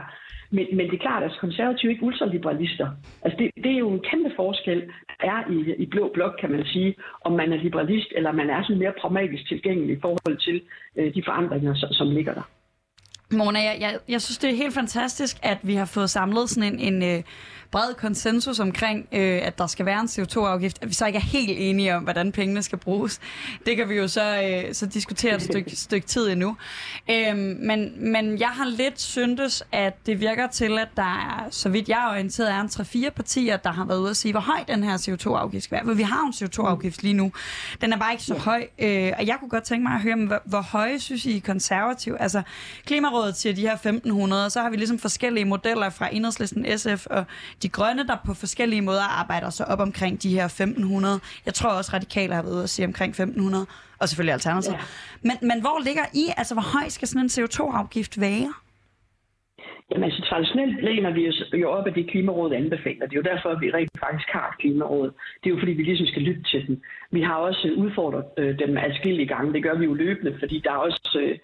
Men, 0.51 0.67
men 0.77 0.87
det 0.87 0.95
er 0.95 1.07
klart, 1.09 1.23
at 1.23 1.33
konservative 1.41 1.93
ikke 1.93 2.03
ultraliberalister. 2.03 2.89
Altså 3.23 3.37
det, 3.39 3.65
det 3.65 3.73
er 3.73 3.79
jo 3.79 3.91
en 3.91 4.05
kæmpe 4.11 4.31
forskel, 4.37 4.83
der 5.21 5.27
er 5.33 5.51
i, 5.51 5.83
i 5.83 5.87
blå 5.87 6.11
blok, 6.15 6.35
kan 6.41 6.51
man 6.51 6.65
sige, 6.65 6.95
om 7.25 7.33
man 7.33 7.53
er 7.53 7.57
liberalist, 7.57 8.09
eller 8.17 8.33
man 8.33 8.51
er 8.51 8.63
sådan 8.63 8.79
mere 8.79 8.93
pragmatisk 9.01 9.49
tilgængelig 9.49 9.97
i 9.97 10.01
forhold 10.01 10.37
til 10.37 10.63
øh, 10.97 11.15
de 11.15 11.23
forandringer, 11.27 11.75
som, 11.75 11.93
som 11.93 12.11
ligger 12.11 12.35
der. 12.35 12.47
Mona, 13.33 13.59
jeg, 13.59 13.77
jeg, 13.81 13.99
jeg 14.09 14.21
synes, 14.23 14.39
det 14.39 14.51
er 14.51 14.57
helt 14.57 14.75
fantastisk, 14.75 15.37
at 15.43 15.59
vi 15.63 15.75
har 15.75 15.85
fået 15.85 16.11
samlet 16.11 16.51
sådan 16.51 16.73
en, 16.73 16.79
en 16.95 17.03
øh, 17.03 17.23
bred 17.71 17.95
konsensus 17.95 18.61
omkring, 18.61 19.09
øh, 19.13 19.41
at 19.43 19.59
der 19.59 19.67
skal 19.67 19.87
være 19.87 20.01
en 20.01 20.07
CO2-afgift, 20.07 20.79
at 20.83 20.89
vi 20.89 20.95
så 20.95 21.07
ikke 21.07 21.17
er 21.17 21.23
helt 21.23 21.59
enige 21.59 21.97
om, 21.97 22.03
hvordan 22.03 22.33
pengene 22.33 22.63
skal 22.63 22.79
bruges. 22.79 23.21
Det 23.67 23.77
kan 23.77 23.89
vi 23.89 23.95
jo 23.95 24.09
så, 24.09 24.43
øh, 24.43 24.75
så 24.75 24.87
diskutere 24.87 25.35
et 25.35 25.43
stykke, 25.43 25.77
stykke 25.87 26.07
tid 26.07 26.29
endnu. 26.29 26.57
Øh, 27.11 27.37
men, 27.37 27.93
men 28.13 28.39
jeg 28.39 28.49
har 28.49 28.65
lidt 28.65 29.01
syntes, 29.01 29.63
at 29.73 30.07
det 30.07 30.21
virker 30.21 30.47
til, 30.47 30.79
at 30.79 30.89
der 30.97 31.03
er, 31.03 31.47
så 31.51 31.69
vidt 31.69 31.89
jeg 31.89 32.05
er 32.05 32.11
orienteret, 32.11 32.51
er 32.51 32.61
en 32.61 33.07
3-4 33.07 33.11
partier, 33.11 33.57
der 33.57 33.73
har 33.73 33.85
været 33.85 33.99
ude 33.99 34.11
at 34.11 34.17
sige, 34.17 34.33
hvor 34.33 34.41
høj 34.41 34.65
den 34.69 34.83
her 34.85 34.97
CO2-afgift 34.97 35.65
skal 35.65 35.77
være. 35.77 35.85
For 35.85 35.95
vi 35.95 36.03
har 36.03 36.27
en 36.27 36.33
CO2-afgift 36.33 37.03
lige 37.03 37.15
nu. 37.15 37.33
Den 37.81 37.93
er 37.93 37.97
bare 37.97 38.13
ikke 38.13 38.25
så 38.25 38.35
høj. 38.35 38.67
Øh, 38.79 39.13
og 39.19 39.27
jeg 39.27 39.37
kunne 39.41 39.51
godt 39.51 39.65
tænke 39.65 39.83
mig 39.83 39.95
at 39.95 40.01
høre, 40.01 40.17
hvor, 40.17 40.43
hvor 40.45 40.61
høje 40.61 41.01
synes 41.01 41.27
I 41.27 41.39
konservativ? 41.39 42.17
Altså, 42.21 42.43
Klimarådet 42.87 43.37
siger 43.37 43.55
de 43.55 43.61
her 43.61 43.73
1500, 43.73 44.51
så 44.51 44.61
har 44.61 44.71
vi 44.71 44.77
ligesom 44.77 44.99
forskellige 44.99 45.45
modeller 45.45 45.91
fra 45.91 46.09
Enhedslisten, 46.13 46.79
SF 46.79 47.07
og 47.07 47.25
de 47.63 47.69
grønne, 47.69 48.07
der 48.07 48.17
på 48.27 48.35
forskellige 48.35 48.83
måder 48.83 49.21
arbejder 49.21 49.51
sig 49.51 49.69
op 49.69 49.81
omkring 49.81 50.23
de 50.23 50.31
her 50.31 50.45
1500. 50.45 51.21
Jeg 51.47 51.55
tror 51.55 51.71
også, 51.71 51.91
radikale 51.95 52.35
har 52.35 52.43
været 52.43 52.55
ude 52.55 52.63
at 52.63 52.71
sige 52.71 52.87
omkring 52.87 53.11
1500, 53.11 53.67
og 54.01 54.09
selvfølgelig 54.09 54.33
alternativet. 54.33 54.77
Ja. 54.77 54.81
Men, 55.23 55.37
men 55.49 55.61
hvor 55.61 55.85
ligger 55.85 56.05
I? 56.15 56.25
Altså, 56.37 56.55
hvor 56.55 56.79
høj 56.79 56.89
skal 56.89 57.09
sådan 57.09 57.23
en 57.23 57.35
CO2-afgift 57.37 58.21
være? 58.21 58.53
Jamen 59.91 60.05
altså 60.05 60.23
traditionelt 60.31 60.85
læner 60.85 61.11
vi 61.11 61.29
os 61.29 61.43
jo 61.53 61.71
op 61.71 61.87
af 61.87 61.95
det 61.95 62.11
klimarådet 62.11 62.57
anbefaler. 62.57 63.07
Det 63.07 63.17
er 63.17 63.23
jo 63.23 63.31
derfor, 63.33 63.49
at 63.49 63.61
vi 63.61 63.71
rent 63.71 63.91
faktisk 64.05 64.29
har 64.29 64.49
et 64.49 64.59
klimaråd. 64.59 65.11
Det 65.41 65.47
er 65.47 65.55
jo 65.55 65.59
fordi, 65.59 65.73
vi 65.73 65.83
ligesom 65.83 66.07
skal 66.07 66.23
lytte 66.23 66.43
til 66.43 66.67
dem. 66.67 66.83
Vi 67.11 67.21
har 67.23 67.35
også 67.35 67.75
udfordret 67.77 68.25
øh, 68.39 68.59
dem 68.59 68.77
adskillige 68.77 69.27
gange. 69.27 69.53
Det 69.53 69.63
gør 69.63 69.75
vi 69.79 69.85
jo 69.85 69.95
løbende, 69.95 70.37
fordi 70.39 70.61
der 70.65 70.73
er 70.73 70.77
også... 70.89 71.19
Øh, 71.23 71.39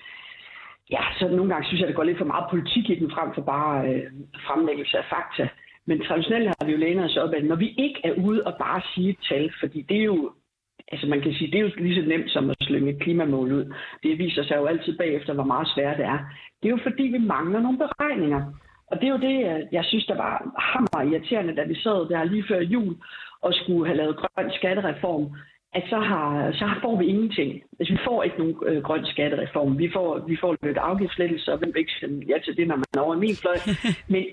ja, 0.90 1.02
så 1.18 1.28
nogle 1.28 1.52
gange 1.52 1.66
synes 1.66 1.80
jeg, 1.80 1.88
det 1.88 1.96
går 1.96 2.04
lidt 2.04 2.18
for 2.18 2.32
meget 2.32 2.50
politik 2.50 2.90
i 2.90 2.98
den 3.00 3.10
frem 3.10 3.34
for 3.34 3.42
bare 3.42 3.88
øh, 3.88 4.02
fremlæggelse 4.46 4.98
af 4.98 5.04
fakta. 5.14 5.48
Men 5.86 6.04
traditionelt 6.04 6.48
har 6.48 6.66
vi 6.66 6.72
jo 6.72 6.78
lænet 6.78 7.04
os 7.04 7.16
op 7.16 7.32
af, 7.34 7.44
når 7.44 7.56
vi 7.56 7.68
ikke 7.78 8.00
er 8.04 8.12
ude 8.12 8.42
og 8.46 8.54
bare 8.58 8.80
sige 8.94 9.10
et 9.10 9.18
tal, 9.28 9.52
fordi 9.60 9.82
det 9.82 9.96
er 9.96 10.04
jo, 10.04 10.32
altså 10.92 11.06
man 11.06 11.20
kan 11.20 11.34
sige, 11.34 11.50
det 11.50 11.58
er 11.58 11.62
jo 11.62 11.70
lige 11.76 12.02
så 12.02 12.08
nemt 12.08 12.30
som 12.30 12.50
at 12.50 12.56
slynge 12.60 12.92
et 12.92 13.00
klimamål 13.00 13.52
ud. 13.52 13.74
Det 14.02 14.18
viser 14.18 14.44
sig 14.44 14.56
jo 14.56 14.66
altid 14.66 14.98
bagefter, 14.98 15.34
hvor 15.34 15.44
meget 15.44 15.68
svært 15.74 15.98
det 15.98 16.06
er. 16.06 16.18
Det 16.62 16.66
er 16.68 16.76
jo 16.76 16.86
fordi, 16.88 17.02
vi 17.02 17.18
mangler 17.18 17.60
nogle 17.60 17.78
beregninger. 17.78 18.42
Og 18.86 19.00
det 19.00 19.06
er 19.06 19.12
jo 19.16 19.26
det, 19.28 19.68
jeg 19.72 19.84
synes, 19.84 20.06
der 20.06 20.16
var 20.16 20.34
hammer 20.58 21.12
irriterende, 21.12 21.56
da 21.56 21.64
vi 21.64 21.74
sad 21.74 22.08
der 22.08 22.24
lige 22.24 22.44
før 22.48 22.60
jul 22.60 22.96
og 23.42 23.54
skulle 23.54 23.86
have 23.86 23.96
lavet 23.96 24.16
grøn 24.16 24.50
skattereform, 24.50 25.26
at 25.72 25.84
så, 25.90 25.98
har, 25.98 26.52
så 26.52 26.66
får 26.82 26.96
vi 26.98 27.06
ingenting. 27.06 27.62
Altså, 27.80 27.92
vi 27.92 27.98
får 28.04 28.22
ikke 28.22 28.38
nogen 28.38 28.56
øh, 28.66 28.82
grøn 28.82 29.06
skattereform. 29.06 29.78
Vi 29.78 29.90
får, 29.92 30.24
vi 30.28 30.36
får 30.40 30.56
lidt 30.62 30.78
afgiftslettelse, 30.78 31.52
og 31.52 31.58
hvem 31.58 31.70
vil 31.74 31.80
ikke 31.80 31.98
stemme 31.98 32.22
ja 32.28 32.38
til 32.44 32.56
det, 32.56 32.68
når 32.68 32.76
man 32.76 32.84
er 32.96 33.00
over 33.00 33.16
min 33.16 33.36
fløj. 33.42 33.58
Men, 34.12 34.24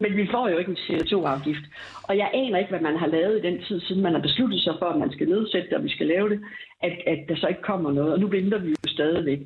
men 0.00 0.16
vi 0.16 0.28
får 0.30 0.48
jo 0.48 0.58
ikke 0.58 0.70
en 0.70 0.84
CO2-afgift. 0.86 1.64
Og 2.02 2.16
jeg 2.16 2.30
aner 2.34 2.58
ikke, 2.58 2.70
hvad 2.70 2.80
man 2.80 2.96
har 2.96 3.06
lavet 3.06 3.38
i 3.38 3.46
den 3.48 3.62
tid, 3.62 3.80
siden 3.80 4.02
man 4.02 4.12
har 4.12 4.20
besluttet 4.20 4.60
sig 4.60 4.74
for, 4.78 4.86
at 4.86 4.98
man 4.98 5.12
skal 5.12 5.28
nedsætte 5.28 5.68
det, 5.68 5.76
og 5.76 5.84
vi 5.84 5.94
skal 5.94 6.06
lave 6.06 6.28
det, 6.28 6.40
at, 6.82 6.92
at 7.06 7.18
der 7.28 7.36
så 7.36 7.46
ikke 7.46 7.62
kommer 7.62 7.92
noget. 7.92 8.12
Og 8.12 8.20
nu 8.20 8.26
venter 8.26 8.58
vi 8.58 8.68
jo 8.68 8.76
stadigvæk. 8.86 9.40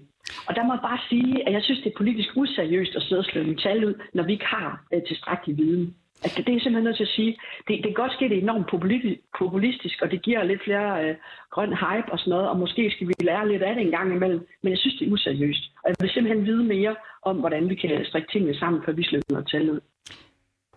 Og 0.49 0.55
der 0.57 0.65
må 0.65 0.73
jeg 0.73 0.83
bare 0.83 0.99
sige, 1.09 1.49
at 1.49 1.53
jeg 1.53 1.63
synes, 1.63 1.81
det 1.81 1.91
er 1.91 1.97
politisk 1.97 2.29
useriøst 2.37 2.97
at 2.97 3.03
sidde 3.03 3.19
og 3.19 3.25
slå 3.25 3.43
nogle 3.43 3.57
tal 3.57 3.85
ud, 3.85 3.95
når 4.15 4.23
vi 4.23 4.33
ikke 4.33 4.45
har 4.45 4.85
øh, 4.95 5.03
tilstrækkelig 5.03 5.57
viden. 5.57 5.95
Altså, 6.25 6.43
det 6.47 6.55
er 6.55 6.61
simpelthen 6.61 6.85
nødt 6.85 6.97
til 6.97 7.11
at 7.11 7.17
sige. 7.19 7.33
Det, 7.69 7.75
det 7.83 7.89
kan 7.91 8.03
godt 8.03 8.13
ske, 8.13 8.29
det 8.29 8.37
er 8.37 8.43
enormt 8.43 8.69
populistisk, 9.39 10.03
og 10.03 10.11
det 10.11 10.23
giver 10.23 10.45
lidt 10.45 10.65
flere 10.65 11.05
øh, 11.05 11.15
grøn 11.51 11.73
hype 11.83 12.13
og 12.13 12.19
sådan 12.19 12.31
noget, 12.31 12.49
og 12.49 12.57
måske 12.59 12.91
skal 12.91 13.09
vi 13.09 13.15
lære 13.21 13.49
lidt 13.49 13.63
af 13.63 13.75
det 13.75 13.85
en 13.85 13.91
gang 13.91 14.15
imellem, 14.15 14.47
men 14.63 14.71
jeg 14.71 14.79
synes, 14.79 14.97
det 14.99 15.09
er 15.09 15.13
useriøst. 15.13 15.65
Og 15.83 15.89
jeg 15.89 15.97
vil 16.01 16.11
simpelthen 16.11 16.47
vide 16.47 16.65
mere 16.65 16.97
om, 17.23 17.37
hvordan 17.37 17.69
vi 17.69 17.75
kan 17.75 18.05
strikke 18.05 18.29
tingene 18.33 18.59
sammen, 18.59 18.83
før 18.85 18.93
vi 18.93 19.03
slutter 19.03 19.35
noget 19.35 19.49
tal 19.49 19.71
ud. 19.71 19.81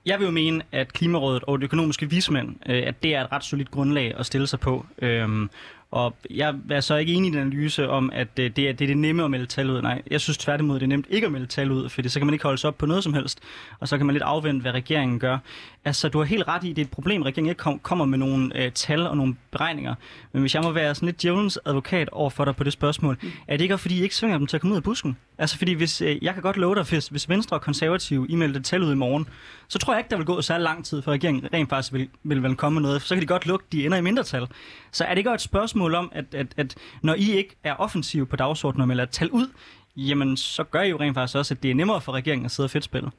Jeg 0.08 0.20
vil 0.20 0.26
jo 0.26 0.32
mene, 0.32 0.62
at 0.72 0.94
Klimarådet 0.94 1.44
og 1.44 1.60
det 1.60 1.64
økonomiske 1.64 2.10
vismænd, 2.10 2.56
øh, 2.70 2.84
at 2.86 3.04
det 3.04 3.16
er 3.16 3.24
et 3.24 3.32
ret 3.32 3.44
solidt 3.44 3.72
grundlag 3.72 4.14
at 4.18 4.26
stille 4.26 4.48
sig 4.48 4.60
på. 4.60 4.86
Øhm, 5.02 5.50
og 5.92 6.16
jeg 6.30 6.56
er 6.70 6.80
så 6.80 6.96
ikke 6.96 7.14
enig 7.14 7.28
i 7.28 7.32
den 7.32 7.40
analyse 7.40 7.90
om, 7.90 8.10
at 8.14 8.28
øh, 8.40 8.52
det 8.56 8.70
er, 8.70 8.74
det 8.74 8.86
er 8.86 8.88
det 8.88 8.98
nemme 8.98 9.24
at 9.24 9.32
melde 9.32 9.46
tal 9.46 9.70
ud. 9.70 9.82
Nej, 9.82 10.02
jeg 10.12 10.22
synes 10.22 10.38
tværtimod, 10.38 10.76
det 10.76 10.84
er 10.84 10.88
nemt 10.88 11.06
ikke 11.10 11.26
at 11.26 11.32
melde 11.32 11.46
tal 11.46 11.72
ud, 11.72 11.90
for 11.90 12.10
så 12.10 12.20
kan 12.20 12.26
man 12.26 12.34
ikke 12.34 12.44
holde 12.44 12.58
sig 12.58 12.68
op 12.68 12.78
på 12.78 12.86
noget 12.86 13.04
som 13.04 13.14
helst, 13.14 13.40
og 13.80 13.88
så 13.88 13.98
kan 13.98 14.06
man 14.06 14.14
lidt 14.14 14.24
afvente, 14.24 14.62
hvad 14.62 14.72
regeringen 14.72 15.20
gør. 15.20 15.38
Altså, 15.86 16.10
du 16.10 16.18
har 16.18 16.26
helt 16.26 16.48
ret 16.48 16.64
i, 16.64 16.70
det 16.70 16.78
er 16.78 16.86
et 16.86 16.92
problem, 16.92 17.22
at 17.22 17.26
regeringen 17.26 17.50
ikke 17.50 17.60
kom, 17.60 17.80
kommer 17.80 18.06
med 18.06 18.18
nogle 18.18 18.64
øh, 18.64 18.72
tal 18.72 19.08
og 19.08 19.18
nogle 19.18 19.36
beregninger. 19.52 19.96
Men 20.32 20.42
hvis 20.42 20.56
jeg 20.56 20.64
må 20.64 20.72
være 20.72 20.96
sådan 20.96 21.06
lidt 21.06 21.22
djævelens 21.22 21.60
advokat 21.66 22.10
over 22.10 22.30
for 22.30 22.46
dig 22.46 22.56
på 22.56 22.64
det 22.64 22.74
spørgsmål, 22.74 23.18
er 23.48 23.58
det 23.58 23.64
ikke 23.64 23.78
fordi, 23.78 24.00
I 24.00 24.04
ikke 24.04 24.16
svinger 24.16 24.38
dem 24.38 24.48
til 24.48 24.58
at 24.58 24.62
komme 24.62 24.74
ud 24.74 24.78
af 24.78 24.84
busken? 24.84 25.18
Altså, 25.38 25.58
fordi 25.58 25.74
hvis, 25.74 26.02
øh, 26.02 26.24
jeg 26.24 26.34
kan 26.34 26.44
godt 26.44 26.58
love 26.58 26.76
dig, 26.76 26.84
hvis, 26.84 27.08
hvis 27.08 27.30
Venstre 27.30 27.58
og 27.58 27.62
Konservative 27.62 28.28
I 28.30 28.36
meldte 28.36 28.60
tal 28.60 28.84
ud 28.84 28.92
i 28.92 28.96
morgen, 28.96 29.28
så 29.68 29.80
tror 29.80 29.94
jeg 29.94 30.00
ikke, 30.00 30.10
der 30.10 30.18
vil 30.18 30.26
gå 30.26 30.42
så 30.42 30.58
lang 30.58 30.86
tid, 30.86 31.02
for 31.02 31.12
regeringen 31.12 31.54
rent 31.54 31.70
faktisk 31.70 31.94
vil, 31.94 32.10
vil, 32.24 32.44
vil 32.44 32.56
komme 32.56 32.74
med 32.74 32.82
noget. 32.82 33.02
Så 33.02 33.16
kan 33.16 33.22
de 33.22 33.28
godt 33.28 33.46
lukke, 33.46 33.66
de 33.72 33.86
ender 33.86 33.98
i 33.98 34.02
mindretal. 34.02 34.48
Så 34.92 35.04
er 35.04 35.10
det 35.10 35.18
ikke 35.18 35.32
et 35.32 35.42
spørgsmål 35.42 35.96
om, 35.96 36.12
at, 36.16 36.36
at, 36.36 36.54
at 36.58 36.76
når 37.02 37.14
I 37.14 37.32
ikke 37.32 37.56
er 37.64 37.74
offensive 37.74 38.26
på 38.26 38.36
dagsordenen 38.36 38.92
eller 38.92 39.06
tal 39.06 39.32
ud, 39.32 39.48
jamen 39.96 40.38
så 40.38 40.64
gør 40.64 40.82
I 40.82 40.90
jo 40.90 41.00
rent 41.00 41.14
faktisk 41.14 41.38
også, 41.38 41.54
at 41.54 41.64
det 41.64 41.72
er 41.72 41.76
nemmere 41.76 42.02
for 42.02 42.12
regeringen 42.12 42.46
at 42.46 42.52
sidde 42.52 42.68
og 42.68 42.72
fedtspille. 42.72 43.12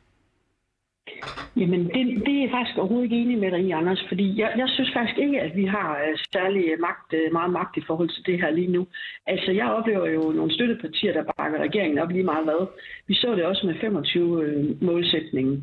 Jamen, 1.57 1.85
det, 1.95 2.27
det 2.27 2.35
er 2.37 2.41
jeg 2.41 2.51
faktisk 2.51 2.79
overhovedet 2.79 3.05
ikke 3.05 3.23
enig 3.23 3.39
med 3.39 3.51
dig 3.51 3.61
i, 3.61 3.71
Anders, 3.71 4.05
fordi 4.09 4.41
jeg, 4.41 4.51
jeg 4.57 4.69
synes 4.69 4.91
faktisk 4.97 5.19
ikke, 5.19 5.41
at 5.41 5.57
vi 5.57 5.65
har 5.65 5.91
øh, 6.05 6.19
særlig 6.33 6.65
øh, 6.73 6.81
magt, 6.81 7.13
øh, 7.13 7.33
meget 7.33 7.53
magt 7.53 7.77
i 7.77 7.87
forhold 7.87 8.09
til 8.09 8.27
det 8.27 8.41
her 8.43 8.51
lige 8.51 8.73
nu. 8.77 8.87
Altså, 9.27 9.53
jeg 9.53 9.67
oplever 9.67 10.07
jo 10.07 10.33
nogle 10.33 10.55
støttepartier, 10.55 11.13
der 11.13 11.33
bakker 11.37 11.59
regeringen 11.59 11.99
op 11.99 12.11
lige 12.11 12.31
meget 12.33 12.45
hvad. 12.45 12.67
Vi 13.07 13.15
så 13.15 13.35
det 13.35 13.45
også 13.45 13.67
med 13.67 13.75
25-målsætningen. 13.75 15.55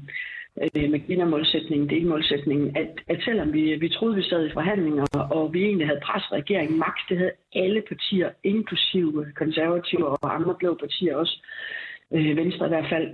med 0.55 0.83
øh, 0.83 0.91
med 0.91 0.99
klimamålsætningen, 0.99 1.89
delmålsætningen, 1.89 2.77
at, 2.77 2.91
at 3.07 3.19
selvom 3.25 3.53
vi, 3.53 3.75
vi 3.75 3.89
troede, 3.89 4.15
vi 4.15 4.23
sad 4.23 4.45
i 4.45 4.53
forhandlinger, 4.53 5.05
og 5.31 5.53
vi 5.53 5.63
egentlig 5.63 5.87
havde 5.87 5.99
presset 6.03 6.31
regeringen 6.31 6.79
maks, 6.79 7.01
det 7.09 7.17
havde 7.17 7.31
alle 7.55 7.81
partier, 7.87 8.29
inklusive 8.43 9.25
konservative 9.35 10.07
og 10.07 10.35
andre 10.35 10.55
blå 10.59 10.73
partier 10.73 11.15
også, 11.15 11.41
øh, 12.11 12.37
Venstre 12.37 12.65
i 12.65 12.69
hvert 12.69 12.89
fald, 12.89 13.07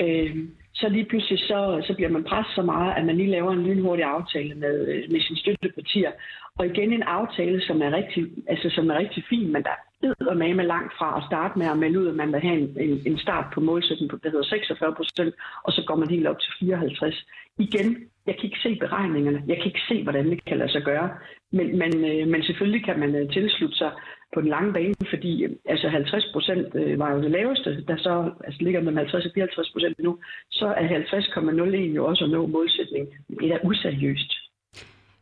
øh, 0.00 0.36
så 0.74 0.88
lige 0.88 1.04
pludselig 1.04 1.38
så, 1.38 1.82
så 1.86 1.94
bliver 1.94 2.10
man 2.10 2.24
presset 2.24 2.54
så 2.54 2.62
meget, 2.62 2.94
at 2.96 3.04
man 3.06 3.16
lige 3.16 3.30
laver 3.30 3.52
en 3.52 3.66
lynhurtig 3.66 4.04
aftale 4.04 4.54
med, 4.54 4.88
øh, 4.88 5.02
med 5.12 5.20
sine 5.20 5.38
støttepartier. 5.38 6.12
Og 6.58 6.66
igen 6.66 6.92
en 6.92 7.02
aftale, 7.02 7.60
som 7.60 7.82
er 7.82 7.90
rigtig, 7.92 8.26
altså, 8.46 8.70
som 8.70 8.90
er 8.90 8.98
rigtig 8.98 9.24
fin, 9.28 9.52
men 9.52 9.62
der 9.62 9.70
er 9.70 10.34
med 10.34 10.64
langt 10.64 10.92
fra 10.98 11.16
at 11.18 11.24
starte 11.28 11.58
med 11.58 11.66
at 11.66 11.78
melde 11.78 12.00
ud, 12.00 12.08
at 12.08 12.14
man 12.14 12.32
vil 12.32 12.40
have 12.40 12.58
en, 12.60 12.68
en, 12.80 13.02
en 13.06 13.18
start 13.18 13.46
på 13.54 13.60
målsætningen, 13.60 14.08
på, 14.08 14.20
der 14.22 14.30
hedder 14.30 14.44
46 14.44 14.94
procent, 14.94 15.34
og 15.64 15.72
så 15.72 15.82
går 15.86 15.96
man 15.96 16.10
helt 16.10 16.26
op 16.26 16.40
til 16.40 16.52
54. 16.60 17.26
Igen, 17.58 17.96
jeg 18.26 18.34
kan 18.34 18.44
ikke 18.44 18.62
se 18.62 18.76
beregningerne. 18.76 19.42
Jeg 19.46 19.56
kan 19.56 19.66
ikke 19.66 19.88
se, 19.88 20.02
hvordan 20.02 20.30
det 20.30 20.44
kan 20.44 20.58
lade 20.58 20.72
sig 20.72 20.82
gøre. 20.82 21.08
Men, 21.52 21.78
men, 21.78 21.92
øh, 22.10 22.28
men 22.28 22.42
selvfølgelig 22.42 22.84
kan 22.84 22.98
man 22.98 23.14
øh, 23.14 23.32
tilslutte 23.32 23.76
sig 23.76 23.90
på 24.34 24.40
den 24.40 24.48
lange 24.48 24.72
bane, 24.72 24.94
fordi 25.12 25.44
øh, 25.44 25.50
altså 25.68 25.88
50 25.88 26.30
procent 26.32 26.74
øh, 26.74 26.98
var 26.98 27.12
jo 27.12 27.22
det 27.22 27.30
laveste, 27.30 27.84
der 27.88 27.96
så 27.96 28.30
altså 28.46 28.60
ligger 28.62 28.80
mellem 28.80 28.96
50 28.96 29.26
og 29.26 29.32
54 29.34 29.70
procent 29.72 29.98
nu, 29.98 30.18
så 30.50 30.66
er 30.66 30.86
50,01 30.88 31.76
jo 31.98 32.06
også 32.06 32.24
at 32.24 32.30
nå 32.30 32.46
målsætningen. 32.46 33.12
Det 33.40 33.48
er 33.52 33.58
useriøst. 33.64 34.32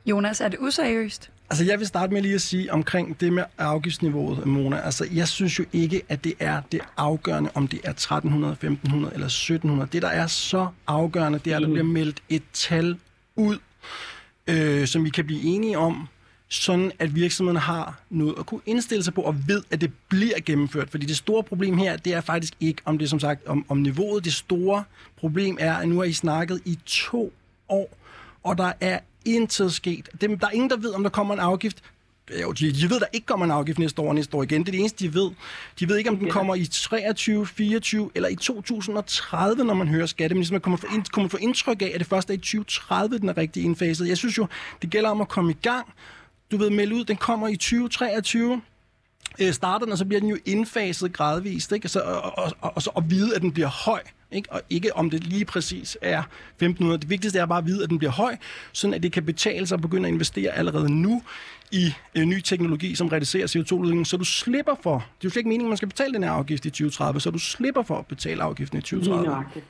Jonas, 0.07 0.41
er 0.41 0.49
det 0.49 0.59
useriøst? 0.61 1.33
Altså, 1.51 1.65
jeg 1.65 1.79
vil 1.79 1.87
starte 1.87 2.13
med 2.13 2.23
lige 2.23 2.35
at 2.35 2.41
sige 2.41 2.73
omkring 2.73 3.21
det 3.21 3.33
med 3.33 3.45
afgiftsniveauet, 3.59 4.47
Mona. 4.47 4.77
Altså, 4.77 5.09
jeg 5.15 5.29
synes 5.29 5.59
jo 5.59 5.65
ikke, 5.73 6.03
at 6.09 6.25
det 6.25 6.35
er 6.41 6.61
det 6.73 6.81
afgørende, 6.97 7.51
om 7.55 7.69
det 7.69 7.81
er 7.85 7.91
1300, 7.91 8.53
1500 8.53 9.15
eller 9.15 9.27
1700. 9.27 9.91
Det, 9.93 10.03
der 10.03 10.09
er 10.09 10.27
så 10.27 10.67
afgørende, 10.87 11.39
det 11.39 11.53
er, 11.53 11.57
at 11.57 11.63
der 11.63 11.69
bliver 11.69 11.85
meldt 11.85 12.23
et 12.29 12.43
tal 12.53 12.99
ud, 13.37 13.57
øh, 14.51 14.87
som 14.87 15.05
vi 15.05 15.11
kan 15.11 15.27
blive 15.27 15.43
enige 15.43 15.79
om, 15.79 16.09
sådan 16.49 16.93
at 16.99 17.15
virksomheden 17.15 17.57
har 17.57 18.01
noget 18.11 18.35
at 18.39 18.47
kunne 18.47 18.61
indstille 18.67 19.05
sig 19.05 19.15
på 19.15 19.21
og 19.21 19.49
ved, 19.49 19.63
at 19.71 19.81
det 19.81 19.93
bliver 20.09 20.41
gennemført. 20.45 20.91
Fordi 20.91 21.07
det 21.07 21.17
store 21.17 21.43
problem 21.43 21.79
her, 21.79 21.97
det 21.97 22.15
er 22.15 22.21
faktisk 22.21 22.53
ikke 22.61 22.83
om 22.85 22.99
det 22.99 23.11
som 23.11 23.21
sagt 23.21 23.47
om, 23.47 23.65
om 23.69 23.79
niveauet. 23.79 24.25
Det 24.25 24.35
store 24.35 24.85
problem 25.17 25.57
er, 25.61 25.75
at 25.75 25.89
nu 25.89 25.97
har 25.97 26.05
I 26.05 26.13
snakket 26.13 26.61
i 26.65 26.79
to 26.87 27.33
år, 27.69 27.97
og 28.43 28.59
der 28.59 28.73
er 28.81 28.99
intet 29.25 29.73
sket. 29.73 30.09
Dem, 30.21 30.39
der 30.39 30.47
er 30.47 30.51
ingen, 30.51 30.71
der 30.71 30.77
ved, 30.77 30.95
om 30.95 31.03
der 31.03 31.11
kommer 31.11 31.35
en 31.35 31.41
afgift. 31.41 31.83
Jo, 32.43 32.53
de, 32.53 32.73
de 32.73 32.91
ved, 32.91 33.01
der 33.01 33.07
ikke 33.13 33.27
kommer 33.27 33.47
en 33.47 33.53
afgift 33.53 33.79
næste 33.79 34.03
år 34.03 34.09
og 34.09 34.15
næste 34.15 34.37
år 34.37 34.43
igen. 34.43 34.61
Det 34.61 34.69
er 34.69 34.73
det 34.73 34.81
eneste, 34.81 35.05
de 35.05 35.15
ved. 35.15 35.31
De 35.81 35.89
ved 35.89 35.97
ikke, 35.97 36.11
om 36.11 36.17
den 36.17 36.31
kommer 36.31 36.55
i 36.55 36.67
23, 36.67 37.47
24 37.47 38.11
eller 38.15 38.29
i 38.29 38.37
2030, 38.37 39.65
når 39.65 39.75
man 39.75 39.89
hører 39.89 40.07
skatteministeren. 40.07 40.55
Man 40.55 40.61
kommer 40.61 40.95
ind, 40.95 41.05
kommer 41.05 41.29
få 41.29 41.37
indtryk 41.37 41.83
af, 41.83 41.91
at 41.95 42.01
det 42.01 42.07
først 42.07 42.31
er 42.31 42.35
i 42.35 42.37
2030, 42.37 43.19
den 43.19 43.29
er 43.29 43.37
rigtig 43.37 43.65
indfaset. 43.65 44.09
Jeg 44.09 44.17
synes 44.17 44.39
jo, 44.39 44.47
det 44.83 44.91
gælder 44.91 45.11
om 45.11 45.21
at 45.21 45.29
komme 45.29 45.51
i 45.51 45.57
gang. 45.63 45.87
Du 46.51 46.57
ved, 46.57 46.71
melde 46.71 46.95
ud, 46.95 47.05
den 47.05 47.17
kommer 47.17 47.49
i 47.49 47.57
2023 47.57 48.61
øh, 49.41 49.53
starter 49.53 49.87
den, 49.87 49.93
og 49.93 49.99
så 49.99 50.05
bliver 50.05 50.21
den 50.21 50.29
jo 50.29 50.37
indfaset 50.47 51.13
gradvist, 51.13 51.73
ikke? 51.73 51.89
Så, 51.89 52.01
og, 52.01 52.39
og, 52.39 52.53
og, 52.61 52.73
og, 52.75 52.83
så 52.83 53.03
vide, 53.09 53.37
at 53.37 53.43
den 53.43 53.53
bliver 53.53 53.69
høj. 53.69 54.01
Ikke? 54.33 54.53
Og 54.53 54.61
ikke 54.71 54.97
om 54.97 55.11
det 55.11 55.25
lige 55.25 55.45
præcis 55.45 55.99
er 56.03 56.19
1500. 56.19 57.01
Det 57.01 57.11
vigtigste 57.11 57.39
er 57.39 57.47
bare 57.47 57.59
at 57.59 57.67
vide, 57.67 57.85
at 57.85 57.91
den 57.91 57.99
bliver 57.99 58.11
høj, 58.11 58.37
sådan 58.73 58.95
at 58.95 59.03
det 59.03 59.13
kan 59.13 59.25
betale 59.25 59.67
sig 59.67 59.77
at 59.77 59.83
begynde 59.83 60.09
at 60.09 60.13
investere 60.13 60.51
allerede 60.51 61.03
nu 61.03 61.23
i 61.73 61.85
øh, 62.17 62.25
ny 62.25 62.41
teknologi, 62.41 62.95
som 62.95 63.09
reducerer 63.09 63.47
CO2-udledningen, 63.47 64.05
så 64.05 64.17
du 64.17 64.25
slipper 64.25 64.75
for, 64.83 64.95
det 64.95 65.01
er 65.01 65.25
jo 65.25 65.31
slet 65.31 65.37
ikke 65.37 65.49
meningen, 65.49 65.67
at 65.67 65.71
man 65.71 65.77
skal 65.77 65.89
betale 65.89 66.15
den 66.15 66.23
her 66.23 66.31
afgift 66.31 66.65
i 66.65 66.71
2030, 66.71 67.21
så 67.21 67.31
du 67.31 67.39
slipper 67.39 67.83
for 67.83 67.97
at 67.99 68.07
betale 68.07 68.43
afgiften 68.43 68.79
i 68.79 68.81
2030. 68.81 69.63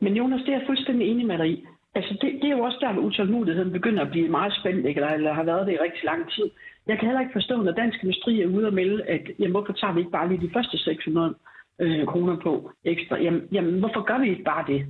Men 0.00 0.16
Jonas, 0.16 0.40
det 0.40 0.48
er 0.48 0.58
jeg 0.58 0.62
fuldstændig 0.66 1.08
enig 1.08 1.26
med 1.26 1.38
dig 1.38 1.48
i. 1.50 1.64
Altså, 1.94 2.18
det, 2.20 2.32
det 2.42 2.44
er 2.44 2.56
jo 2.56 2.64
også 2.64 2.78
der, 2.80 2.92
hvor 2.92 3.02
utålmodigheden 3.02 3.72
begynder 3.72 4.02
at 4.02 4.10
blive 4.10 4.28
meget 4.28 4.54
spændt, 4.60 4.86
ikke? 4.86 5.00
Eller, 5.00 5.14
eller 5.14 5.32
har 5.32 5.42
været 5.42 5.66
det 5.66 5.72
i 5.72 5.82
rigtig 5.86 6.04
lang 6.04 6.32
tid. 6.32 6.50
Jeg 6.86 6.98
kan 6.98 7.06
heller 7.08 7.20
ikke 7.20 7.32
forstå, 7.32 7.62
når 7.62 7.72
dansk 7.72 8.02
industri 8.02 8.40
er 8.40 8.46
ude 8.46 8.66
og 8.66 8.74
melde, 8.74 9.02
at 9.04 9.20
jamen, 9.38 9.50
hvorfor 9.50 9.72
tager 9.72 9.92
vi 9.92 10.00
ikke 10.00 10.12
bare 10.12 10.28
lige 10.28 10.46
de 10.46 10.52
første 10.52 10.78
600 10.78 11.34
øh, 11.80 12.06
kroner 12.06 12.36
på 12.36 12.70
ekstra. 12.84 13.18
Jamen, 13.18 13.42
jamen, 13.52 13.78
hvorfor 13.78 14.02
gør 14.02 14.18
vi 14.18 14.28
ikke 14.30 14.44
bare 14.44 14.64
det? 14.66 14.86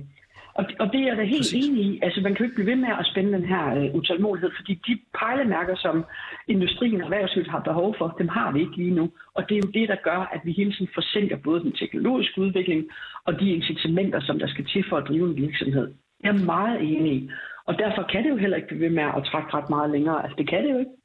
Og, 0.59 0.65
og 0.79 0.87
det 0.91 0.99
er 1.01 1.07
jeg 1.07 1.17
da 1.17 1.23
helt 1.23 1.39
Præcis. 1.39 1.67
enig 1.67 1.83
i. 1.85 1.99
Altså, 2.01 2.21
man 2.21 2.31
kan 2.35 2.39
jo 2.39 2.45
ikke 2.45 2.55
blive 2.55 2.71
ved 2.71 2.75
med 2.75 2.89
at 2.99 3.05
spænde 3.11 3.33
den 3.33 3.45
her 3.45 3.63
øh, 3.77 3.95
utålmodighed, 3.95 4.51
fordi 4.59 4.73
de 4.87 4.99
pejlemærker, 5.19 5.75
som 5.75 6.05
industrien 6.47 7.01
og 7.01 7.07
erhvervslivet 7.07 7.49
har 7.49 7.59
behov 7.59 7.95
for, 7.97 8.15
dem 8.17 8.27
har 8.27 8.51
vi 8.51 8.59
ikke 8.59 8.77
lige 8.77 8.95
nu. 8.99 9.09
Og 9.33 9.49
det 9.49 9.55
er 9.55 9.61
jo 9.65 9.71
det, 9.77 9.89
der 9.89 9.95
gør, 10.03 10.19
at 10.35 10.41
vi 10.43 10.51
hele 10.51 10.71
tiden 10.71 10.91
forsinker 10.93 11.37
både 11.37 11.59
den 11.59 11.71
teknologiske 11.71 12.41
udvikling 12.41 12.81
og 13.25 13.39
de 13.39 13.49
incitamenter, 13.49 14.19
som 14.19 14.39
der 14.39 14.47
skal 14.47 14.65
til 14.65 14.83
for 14.89 14.97
at 14.97 15.07
drive 15.07 15.25
en 15.29 15.35
virksomhed. 15.35 15.93
Jeg 16.23 16.29
er 16.29 16.45
meget 16.45 16.81
enig 16.81 17.13
i. 17.13 17.29
Og 17.65 17.77
derfor 17.79 18.03
kan 18.11 18.23
det 18.23 18.29
jo 18.29 18.35
heller 18.35 18.57
ikke 18.57 18.67
blive 18.67 18.81
ved 18.81 18.89
med 18.89 19.03
at 19.03 19.23
trække 19.23 19.53
ret 19.53 19.69
meget 19.69 19.89
længere. 19.89 20.23
Altså, 20.23 20.35
det 20.37 20.49
kan 20.49 20.63
det 20.63 20.71
jo 20.71 20.79
ikke. 20.79 20.98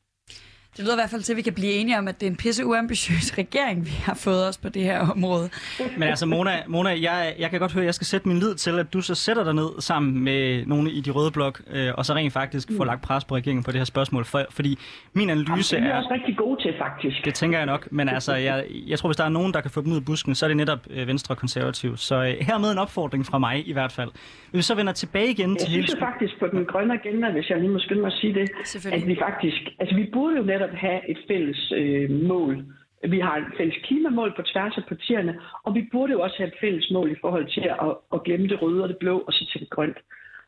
Det 0.76 0.84
lyder 0.84 0.94
i 0.94 0.96
hvert 0.96 1.10
fald 1.10 1.22
til, 1.22 1.32
at 1.32 1.36
vi 1.36 1.42
kan 1.42 1.54
blive 1.54 1.72
enige 1.72 1.98
om, 1.98 2.08
at 2.08 2.20
det 2.20 2.26
er 2.26 2.30
en 2.30 2.36
pisse 2.36 2.66
uambitiøs 2.66 3.26
regering, 3.38 3.86
vi 3.86 3.90
har 3.90 4.14
fået 4.14 4.48
os 4.48 4.58
på 4.58 4.68
det 4.68 4.82
her 4.82 5.00
område. 5.16 5.50
Men 5.98 6.02
altså, 6.02 6.26
Mona, 6.26 6.62
Mona 6.66 6.90
jeg, 6.90 7.34
jeg 7.38 7.50
kan 7.50 7.60
godt 7.60 7.72
høre, 7.72 7.82
at 7.82 7.86
jeg 7.86 7.94
skal 7.94 8.06
sætte 8.06 8.28
min 8.28 8.38
lid 8.38 8.54
til, 8.54 8.78
at 8.78 8.92
du 8.92 9.00
så 9.00 9.14
sætter 9.14 9.44
dig 9.44 9.54
ned 9.54 9.70
sammen 9.78 10.24
med 10.24 10.66
nogle 10.66 10.90
i 10.90 11.00
de 11.00 11.10
røde 11.10 11.30
blok, 11.30 11.62
øh, 11.70 11.90
og 11.94 12.06
så 12.06 12.14
rent 12.14 12.32
faktisk 12.32 12.70
mm. 12.70 12.76
får 12.76 12.84
lagt 12.84 13.02
pres 13.02 13.24
på 13.24 13.36
regeringen 13.36 13.64
på 13.64 13.70
det 13.70 13.80
her 13.80 13.84
spørgsmål. 13.84 14.24
For, 14.24 14.46
fordi 14.50 14.78
min 15.12 15.30
analyse 15.30 15.76
Jamen, 15.76 15.86
det 15.86 15.92
er... 15.92 15.96
er 15.96 16.02
også 16.02 16.14
rigtig 16.14 16.36
god 16.36 16.56
til, 16.56 16.74
faktisk. 16.78 17.24
Det 17.24 17.34
tænker 17.34 17.58
jeg 17.58 17.66
nok. 17.66 17.88
Men 17.90 18.08
altså, 18.08 18.34
jeg, 18.34 18.64
jeg 18.86 18.98
tror, 18.98 19.08
hvis 19.08 19.16
der 19.16 19.24
er 19.24 19.28
nogen, 19.28 19.54
der 19.54 19.60
kan 19.60 19.70
få 19.70 19.80
dem 19.80 19.92
ud 19.92 19.96
af 19.96 20.04
busken, 20.04 20.34
så 20.34 20.46
er 20.46 20.48
det 20.48 20.56
netop 20.56 20.78
øh, 20.90 21.08
Venstre 21.08 21.32
og 21.32 21.38
Konservativ. 21.38 21.96
Så 21.96 22.14
øh, 22.14 22.46
hermed 22.46 22.72
en 22.72 22.78
opfordring 22.78 23.26
fra 23.26 23.38
mig 23.38 23.68
i 23.68 23.72
hvert 23.72 23.92
fald. 23.92 24.10
Hvis 24.50 24.58
vi 24.58 24.62
så 24.62 24.74
vender 24.74 24.92
tilbage 24.92 25.30
igen 25.30 25.50
jeg 25.50 25.58
til 25.58 25.68
hele... 25.68 25.82
Jeg 25.82 25.88
synes 25.88 26.04
faktisk 26.10 26.34
på 26.38 26.46
den 26.46 26.64
grønne 26.64 26.94
agenda, 26.94 27.30
hvis 27.30 27.50
jeg 27.50 27.58
lige 27.58 27.70
må 27.70 27.78
skynde 27.78 28.00
mig 28.00 28.06
at 28.06 28.18
sige 28.20 28.34
det, 28.34 28.48
at 28.92 29.06
vi 29.06 29.16
faktisk... 29.26 29.60
Altså, 29.80 29.94
vi 29.96 30.10
burde 30.12 30.36
jo 30.36 30.42
netop 30.42 30.63
netop 30.64 30.76
have 30.76 31.10
et 31.10 31.18
fælles 31.28 31.72
øh, 31.76 32.10
mål. 32.10 32.64
Vi 33.08 33.20
har 33.20 33.36
et 33.36 33.52
fælles 33.58 33.76
klimamål 33.84 34.32
på 34.36 34.42
tværs 34.42 34.76
af 34.76 34.84
partierne, 34.88 35.40
og 35.62 35.74
vi 35.74 35.88
burde 35.92 36.12
jo 36.12 36.20
også 36.20 36.36
have 36.38 36.48
et 36.48 36.60
fælles 36.60 36.90
mål 36.90 37.10
i 37.12 37.20
forhold 37.20 37.46
til 37.54 37.60
at, 37.60 37.94
at 38.14 38.22
glemme 38.24 38.48
det 38.48 38.62
røde 38.62 38.82
og 38.82 38.88
det 38.88 38.96
blå, 38.96 39.18
og 39.18 39.32
så 39.32 39.48
til 39.52 39.60
det 39.60 39.70
grønt. 39.70 39.98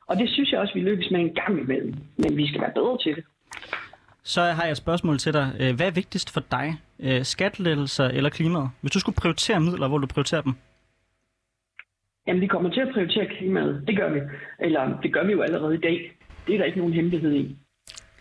Og 0.06 0.16
det 0.16 0.30
synes 0.30 0.52
jeg 0.52 0.60
også, 0.60 0.74
vi 0.74 0.80
lykkes 0.80 1.10
med 1.10 1.20
en 1.20 1.34
gang 1.34 1.60
imellem, 1.60 1.94
men 2.16 2.36
vi 2.36 2.48
skal 2.48 2.60
være 2.60 2.72
bedre 2.74 2.98
til 2.98 3.16
det. 3.16 3.24
Så 4.22 4.40
har 4.40 4.62
jeg 4.62 4.70
et 4.70 4.76
spørgsmål 4.76 5.18
til 5.18 5.32
dig. 5.32 5.46
Øh, 5.60 5.76
hvad 5.76 5.86
er 5.86 5.90
vigtigst 5.90 6.32
for 6.34 6.42
dig? 6.50 6.68
Øh, 7.00 7.22
skattelettelser 7.24 8.08
eller 8.08 8.30
klimaet? 8.30 8.70
Hvis 8.80 8.92
du 8.92 9.00
skulle 9.00 9.16
prioritere 9.16 9.60
midler, 9.60 9.88
hvor 9.88 9.98
du 9.98 10.06
prioriterer 10.06 10.42
dem? 10.42 10.52
Jamen, 12.26 12.42
vi 12.42 12.46
kommer 12.46 12.70
til 12.70 12.80
at 12.80 12.88
prioritere 12.92 13.26
klimaet. 13.26 13.84
Det 13.86 13.96
gør 13.96 14.10
vi. 14.12 14.20
Eller 14.60 15.00
det 15.00 15.12
gør 15.12 15.24
vi 15.24 15.32
jo 15.32 15.42
allerede 15.42 15.74
i 15.74 15.80
dag. 15.80 16.12
Det 16.46 16.54
er 16.54 16.58
der 16.58 16.64
ikke 16.64 16.78
nogen 16.78 16.92
hemmelighed 16.92 17.32
i. 17.32 17.56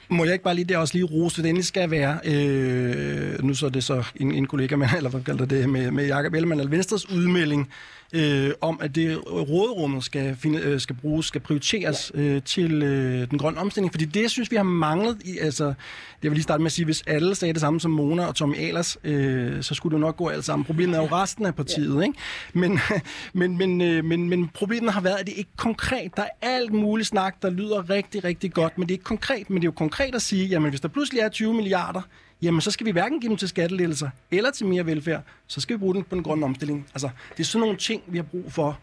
Må 0.09 0.23
jeg 0.23 0.33
ikke 0.33 0.43
bare 0.43 0.55
lige 0.55 0.65
der 0.65 0.77
også 0.77 0.93
lige 0.93 1.03
rose, 1.05 1.41
det 1.41 1.49
endelig 1.49 1.65
skal 1.65 1.91
være, 1.91 2.19
øh, 2.25 3.43
nu 3.43 3.53
så 3.53 3.65
er 3.65 3.69
det 3.69 3.83
så 3.83 4.03
en, 4.15 4.31
en 4.31 4.47
kollega, 4.47 4.75
med, 4.75 4.87
eller 4.97 5.09
hvad 5.09 5.21
kalder 5.21 5.45
det, 5.45 5.69
med, 5.69 5.91
med 5.91 6.05
Jakob 6.05 6.33
Ellemann, 6.33 6.59
eller 6.59 6.71
Venstres 6.71 7.09
udmelding, 7.09 7.69
øh, 8.13 8.51
om, 8.61 8.79
at 8.81 8.95
det 8.95 9.31
råderummet 9.31 10.03
skal, 10.03 10.35
finde, 10.35 10.59
øh, 10.59 10.79
skal 10.79 10.95
bruges, 10.95 11.25
skal 11.25 11.41
prioriteres 11.41 12.11
øh, 12.15 12.41
til 12.43 12.83
øh, 12.83 13.29
den 13.29 13.37
grønne 13.37 13.59
omstilling. 13.59 13.93
Fordi 13.93 14.05
det, 14.05 14.21
jeg 14.21 14.29
synes, 14.29 14.51
vi 14.51 14.55
har 14.55 14.63
manglet 14.63 15.21
i, 15.25 15.37
altså, 15.37 15.65
det 15.65 15.75
vil 16.21 16.31
lige 16.31 16.43
starte 16.43 16.61
med 16.61 16.65
at 16.65 16.71
sige, 16.71 16.85
hvis 16.85 17.03
alle 17.07 17.35
sagde 17.35 17.53
det 17.53 17.61
samme 17.61 17.79
som 17.79 17.91
Mona 17.91 18.25
og 18.25 18.35
Tommy 18.35 18.55
Ahlers, 18.57 18.97
øh, 19.03 19.63
så 19.63 19.75
skulle 19.75 19.93
det 19.93 20.01
nok 20.01 20.17
gå 20.17 20.27
alt 20.27 20.45
sammen. 20.45 20.65
Problemet 20.65 20.95
er 20.95 21.01
jo 21.01 21.07
resten 21.11 21.45
af 21.45 21.55
partiet, 21.55 22.03
ikke? 22.03 22.19
Men, 22.53 22.79
men, 23.33 23.57
men, 23.57 23.81
øh, 23.81 24.05
men, 24.05 24.29
men 24.29 24.47
problemet 24.47 24.93
har 24.93 25.01
været, 25.01 25.17
at 25.17 25.25
det 25.25 25.33
ikke 25.37 25.49
er 25.53 25.61
konkret. 25.61 26.11
Der 26.17 26.23
er 26.23 26.27
alt 26.41 26.73
muligt 26.73 27.07
snak, 27.07 27.41
der 27.41 27.49
lyder 27.49 27.89
rigtig, 27.89 28.23
rigtig 28.23 28.53
godt, 28.53 28.77
men 28.77 28.87
det 28.87 28.93
er 28.93 28.95
ikke 28.95 29.03
konkret. 29.03 29.49
Men 29.49 29.55
det 29.55 29.63
er 29.63 29.67
jo 29.67 29.71
konkret 29.71 30.15
at 30.15 30.21
sige, 30.21 30.45
jamen 30.45 30.69
hvis 30.69 30.81
der 30.81 30.87
pludselig 30.87 31.19
er 31.19 31.29
20 31.29 31.53
milliarder, 31.53 32.01
jamen 32.45 32.61
så 32.61 32.71
skal 32.71 32.85
vi 32.85 32.91
hverken 32.91 33.19
give 33.19 33.29
dem 33.29 33.37
til 33.37 33.47
skattelettelser 33.47 34.09
eller 34.31 34.51
til 34.51 34.65
mere 34.65 34.85
velfærd, 34.85 35.21
så 35.47 35.61
skal 35.61 35.75
vi 35.75 35.79
bruge 35.79 35.95
den 35.95 36.03
på 36.03 36.15
den 36.15 36.23
grønne 36.23 36.45
omstilling. 36.45 36.87
Altså, 36.93 37.09
det 37.31 37.39
er 37.39 37.43
sådan 37.43 37.61
nogle 37.65 37.77
ting, 37.77 38.03
vi 38.07 38.17
har 38.17 38.27
brug 38.33 38.51
for. 38.51 38.79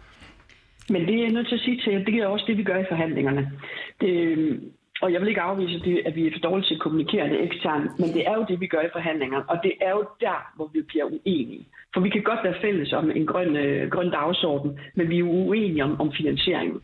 Men 0.89 1.01
det 1.07 1.15
er 1.15 1.23
jeg 1.23 1.33
nødt 1.33 1.49
til 1.49 1.55
at 1.55 1.61
sige 1.61 1.81
til 1.85 2.07
det 2.07 2.15
er 2.15 2.27
også 2.27 2.45
det, 2.49 2.57
vi 2.57 2.63
gør 2.63 2.79
i 2.79 2.85
forhandlingerne. 2.89 3.53
Det, 4.01 4.09
øhm, 4.09 4.61
og 5.03 5.13
jeg 5.13 5.21
vil 5.21 5.29
ikke 5.29 5.41
afvise, 5.41 5.85
det, 5.85 6.03
at 6.07 6.17
vi 6.17 6.27
er 6.27 6.33
for 6.33 6.49
dårlige 6.49 6.67
til 6.67 6.75
at 6.75 6.81
kommunikere 6.81 7.29
det 7.29 7.43
eksternt, 7.43 7.99
men 8.01 8.09
det 8.17 8.23
er 8.29 8.35
jo 8.35 8.45
det, 8.49 8.61
vi 8.61 8.67
gør 8.67 8.81
i 8.81 8.93
forhandlingerne, 8.93 9.45
og 9.51 9.59
det 9.63 9.73
er 9.81 9.91
jo 9.91 10.05
der, 10.21 10.39
hvor 10.57 10.71
vi 10.75 10.83
bliver 10.83 11.05
uenige. 11.05 11.67
For 11.95 12.01
vi 12.01 12.09
kan 12.09 12.23
godt 12.23 12.45
være 12.45 12.61
fælles 12.61 12.93
om 12.93 13.11
en 13.11 13.27
grøn, 13.27 13.57
øh, 13.57 13.91
grøn 13.91 14.11
dagsorden, 14.11 14.81
men 14.95 15.09
vi 15.09 15.15
er 15.15 15.19
jo 15.19 15.31
uenige 15.31 15.85
om, 15.85 16.01
om 16.01 16.13
finansieringen. 16.13 16.81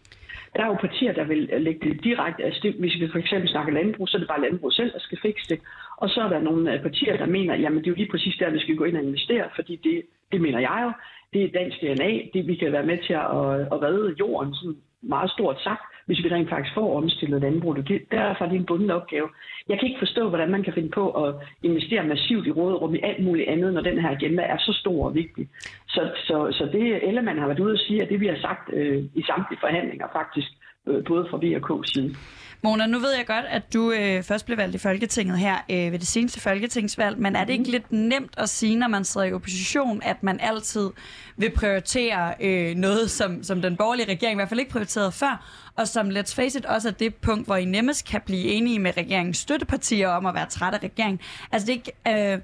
Der 0.56 0.62
er 0.62 0.66
jo 0.66 0.74
partier, 0.74 1.12
der 1.12 1.24
vil 1.24 1.50
øh, 1.52 1.60
lægge 1.62 1.88
det 1.88 2.04
direkte. 2.04 2.44
Altså 2.44 2.60
det, 2.62 2.74
hvis 2.74 3.00
vi 3.00 3.08
for 3.08 3.18
eksempel 3.18 3.48
snakker 3.48 3.72
landbrug, 3.72 4.08
så 4.08 4.16
er 4.16 4.18
det 4.18 4.28
bare 4.28 4.40
landbrug 4.40 4.72
selv, 4.72 4.92
der 4.92 4.98
skal 4.98 5.18
fikse 5.22 5.48
det. 5.48 5.60
Og 5.96 6.08
så 6.08 6.20
er 6.20 6.28
der 6.28 6.40
nogle 6.40 6.74
øh, 6.74 6.82
partier, 6.82 7.16
der 7.16 7.26
mener, 7.26 7.54
jamen 7.54 7.78
det 7.78 7.86
er 7.86 7.90
jo 7.90 8.02
lige 8.02 8.10
præcis 8.10 8.36
der, 8.38 8.50
vi 8.50 8.60
skal 8.60 8.76
gå 8.76 8.84
ind 8.84 8.96
og 8.96 9.02
investere, 9.02 9.48
fordi 9.54 9.76
det, 9.76 10.02
det 10.32 10.40
mener 10.40 10.60
jeg 10.60 10.80
jo, 10.84 10.92
det 11.32 11.44
er 11.44 11.58
dansk 11.58 11.76
DNA, 11.80 12.10
det 12.34 12.46
vi 12.46 12.54
kan 12.54 12.72
være 12.72 12.86
med 12.86 12.98
til 13.06 13.12
at, 13.12 13.60
øh, 13.60 13.66
at 13.74 13.82
redde 13.82 14.14
jorden, 14.20 14.54
sådan 14.54 14.76
meget 15.02 15.30
stort 15.30 15.60
sagt, 15.62 15.82
hvis 16.08 16.24
vi 16.24 16.28
rent 16.28 16.48
faktisk 16.48 16.74
får 16.74 16.96
omstillet 16.96 17.40
landbruget. 17.40 17.88
Det, 17.88 17.98
derfor 18.10 18.44
er 18.44 18.48
det 18.48 18.58
en 18.58 18.70
bunden 18.70 18.90
opgave. 18.90 19.28
Jeg 19.68 19.78
kan 19.78 19.88
ikke 19.88 20.04
forstå, 20.04 20.28
hvordan 20.28 20.50
man 20.50 20.62
kan 20.62 20.72
finde 20.72 20.88
på 20.88 21.04
at 21.24 21.34
investere 21.62 22.04
massivt 22.04 22.46
i 22.46 22.50
råderum 22.50 22.94
i 22.94 23.00
alt 23.02 23.24
muligt 23.24 23.48
andet, 23.48 23.74
når 23.74 23.80
den 23.80 23.98
her 23.98 24.10
agenda 24.10 24.42
er 24.42 24.58
så 24.58 24.72
stor 24.72 25.06
og 25.06 25.14
vigtig. 25.14 25.48
Så, 25.88 26.02
så, 26.26 26.36
så 26.58 26.64
det 26.72 27.08
Ellemann 27.08 27.38
har 27.38 27.46
været 27.46 27.60
ude 27.60 27.72
at 27.72 27.84
sige, 27.86 28.02
at 28.02 28.08
det 28.08 28.20
vi 28.20 28.26
har 28.26 28.38
sagt 28.40 28.70
øh, 28.72 29.04
i 29.14 29.22
samtlige 29.22 29.60
forhandlinger 29.60 30.06
faktisk, 30.12 30.50
øh, 30.88 31.04
både 31.04 31.26
fra 31.30 31.38
VK 31.42 31.88
side. 31.92 32.14
Mona, 32.62 32.86
nu 32.86 32.98
ved 32.98 33.16
jeg 33.16 33.26
godt, 33.26 33.44
at 33.48 33.72
du 33.74 33.92
øh, 33.92 34.22
først 34.22 34.46
blev 34.46 34.58
valgt 34.58 34.74
i 34.74 34.78
Folketinget 34.78 35.38
her 35.38 35.56
øh, 35.70 35.92
ved 35.92 35.98
det 35.98 36.08
seneste 36.08 36.40
folketingsvalg, 36.40 37.18
men 37.18 37.36
er 37.36 37.44
det 37.44 37.52
ikke 37.52 37.70
lidt 37.70 37.92
nemt 37.92 38.34
at 38.36 38.48
sige, 38.48 38.76
når 38.76 38.88
man 38.88 39.04
sidder 39.04 39.26
i 39.26 39.32
opposition, 39.32 40.02
at 40.02 40.22
man 40.22 40.40
altid 40.40 40.90
vil 41.36 41.50
prioritere 41.50 42.34
øh, 42.40 42.76
noget, 42.76 43.10
som, 43.10 43.42
som 43.42 43.62
den 43.62 43.76
borgerlige 43.76 44.10
regering 44.10 44.32
i 44.32 44.38
hvert 44.38 44.48
fald 44.48 44.60
ikke 44.60 44.72
prioriterede 44.72 45.12
før, 45.12 45.46
og 45.76 45.88
som 45.88 46.10
let's 46.10 46.34
face 46.34 46.58
it 46.58 46.64
også 46.64 46.88
er 46.88 46.92
det 46.92 47.14
punkt, 47.14 47.46
hvor 47.46 47.56
I 47.56 47.64
nemmest 47.64 48.04
kan 48.04 48.20
blive 48.26 48.44
enige 48.44 48.78
med 48.78 48.96
regeringens 48.96 49.38
støttepartier 49.38 50.08
om 50.08 50.26
at 50.26 50.34
være 50.34 50.46
træt 50.46 50.74
af 50.74 50.82
regeringen. 50.82 51.20
Altså 51.52 51.66
det 51.66 51.72
ikke... 51.72 52.32
Øh, 52.32 52.38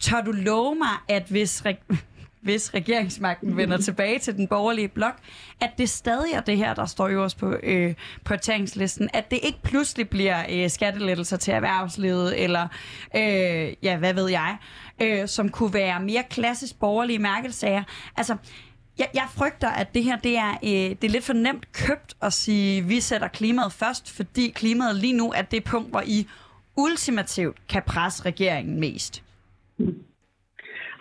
tør 0.00 0.20
du 0.20 0.32
love 0.32 0.74
mig, 0.74 1.16
at 1.16 1.22
hvis, 1.28 1.62
hvis 2.44 2.74
regeringsmagten 2.74 3.56
vender 3.56 3.76
tilbage 3.88 4.18
til 4.18 4.36
den 4.36 4.48
borgerlige 4.48 4.88
blok, 4.88 5.16
at 5.60 5.70
det 5.78 5.88
stadig 5.88 6.32
er 6.32 6.40
det 6.40 6.56
her, 6.56 6.74
der 6.74 6.86
står 6.86 7.08
jo 7.08 7.22
også 7.22 7.36
på 7.36 7.56
øh, 7.62 7.94
prioriteringslisten, 8.24 9.08
at 9.12 9.30
det 9.30 9.38
ikke 9.42 9.58
pludselig 9.62 10.08
bliver 10.08 10.44
øh, 10.50 10.70
skattelettelser 10.70 11.36
til 11.36 11.54
erhvervslivet, 11.54 12.42
eller 12.42 12.68
øh, 13.16 13.72
ja, 13.82 13.96
hvad 13.96 14.14
ved 14.14 14.28
jeg, 14.28 14.56
øh, 15.02 15.28
som 15.28 15.48
kunne 15.48 15.74
være 15.74 16.00
mere 16.00 16.22
klassisk 16.30 16.78
borgerlige 16.78 17.18
mærkesager. 17.18 17.82
Altså, 18.16 18.36
jeg, 18.98 19.08
jeg 19.14 19.26
frygter, 19.34 19.68
at 19.68 19.94
det 19.94 20.04
her 20.04 20.16
det 20.16 20.36
er, 20.36 20.50
øh, 20.50 20.70
det 20.70 21.04
er 21.04 21.08
lidt 21.08 21.24
for 21.24 21.32
nemt 21.32 21.72
købt 21.72 22.16
at 22.22 22.32
sige, 22.32 22.78
at 22.78 22.88
vi 22.88 23.00
sætter 23.00 23.28
klimaet 23.28 23.72
først, 23.72 24.10
fordi 24.10 24.50
klimaet 24.50 24.96
lige 24.96 25.12
nu 25.12 25.32
er 25.32 25.42
det 25.42 25.64
punkt, 25.64 25.90
hvor 25.90 26.02
I 26.06 26.26
ultimativt 26.76 27.56
kan 27.68 27.82
presse 27.86 28.22
regeringen 28.22 28.80
mest. 28.80 29.22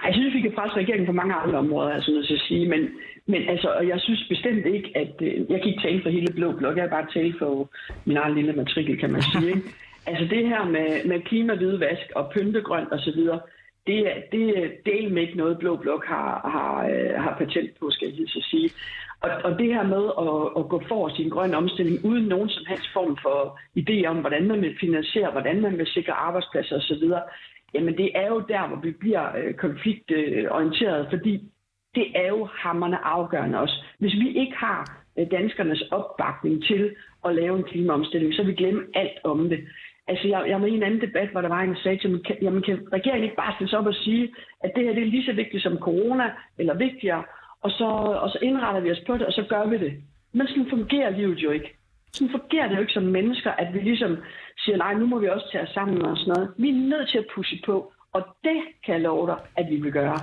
Jeg 0.05 0.13
synes, 0.13 0.33
vi 0.33 0.41
kan 0.41 0.51
presse 0.51 0.77
regeringen 0.77 1.05
på 1.05 1.11
mange 1.11 1.33
andre 1.33 1.57
områder, 1.57 1.91
altså 1.93 2.11
noget 2.11 2.27
til 2.27 2.33
at 2.33 2.47
sige, 2.47 2.69
men, 2.69 2.89
men 3.27 3.49
altså, 3.49 3.67
og 3.69 3.87
jeg 3.87 3.99
synes 3.99 4.25
bestemt 4.29 4.65
ikke, 4.65 4.91
at 4.95 5.15
øh, 5.21 5.33
jeg 5.51 5.59
kan 5.61 5.69
ikke 5.69 5.81
tale 5.81 6.01
for 6.03 6.09
hele 6.09 6.33
Blå 6.33 6.51
Blok, 6.51 6.77
jeg 6.77 6.83
kan 6.83 6.97
bare 6.97 7.13
tale 7.13 7.33
for 7.39 7.69
min 8.05 8.17
egen 8.17 8.35
lille 8.35 8.53
matrikel, 8.53 8.99
kan 8.99 9.11
man 9.11 9.21
sige. 9.21 9.47
Ikke? 9.47 9.61
Altså 10.05 10.25
det 10.35 10.47
her 10.47 10.65
med, 10.65 11.05
med 11.05 11.21
klimahvidvask 11.21 12.11
og 12.15 12.31
pyntegrønt 12.33 12.91
osv., 12.91 13.21
det, 13.87 13.97
det, 14.31 14.41
det 14.85 14.95
er 14.95 15.19
ikke 15.19 15.37
noget, 15.37 15.59
Blå 15.59 15.75
Blok 15.75 16.05
har, 16.05 16.49
har, 16.53 16.87
øh, 16.87 17.21
har 17.23 17.35
patent 17.37 17.71
på, 17.79 17.89
skal 17.89 18.07
jeg 18.07 18.15
lige 18.15 18.27
så 18.27 18.47
sige. 18.49 18.69
Og, 19.23 19.31
og 19.43 19.59
det 19.59 19.73
her 19.75 19.83
med 19.83 20.03
at, 20.25 20.63
at 20.63 20.69
gå 20.69 20.81
for 20.87 21.15
sin 21.15 21.29
grøn 21.29 21.53
omstilling 21.53 22.05
uden 22.05 22.25
nogen 22.25 22.49
som 22.49 22.65
helst 22.67 22.87
form 22.93 23.17
for 23.21 23.59
idé 23.81 24.05
om, 24.05 24.17
hvordan 24.17 24.47
man 24.47 24.61
vil 24.61 24.77
finansiere, 24.79 25.31
hvordan 25.31 25.61
man 25.61 25.77
vil 25.77 25.87
sikre 25.87 26.13
arbejdspladser 26.13 26.75
osv., 26.75 27.05
Jamen 27.73 27.97
det 27.97 28.12
er 28.15 28.27
jo 28.27 28.39
der, 28.39 28.67
hvor 28.67 28.77
vi 28.77 28.91
bliver 28.91 29.38
øh, 29.38 29.53
konfliktorienteret, 29.53 31.07
fordi 31.09 31.33
det 31.95 32.07
er 32.15 32.27
jo 32.27 32.47
hammerne 32.51 33.05
afgørende 33.05 33.59
også. 33.59 33.83
Hvis 33.99 34.13
vi 34.13 34.27
ikke 34.41 34.55
har 34.55 35.03
øh, 35.19 35.31
danskernes 35.31 35.81
opbakning 35.91 36.63
til 36.63 36.95
at 37.25 37.36
lave 37.36 37.57
en 37.57 37.63
klimaomstilling, 37.63 38.33
så 38.33 38.41
vil 38.43 38.51
vi 38.51 38.55
glemme 38.55 38.83
alt 38.93 39.17
om 39.23 39.49
det. 39.49 39.59
Altså, 40.07 40.27
jeg, 40.27 40.45
jeg 40.47 40.62
var 40.62 40.67
i 40.67 40.71
en 40.71 40.83
anden 40.83 41.01
debat, 41.01 41.29
hvor 41.29 41.41
der 41.41 41.49
var 41.49 41.62
en, 41.62 41.69
der 41.69 41.81
sagde 41.83 41.97
til 41.97 42.09
mig, 42.09 42.25
kan, 42.25 42.38
jamen, 42.41 42.63
kan 42.63 42.88
regeringen 42.93 43.23
ikke 43.23 43.36
bare 43.36 43.53
stille 43.55 43.69
sig 43.69 43.79
op 43.79 43.86
og 43.86 43.95
sige, 43.95 44.33
at 44.63 44.71
det 44.75 44.83
her 44.83 44.93
det 44.93 45.03
er 45.03 45.13
lige 45.15 45.25
så 45.25 45.33
vigtigt 45.33 45.63
som 45.63 45.77
corona, 45.77 46.31
eller 46.57 46.73
vigtigere, 46.77 47.23
og 47.62 47.71
så, 47.71 47.86
og 48.23 48.29
så 48.29 48.38
indretter 48.41 48.81
vi 48.81 48.91
os 48.91 49.03
på 49.07 49.13
det, 49.13 49.25
og 49.25 49.33
så 49.33 49.43
gør 49.49 49.65
vi 49.65 49.77
det. 49.77 49.93
Men 50.33 50.47
sådan 50.47 50.69
fungerer 50.69 51.09
livet 51.09 51.38
jo 51.38 51.51
ikke. 51.51 51.77
Sådan 52.12 52.31
fungerer 52.31 52.67
det 52.67 52.75
jo 52.75 52.81
ikke 52.81 52.93
som 52.93 53.03
mennesker, 53.03 53.51
at 53.51 53.73
vi 53.73 53.79
ligesom 53.79 54.17
siger, 54.63 54.78
nej, 54.78 54.93
nu 54.93 55.06
må 55.06 55.19
vi 55.19 55.28
også 55.30 55.49
tage 55.52 55.63
os 55.63 55.69
sammen 55.69 56.02
og 56.06 56.17
sådan 56.17 56.34
noget. 56.34 56.54
Vi 56.58 56.69
er 56.69 56.88
nødt 56.91 57.10
til 57.10 57.17
at 57.17 57.28
pushe 57.36 57.62
på, 57.65 57.93
og 58.13 58.21
det 58.43 58.60
kan 58.86 58.93
jeg 58.93 59.02
love 59.02 59.28
dig, 59.28 59.39
at 59.58 59.65
vi 59.69 59.76
vil 59.76 59.91
gøre. 59.91 60.19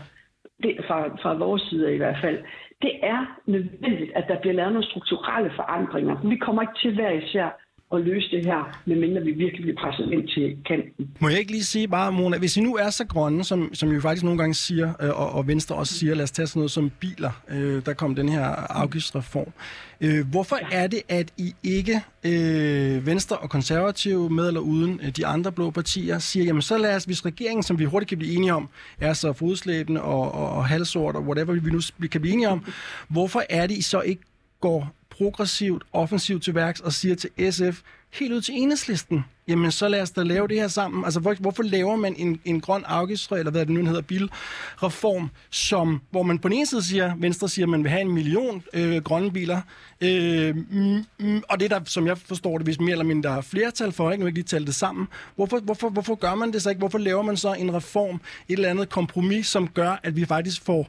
Det, 0.63 0.77
fra, 0.87 1.09
fra 1.23 1.35
vores 1.35 1.63
side 1.63 1.95
i 1.95 1.97
hvert 1.97 2.19
fald. 2.21 2.39
Det 2.83 2.93
er 3.03 3.41
nødvendigt, 3.47 4.13
at 4.15 4.25
der 4.29 4.41
bliver 4.41 4.55
lavet 4.55 4.73
nogle 4.73 4.87
strukturelle 4.87 5.53
forandringer. 5.57 6.29
Vi 6.29 6.37
kommer 6.37 6.63
ikke 6.63 6.79
til 6.83 6.95
hver 6.95 7.11
især 7.11 7.49
at 7.95 8.01
løse 8.01 8.31
det 8.31 8.45
her, 8.45 8.81
medmindre 8.87 9.21
vi 9.21 9.31
virkelig 9.31 9.63
bliver 9.63 9.81
presset 9.81 10.13
ind 10.13 10.29
til 10.29 10.57
kanten. 10.67 11.11
Må 11.21 11.29
jeg 11.29 11.39
ikke 11.39 11.51
lige 11.51 11.65
sige 11.65 11.89
bare, 11.89 12.13
Mona, 12.13 12.39
hvis 12.39 12.57
I 12.57 12.61
nu 12.61 12.77
er 12.77 12.91
så 12.91 13.07
grønne, 13.07 13.45
som, 13.45 13.75
som 13.75 13.97
I 13.97 14.01
faktisk 14.01 14.25
nogle 14.25 14.39
gange 14.39 14.55
siger, 14.55 14.93
øh, 15.03 15.21
og, 15.21 15.33
og 15.33 15.47
Venstre 15.47 15.77
også 15.77 15.95
siger, 15.95 16.15
lad 16.15 16.25
os 16.25 16.31
tage 16.31 16.47
sådan 16.47 16.61
noget 16.61 16.71
som 16.71 16.91
biler, 17.01 17.31
øh, 17.51 17.87
der 17.87 17.93
kom 17.93 18.15
den 18.15 18.29
her 18.29 18.45
afgiftsreform. 18.83 19.53
Øh, 20.01 20.27
hvorfor 20.31 20.59
er 20.73 20.87
det, 20.87 21.03
at 21.09 21.33
I 21.39 21.55
ikke, 21.63 22.01
øh, 22.25 23.07
Venstre 23.07 23.37
og 23.37 23.51
Konservative, 23.51 24.31
med 24.31 24.47
eller 24.47 24.61
uden 24.61 25.01
øh, 25.03 25.09
de 25.09 25.27
andre 25.27 25.53
blå 25.53 25.71
partier, 25.71 26.19
siger, 26.19 26.45
jamen 26.45 26.63
så 26.63 26.79
lad 26.79 26.97
os, 26.97 27.05
hvis 27.05 27.27
regeringen, 27.27 27.63
som 27.63 27.79
vi 27.79 27.85
hurtigt 27.85 28.09
kan 28.09 28.19
blive 28.19 28.35
enige 28.35 28.55
om, 28.55 28.69
er 29.01 29.13
så 29.13 29.33
fodslæbende 29.33 30.03
og, 30.03 30.33
og, 30.35 30.51
og 30.51 30.67
halsort 30.67 31.17
og 31.17 31.23
whatever 31.23 31.53
vi 31.53 31.71
nu 31.71 31.81
kan 32.09 32.21
blive 32.21 32.35
enige 32.35 32.49
om, 32.49 32.65
hvorfor 33.09 33.43
er 33.51 33.67
det, 33.67 33.77
I 33.77 33.83
så 33.83 34.01
ikke 34.01 34.23
går 34.61 35.00
progressivt, 35.21 35.83
offensivt 35.93 36.43
til 36.43 36.55
værks 36.55 36.81
og 36.81 36.93
siger 36.93 37.15
til 37.15 37.31
SF, 37.53 37.81
helt 38.13 38.33
ud 38.33 38.41
til 38.41 38.55
enhedslisten, 38.55 39.25
jamen 39.49 39.73
så 39.73 39.89
lad 39.89 40.03
os 40.03 40.11
da 40.11 40.23
lave 40.23 40.49
det 40.49 40.57
her 40.57 40.69
sammen. 40.69 41.05
Altså 41.05 41.21
hvor, 41.21 41.35
hvorfor 41.41 41.63
laver 41.63 41.97
man 41.97 42.15
en, 42.17 42.41
en 42.45 42.61
grøn 42.61 42.85
afgiftsregel, 42.87 43.41
eller 43.41 43.51
hvad 43.51 43.67
det 43.67 43.75
nu 43.75 43.85
hedder, 43.85 44.01
bilreform, 44.01 45.31
som, 45.51 46.01
hvor 46.11 46.23
man 46.23 46.39
på 46.39 46.49
den 46.49 46.57
ene 46.57 46.67
side 46.67 46.83
siger, 46.83 47.15
Venstre 47.19 47.49
siger, 47.49 47.67
at 47.67 47.69
man 47.69 47.83
vil 47.83 47.91
have 47.91 48.01
en 48.01 48.13
million 48.13 48.63
øh, 48.75 49.03
grønne 49.03 49.33
biler, 49.33 49.61
øh, 50.01 50.57
mm, 50.57 51.05
mm, 51.19 51.43
og 51.49 51.61
det 51.61 51.71
der, 51.71 51.81
som 51.85 52.07
jeg 52.07 52.19
forstår 52.19 52.59
det, 52.59 52.67
hvis 52.67 52.81
mere 52.81 52.91
eller 52.91 53.05
mindre 53.05 53.37
er 53.37 53.41
flertal 53.41 53.93
for, 53.93 54.11
ikke, 54.11 54.21
nu 54.23 54.27
ikke 54.27 54.39
lige 54.39 54.45
tale 54.45 54.67
det 54.67 54.75
sammen, 54.75 55.09
hvorfor, 55.37 55.61
hvorfor, 55.61 55.89
hvorfor 55.89 56.15
gør 56.15 56.35
man 56.35 56.53
det 56.53 56.63
så 56.63 56.71
ikke? 56.71 56.79
Hvorfor 56.79 56.99
laver 56.99 57.23
man 57.23 57.37
så 57.37 57.53
en 57.53 57.75
reform, 57.75 58.21
et 58.49 58.53
eller 58.53 58.69
andet 58.71 58.89
kompromis, 58.89 59.47
som 59.47 59.69
gør, 59.69 60.01
at 60.03 60.17
vi 60.17 60.25
faktisk 60.25 60.65
får 60.65 60.89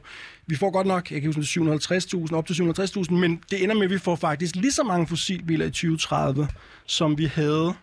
vi 0.52 0.56
får 0.56 0.70
godt 0.70 0.86
nok, 0.86 1.12
jeg 1.12 1.20
kan 1.22 1.34
huske 1.34 1.60
750.000, 1.60 2.34
op 2.34 2.46
til 2.46 2.54
750.000, 2.54 3.12
men 3.12 3.42
det 3.50 3.62
ender 3.62 3.74
med, 3.74 3.84
at 3.84 3.90
vi 3.90 3.98
får 3.98 4.16
faktisk 4.16 4.56
lige 4.56 4.72
så 4.72 4.82
mange 4.82 5.06
fossilbiler 5.06 5.66
i 5.66 5.70
2030, 5.70 6.48
som 6.86 7.18
vi 7.18 7.24
havde 7.24 7.74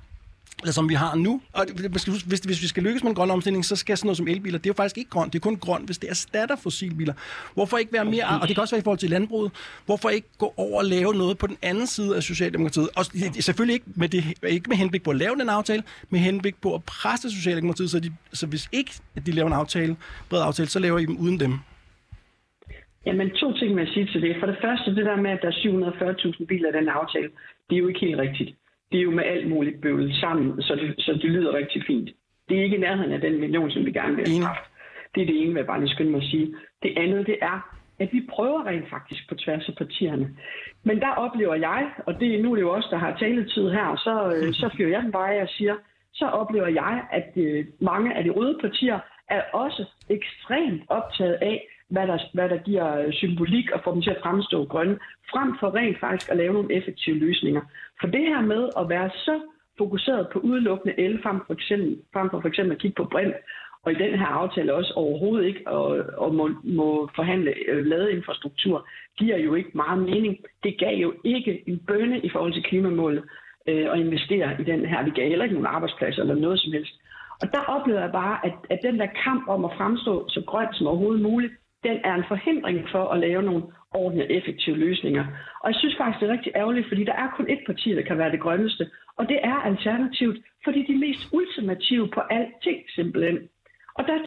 eller 0.62 0.74
som 0.74 0.90
vi 0.90 0.94
har 0.94 1.16
nu. 1.16 1.42
Og 1.54 1.66
hvis, 1.90 2.04
hvis 2.44 2.62
vi 2.62 2.68
skal 2.68 2.84
lykkes 2.84 3.04
med 3.04 3.12
en 3.12 3.16
grøn 3.16 3.32
omstilling, 3.32 3.66
så 3.66 3.76
skal 3.76 3.98
sådan 3.98 4.08
noget 4.08 4.18
som 4.18 4.28
elbiler, 4.28 4.58
det 4.58 4.66
er 4.66 4.70
jo 4.70 4.74
faktisk 4.74 4.98
ikke 4.98 5.10
grønt. 5.10 5.34
Det 5.34 5.40
er 5.40 5.44
kun 5.44 5.56
grønt, 5.56 5.86
hvis 5.86 5.98
det 5.98 6.10
erstatter 6.10 6.56
fossilbiler. 6.56 7.14
Hvorfor 7.54 7.78
ikke 7.78 7.94
være 7.94 8.06
mere, 8.06 8.40
og 8.42 8.48
det 8.48 8.56
kan 8.56 8.62
også 8.62 8.76
være 8.76 8.80
i 8.80 8.84
forhold 8.84 9.00
til 9.00 9.10
landbruget, 9.10 9.52
hvorfor 9.86 10.10
ikke 10.10 10.28
gå 10.38 10.54
over 10.58 10.80
og 10.80 10.86
lave 10.86 11.14
noget 11.14 11.38
på 11.38 11.48
den 11.48 11.58
anden 11.62 11.88
side 11.88 12.16
af 12.16 12.24
Socialdemokratiet? 12.24 12.90
Og 12.96 13.06
selvfølgelig 13.40 13.74
ikke 13.74 13.86
med, 13.96 14.10
det, 14.10 14.24
ikke 14.48 14.70
med 14.70 14.78
henblik 14.78 15.04
på 15.04 15.10
at 15.12 15.18
lave 15.18 15.36
den 15.36 15.50
aftale, 15.50 15.84
med 16.10 16.20
henblik 16.20 16.56
på 16.62 16.76
at 16.76 16.84
presse 16.84 17.32
Socialdemokratiet, 17.32 17.92
så, 17.92 18.00
de, 18.00 18.12
så 18.34 18.46
hvis 18.46 18.70
ikke 18.72 18.92
at 19.16 19.26
de 19.26 19.32
laver 19.32 19.48
en 19.48 19.54
aftale, 19.54 19.96
bred 20.30 20.42
aftale, 20.42 20.70
så 20.70 20.80
laver 20.80 21.00
I 21.00 21.06
dem 21.06 21.18
uden 21.18 21.40
dem. 21.40 21.60
Jamen, 23.10 23.30
to 23.30 23.54
ting 23.54 23.76
vil 23.76 23.84
jeg 23.86 23.94
sige 23.94 24.06
til 24.06 24.22
det. 24.22 24.36
For 24.40 24.46
det 24.46 24.58
første, 24.62 24.96
det 24.96 25.06
der 25.06 25.16
med, 25.16 25.32
at 25.32 25.42
der 25.42 25.48
er 25.48 26.32
740.000 26.32 26.46
biler 26.46 26.70
i 26.70 26.78
den 26.80 26.90
aftale, 26.90 27.30
det 27.70 27.76
er 27.76 27.80
jo 27.80 27.88
ikke 27.88 28.00
helt 28.00 28.20
rigtigt. 28.20 28.52
det 28.92 28.98
er 29.00 29.04
jo 29.04 29.12
med 29.12 29.24
alt 29.24 29.50
muligt 29.50 29.82
bøvlet 29.82 30.16
sammen, 30.16 30.62
så 30.62 30.76
det, 30.76 30.96
så 30.98 31.12
det 31.14 31.30
lyder 31.36 31.54
rigtig 31.54 31.84
fint. 31.88 32.10
Det 32.50 32.60
er 32.60 32.64
ikke 32.64 32.78
i 32.78 32.80
nærheden 32.80 33.14
af 33.14 33.22
den 33.22 33.40
million, 33.40 33.72
som 33.72 33.86
vi 33.86 33.92
gerne 33.92 34.16
vil 34.16 34.28
have 34.28 34.46
haft. 34.46 34.66
Det 35.16 35.22
er 35.22 35.26
det 35.26 35.42
ene, 35.42 35.52
hvad 35.52 35.62
jeg 35.62 35.68
bare 35.68 35.80
lige 35.80 35.96
skynde 35.96 36.12
mig 36.12 36.22
at 36.22 36.30
sige. 36.34 36.56
Det 36.84 36.94
andet, 36.98 37.28
det 37.28 37.38
er, 37.42 37.76
at 38.00 38.10
vi 38.12 38.22
prøver 38.30 38.66
rent 38.66 38.90
faktisk 38.90 39.30
på 39.30 39.36
tværs 39.36 39.70
af 39.70 39.76
partierne. 39.76 40.30
Men 40.84 41.00
der 41.00 41.12
oplever 41.26 41.56
jeg, 41.56 41.92
og 42.06 42.20
det, 42.20 42.42
nu 42.42 42.52
er 42.52 42.56
det 42.56 42.62
jo 42.62 42.72
også 42.72 42.90
der 42.92 42.98
har 42.98 43.18
taletid 43.18 43.70
her, 43.70 43.96
så, 43.96 44.34
øh, 44.36 44.54
så 44.54 44.70
fyrer 44.78 44.90
jeg 44.90 45.02
den 45.04 45.12
bare 45.12 45.42
og 45.42 45.50
siger, 45.50 45.76
så 46.14 46.26
oplever 46.26 46.68
jeg, 46.68 47.04
at 47.12 47.32
øh, 47.36 47.66
mange 47.80 48.16
af 48.18 48.24
de 48.24 48.30
røde 48.30 48.58
partier 48.62 49.00
er 49.30 49.42
også 49.54 49.86
ekstremt 50.10 50.84
optaget 50.88 51.38
af, 51.42 51.68
hvad 51.90 52.08
der, 52.08 52.18
hvad 52.34 52.50
der 52.50 52.58
giver 52.58 52.98
øh, 53.00 53.14
symbolik 53.14 53.72
og 53.72 53.82
får 53.84 53.94
dem 53.94 54.02
til 54.02 54.10
at 54.10 54.22
fremstå 54.24 54.66
grønne, 54.66 54.98
frem 55.32 55.56
for 55.60 55.76
rent 55.76 56.00
faktisk 56.00 56.32
at 56.32 56.38
lave 56.38 56.54
nogle 56.54 56.74
effektive 56.74 57.18
løsninger. 57.18 57.62
For 58.00 58.08
det 58.08 58.22
her 58.22 58.42
med 58.42 58.70
at 58.80 58.90
være 58.90 59.10
så 59.10 59.42
fokuseret 59.78 60.28
på 60.34 60.40
udelukkende 60.40 61.00
el, 61.00 61.22
frem 61.24 61.40
for, 61.48 61.54
eksempel, 61.54 61.98
frem 62.14 62.30
for 62.30 62.42
for 62.42 62.48
eksempel 62.48 62.76
at 62.76 62.82
kigge 62.82 62.96
på 62.96 63.10
brint, 63.12 63.36
og 63.84 63.92
i 63.92 63.96
den 63.96 64.20
her 64.20 64.26
aftale 64.26 64.74
også 64.74 64.94
overhovedet 64.96 65.46
ikke 65.48 65.68
og, 65.68 65.88
og 66.18 66.36
må, 66.36 66.50
må 66.64 67.10
forhandle 67.16 67.54
øh, 67.68 67.86
ladeinfrastruktur, 67.86 68.88
giver 69.18 69.38
jo 69.38 69.54
ikke 69.54 69.72
meget 69.74 70.00
mening. 70.02 70.38
Det 70.64 70.80
gav 70.80 70.96
jo 70.98 71.14
ikke 71.24 71.64
en 71.70 71.80
bønne 71.88 72.20
i 72.20 72.30
forhold 72.30 72.54
til 72.54 72.64
klimamålet 72.64 73.24
øh, 73.70 73.88
at 73.94 74.00
investere 74.00 74.62
i 74.62 74.64
den 74.64 74.86
her. 74.86 75.04
Vi 75.04 75.10
gav 75.10 75.30
heller 75.30 75.46
ikke 75.46 75.56
nogen 75.56 75.76
arbejdspladser 75.76 76.22
eller 76.22 76.36
noget 76.36 76.60
som 76.60 76.72
helst. 76.72 76.94
Og 77.42 77.48
der 77.54 77.62
oplevede 77.76 78.04
jeg 78.04 78.12
bare, 78.12 78.46
at, 78.46 78.54
at 78.70 78.80
den 78.84 79.00
der 79.00 79.08
kamp 79.24 79.48
om 79.48 79.66
at 79.66 79.72
fremstå 79.78 80.30
så 80.30 80.44
grønt 80.48 80.76
som 80.76 80.88
overhovedet 80.88 81.22
muligt, 81.22 81.54
den 81.84 81.98
er 82.04 82.14
en 82.16 82.24
forhindring 82.28 82.90
for 82.92 83.04
at 83.14 83.20
lave 83.20 83.44
nogle 83.44 83.64
ordentlige 83.92 84.32
effektive 84.32 84.78
løsninger. 84.78 85.26
Og 85.62 85.70
jeg 85.70 85.76
synes 85.76 85.96
faktisk, 85.98 86.20
det 86.22 86.30
er 86.30 86.34
rigtig 86.34 86.52
ærgerligt, 86.56 86.88
fordi 86.88 87.04
der 87.04 87.14
er 87.14 87.30
kun 87.36 87.48
ét 87.50 87.66
parti, 87.66 87.90
der 87.96 88.02
kan 88.02 88.18
være 88.18 88.32
det 88.32 88.40
grønneste, 88.40 88.90
og 89.18 89.30
det 89.30 89.40
er 89.44 89.56
Alternativet, 89.56 90.44
fordi 90.64 90.80
de 90.88 90.94
er 90.94 91.04
mest 91.08 91.22
ultimative 91.34 92.08
på 92.08 92.20
alting 92.20 92.80
simpelthen. 92.96 93.38
Og 93.98 94.08
der 94.08 94.26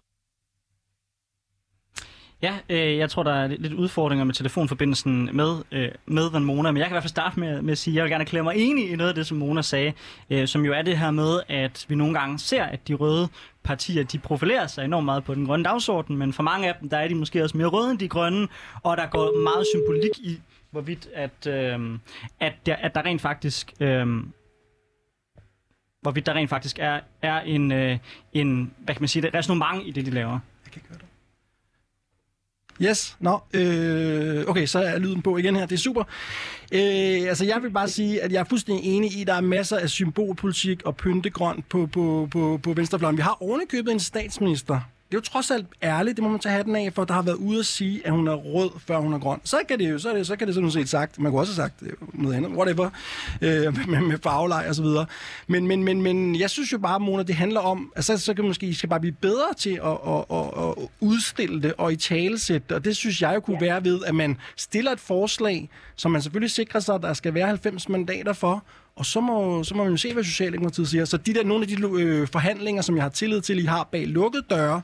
Ja, 2.42 2.58
øh, 2.68 2.98
jeg 2.98 3.10
tror, 3.10 3.22
der 3.22 3.32
er 3.32 3.46
lidt 3.46 3.72
udfordringer 3.72 4.24
med 4.24 4.34
telefonforbindelsen 4.34 5.30
med, 5.32 5.62
øh, 5.72 5.88
med 6.06 6.30
Van 6.30 6.44
Mona, 6.44 6.70
men 6.70 6.76
jeg 6.76 6.86
kan 6.86 6.92
i 6.92 6.94
hvert 6.94 7.02
fald 7.02 7.08
starte 7.08 7.40
med, 7.40 7.62
med 7.62 7.72
at 7.72 7.78
sige, 7.78 7.92
at 7.92 7.96
jeg 7.96 8.04
vil 8.04 8.10
gerne 8.10 8.24
klemme 8.24 8.44
mig 8.44 8.56
enig 8.56 8.90
i 8.90 8.96
noget 8.96 9.08
af 9.08 9.14
det, 9.14 9.26
som 9.26 9.38
Mona 9.38 9.62
sagde, 9.62 9.92
øh, 10.30 10.48
som 10.48 10.64
jo 10.64 10.72
er 10.72 10.82
det 10.82 10.98
her 10.98 11.10
med, 11.10 11.40
at 11.48 11.86
vi 11.88 11.94
nogle 11.94 12.18
gange 12.18 12.38
ser, 12.38 12.64
at 12.64 12.88
de 12.88 12.94
røde 12.94 13.28
partier, 13.62 14.04
de 14.04 14.18
profilerer 14.18 14.66
sig 14.66 14.84
enormt 14.84 15.04
meget 15.04 15.24
på 15.24 15.34
den 15.34 15.46
grønne 15.46 15.64
dagsorden, 15.64 16.16
men 16.16 16.32
for 16.32 16.42
mange 16.42 16.68
af 16.68 16.74
dem, 16.80 16.88
der 16.88 16.96
er 16.96 17.08
de 17.08 17.14
måske 17.14 17.42
også 17.42 17.56
mere 17.56 17.66
røde 17.66 17.90
end 17.90 17.98
de 17.98 18.08
grønne, 18.08 18.48
og 18.82 18.96
der 18.96 19.06
går 19.06 19.42
meget 19.42 19.66
symbolik 19.74 20.18
i, 20.18 20.40
hvorvidt 20.70 21.08
at, 21.14 21.46
øh, 21.46 21.98
at, 22.40 22.52
der, 22.66 22.76
at 22.76 22.94
der 22.94 23.02
rent 23.02 23.20
faktisk... 23.20 23.72
Øh, 23.80 24.06
hvorvidt 26.02 26.26
der 26.26 26.34
rent 26.34 26.50
faktisk 26.50 26.78
er, 26.78 27.00
er 27.22 27.40
en, 27.40 27.72
øh, 27.72 27.98
en, 28.32 28.74
hvad 28.78 28.94
kan 28.94 29.02
man 29.02 29.08
sige, 29.08 29.22
det, 29.22 29.34
resonemang 29.34 29.88
i 29.88 29.90
det, 29.90 30.06
de 30.06 30.10
laver. 30.10 30.30
Jeg 30.64 30.72
kan 30.72 30.80
ikke 30.80 30.88
høre 30.88 30.98
dig. 30.98 31.11
Yes, 32.84 33.16
nå, 33.20 33.40
øh, 33.54 34.44
okay, 34.46 34.66
så 34.66 34.78
er 34.78 34.98
lyden 34.98 35.22
på 35.22 35.36
igen 35.36 35.56
her, 35.56 35.66
det 35.66 35.74
er 35.74 35.80
super. 35.80 36.02
Øh, 36.72 37.28
altså, 37.28 37.44
jeg 37.44 37.62
vil 37.62 37.70
bare 37.70 37.88
sige, 37.88 38.22
at 38.22 38.32
jeg 38.32 38.40
er 38.40 38.44
fuldstændig 38.44 38.84
enig 38.84 39.12
i, 39.12 39.20
at 39.20 39.26
der 39.26 39.34
er 39.34 39.40
masser 39.40 39.76
af 39.76 39.90
symbolpolitik 39.90 40.82
og 40.84 40.96
pyntegrøn 40.96 41.64
på, 41.68 41.88
på, 41.92 42.28
på, 42.30 42.60
på 42.62 42.72
venstrefløjen. 42.72 43.16
Vi 43.16 43.22
har 43.22 43.42
ovenikøbet 43.42 43.92
en 43.92 44.00
statsminister, 44.00 44.80
det 45.12 45.16
er 45.16 45.20
jo 45.20 45.32
trods 45.32 45.50
alt 45.50 45.66
ærligt, 45.82 46.16
det 46.16 46.22
må 46.22 46.30
man 46.30 46.40
tage 46.40 46.52
hatten 46.52 46.76
af, 46.76 46.92
for 46.92 47.04
der 47.04 47.14
har 47.14 47.22
været 47.22 47.34
ude 47.34 47.58
at 47.58 47.66
sige, 47.66 48.06
at 48.06 48.12
hun 48.12 48.28
er 48.28 48.34
rød, 48.34 48.70
før 48.86 48.98
hun 48.98 49.12
er 49.12 49.18
grøn. 49.18 49.40
Så 49.44 49.60
kan 49.68 49.78
det 49.78 49.90
jo, 49.90 49.98
så, 49.98 50.10
er 50.10 50.16
det, 50.16 50.26
så 50.26 50.36
kan 50.36 50.46
det 50.46 50.54
sådan 50.54 50.70
set 50.70 50.88
sagt, 50.88 51.18
man 51.18 51.32
kunne 51.32 51.40
også 51.40 51.52
have 51.52 51.70
sagt 51.70 51.82
noget 52.14 52.34
andet, 52.34 52.50
whatever, 52.50 52.90
øh, 53.42 53.78
med, 53.90 54.00
med 54.00 54.18
farveleg 54.22 54.64
og 54.68 54.74
så 54.74 54.82
videre. 54.82 55.06
Men, 55.46 55.66
men, 55.66 55.84
men, 55.84 56.02
men 56.02 56.40
jeg 56.40 56.50
synes 56.50 56.72
jo 56.72 56.78
bare, 56.78 57.00
Mona, 57.00 57.22
det 57.22 57.34
handler 57.34 57.60
om, 57.60 57.92
altså 57.96 58.18
så 58.18 58.34
kan 58.34 58.44
måske, 58.44 58.66
I 58.66 58.74
skal 58.74 58.88
bare 58.88 59.00
blive 59.00 59.16
bedre 59.20 59.54
til 59.58 59.80
at, 59.84 59.98
at, 60.06 60.24
at, 60.30 60.78
at 60.80 60.88
udstille 61.00 61.62
det 61.62 61.74
og 61.78 61.92
i 61.92 61.96
talesætte 61.96 62.66
det, 62.68 62.76
og 62.76 62.84
det 62.84 62.96
synes 62.96 63.22
jeg 63.22 63.34
jo 63.34 63.40
kunne 63.40 63.58
ja. 63.60 63.66
være 63.66 63.84
ved, 63.84 64.00
at 64.06 64.14
man 64.14 64.36
stiller 64.56 64.92
et 64.92 65.00
forslag, 65.00 65.70
som 65.96 66.10
man 66.10 66.22
selvfølgelig 66.22 66.50
sikrer 66.50 66.80
sig, 66.80 66.94
at 66.94 67.02
der 67.02 67.12
skal 67.12 67.34
være 67.34 67.46
90 67.46 67.88
mandater 67.88 68.32
for, 68.32 68.64
og 68.96 69.06
så 69.06 69.20
må, 69.20 69.64
så 69.64 69.74
må 69.74 69.82
man 69.82 69.92
jo 69.92 69.96
se, 69.96 70.12
hvad 70.12 70.24
Socialdemokratiet 70.24 70.88
siger. 70.88 71.04
Så 71.04 71.16
de 71.16 71.34
der, 71.34 71.44
nogle 71.44 71.62
af 71.62 71.68
de 71.68 72.02
øh, 72.02 72.28
forhandlinger, 72.28 72.82
som 72.82 72.96
jeg 72.96 73.04
har 73.04 73.10
tillid 73.10 73.40
til, 73.40 73.58
I 73.58 73.64
har 73.64 73.88
bag 73.92 74.06
lukkede 74.06 74.44
døre, 74.50 74.82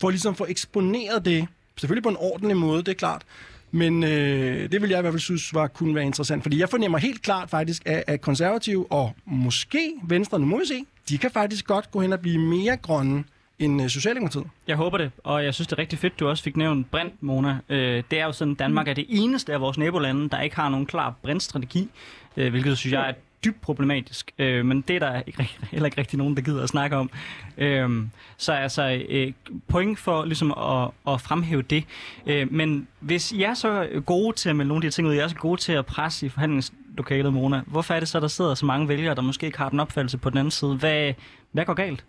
for 0.00 0.10
ligesom 0.10 0.30
at 0.30 0.36
få 0.36 0.46
eksponeret 0.48 1.24
det, 1.24 1.46
selvfølgelig 1.76 2.02
på 2.02 2.08
en 2.08 2.16
ordentlig 2.20 2.56
måde, 2.56 2.78
det 2.78 2.88
er 2.88 2.94
klart, 2.94 3.22
men 3.70 4.04
øh, 4.04 4.72
det 4.72 4.82
vil 4.82 4.90
jeg 4.90 4.98
i 4.98 5.00
hvert 5.00 5.12
fald 5.12 5.20
synes 5.20 5.54
var, 5.54 5.66
kunne 5.66 5.94
være 5.94 6.04
interessant, 6.04 6.42
fordi 6.42 6.60
jeg 6.60 6.68
fornemmer 6.68 6.98
helt 6.98 7.22
klart 7.22 7.50
faktisk, 7.50 7.82
at, 7.86 8.04
at 8.06 8.20
konservative 8.20 8.92
og 8.92 9.12
måske 9.24 9.92
Venstre, 10.02 10.38
nu 10.38 10.46
må 10.46 10.58
vi 10.58 10.66
se, 10.66 10.84
de 11.08 11.18
kan 11.18 11.30
faktisk 11.30 11.66
godt 11.66 11.90
gå 11.90 12.00
hen 12.00 12.12
og 12.12 12.20
blive 12.20 12.38
mere 12.38 12.76
grønne 12.76 13.24
end 13.58 13.82
øh, 13.82 13.88
Socialdemokratiet. 13.88 14.44
Jeg 14.68 14.76
håber 14.76 14.98
det, 14.98 15.10
og 15.24 15.44
jeg 15.44 15.54
synes, 15.54 15.68
det 15.68 15.72
er 15.72 15.78
rigtig 15.78 15.98
fedt, 15.98 16.20
du 16.20 16.28
også 16.28 16.42
fik 16.42 16.56
nævnt 16.56 16.90
brint, 16.90 17.22
Mona. 17.22 17.58
Øh, 17.68 18.02
det 18.10 18.20
er 18.20 18.24
jo 18.24 18.32
sådan, 18.32 18.54
Danmark 18.54 18.88
er 18.88 18.94
det 18.94 19.06
eneste 19.08 19.52
af 19.52 19.60
vores 19.60 19.78
nabolande, 19.78 20.28
der 20.28 20.40
ikke 20.40 20.56
har 20.56 20.68
nogen 20.68 20.86
klar 20.86 21.14
brintstrategi, 21.22 21.88
øh, 22.36 22.50
hvilket 22.50 22.78
synes 22.78 22.92
jeg 22.92 23.08
er 23.08 23.12
dybt 23.44 23.60
problematisk, 23.60 24.32
øh, 24.38 24.64
men 24.64 24.80
det 24.80 24.96
er 24.96 25.00
der 25.00 25.22
ikke, 25.26 25.42
heller 25.72 25.86
ikke 25.86 25.98
rigtig 25.98 26.18
nogen, 26.18 26.36
der 26.36 26.42
gider 26.42 26.62
at 26.62 26.68
snakke 26.68 26.96
om. 26.96 27.10
Øh, 27.58 27.90
så 28.36 28.52
altså 28.52 29.04
øh, 29.08 29.32
point 29.68 29.98
for 29.98 30.24
ligesom 30.24 30.50
at, 30.50 31.14
at 31.14 31.20
fremhæve 31.20 31.62
det. 31.62 31.84
Øh, 32.26 32.52
men 32.52 32.88
hvis 33.00 33.34
jeg 33.38 33.50
er 33.50 33.54
så 33.54 34.02
gode 34.06 34.36
til 34.36 34.48
at 34.50 34.56
melde 34.56 34.68
nogle 34.68 34.78
af 34.84 34.90
de 34.90 34.94
ting 34.94 35.08
ud, 35.08 35.14
jeg 35.14 35.24
er 35.24 35.28
så 35.28 35.36
gode 35.36 35.60
til 35.60 35.72
at 35.72 35.86
presse 35.86 36.26
i 36.26 36.28
forhandlingslokalet, 36.28 37.32
Mona, 37.32 37.60
hvorfor 37.66 37.94
er 37.94 38.00
det 38.00 38.08
så, 38.08 38.20
der 38.20 38.28
sidder 38.28 38.54
så 38.54 38.66
mange 38.66 38.88
vælgere, 38.88 39.14
der 39.14 39.22
måske 39.22 39.46
ikke 39.46 39.58
har 39.58 39.68
den 39.68 39.80
opfattelse 39.80 40.18
på 40.18 40.30
den 40.30 40.38
anden 40.38 40.50
side? 40.50 40.76
Hvad, 40.76 41.14
hvad 41.52 41.64
går 41.64 41.74
galt? 41.74 42.04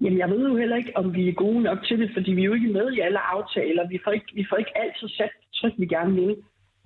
Jamen, 0.00 0.18
jeg 0.18 0.30
ved 0.30 0.48
jo 0.48 0.56
heller 0.56 0.76
ikke, 0.76 0.96
om 0.96 1.14
vi 1.14 1.28
er 1.28 1.32
gode 1.32 1.62
nok 1.62 1.78
til 1.84 1.98
det, 2.00 2.10
fordi 2.14 2.30
vi 2.32 2.40
er 2.40 2.44
jo 2.44 2.54
ikke 2.54 2.72
med 2.72 2.92
i 2.92 3.00
alle 3.00 3.18
aftaler. 3.18 3.88
Vi 3.88 3.98
får 4.04 4.12
ikke, 4.12 4.26
vi 4.34 4.46
får 4.50 4.56
ikke 4.56 4.78
altid 4.78 5.08
sat 5.08 5.30
tryk, 5.54 5.72
vi 5.78 5.86
gerne 5.86 6.14
vil 6.14 6.36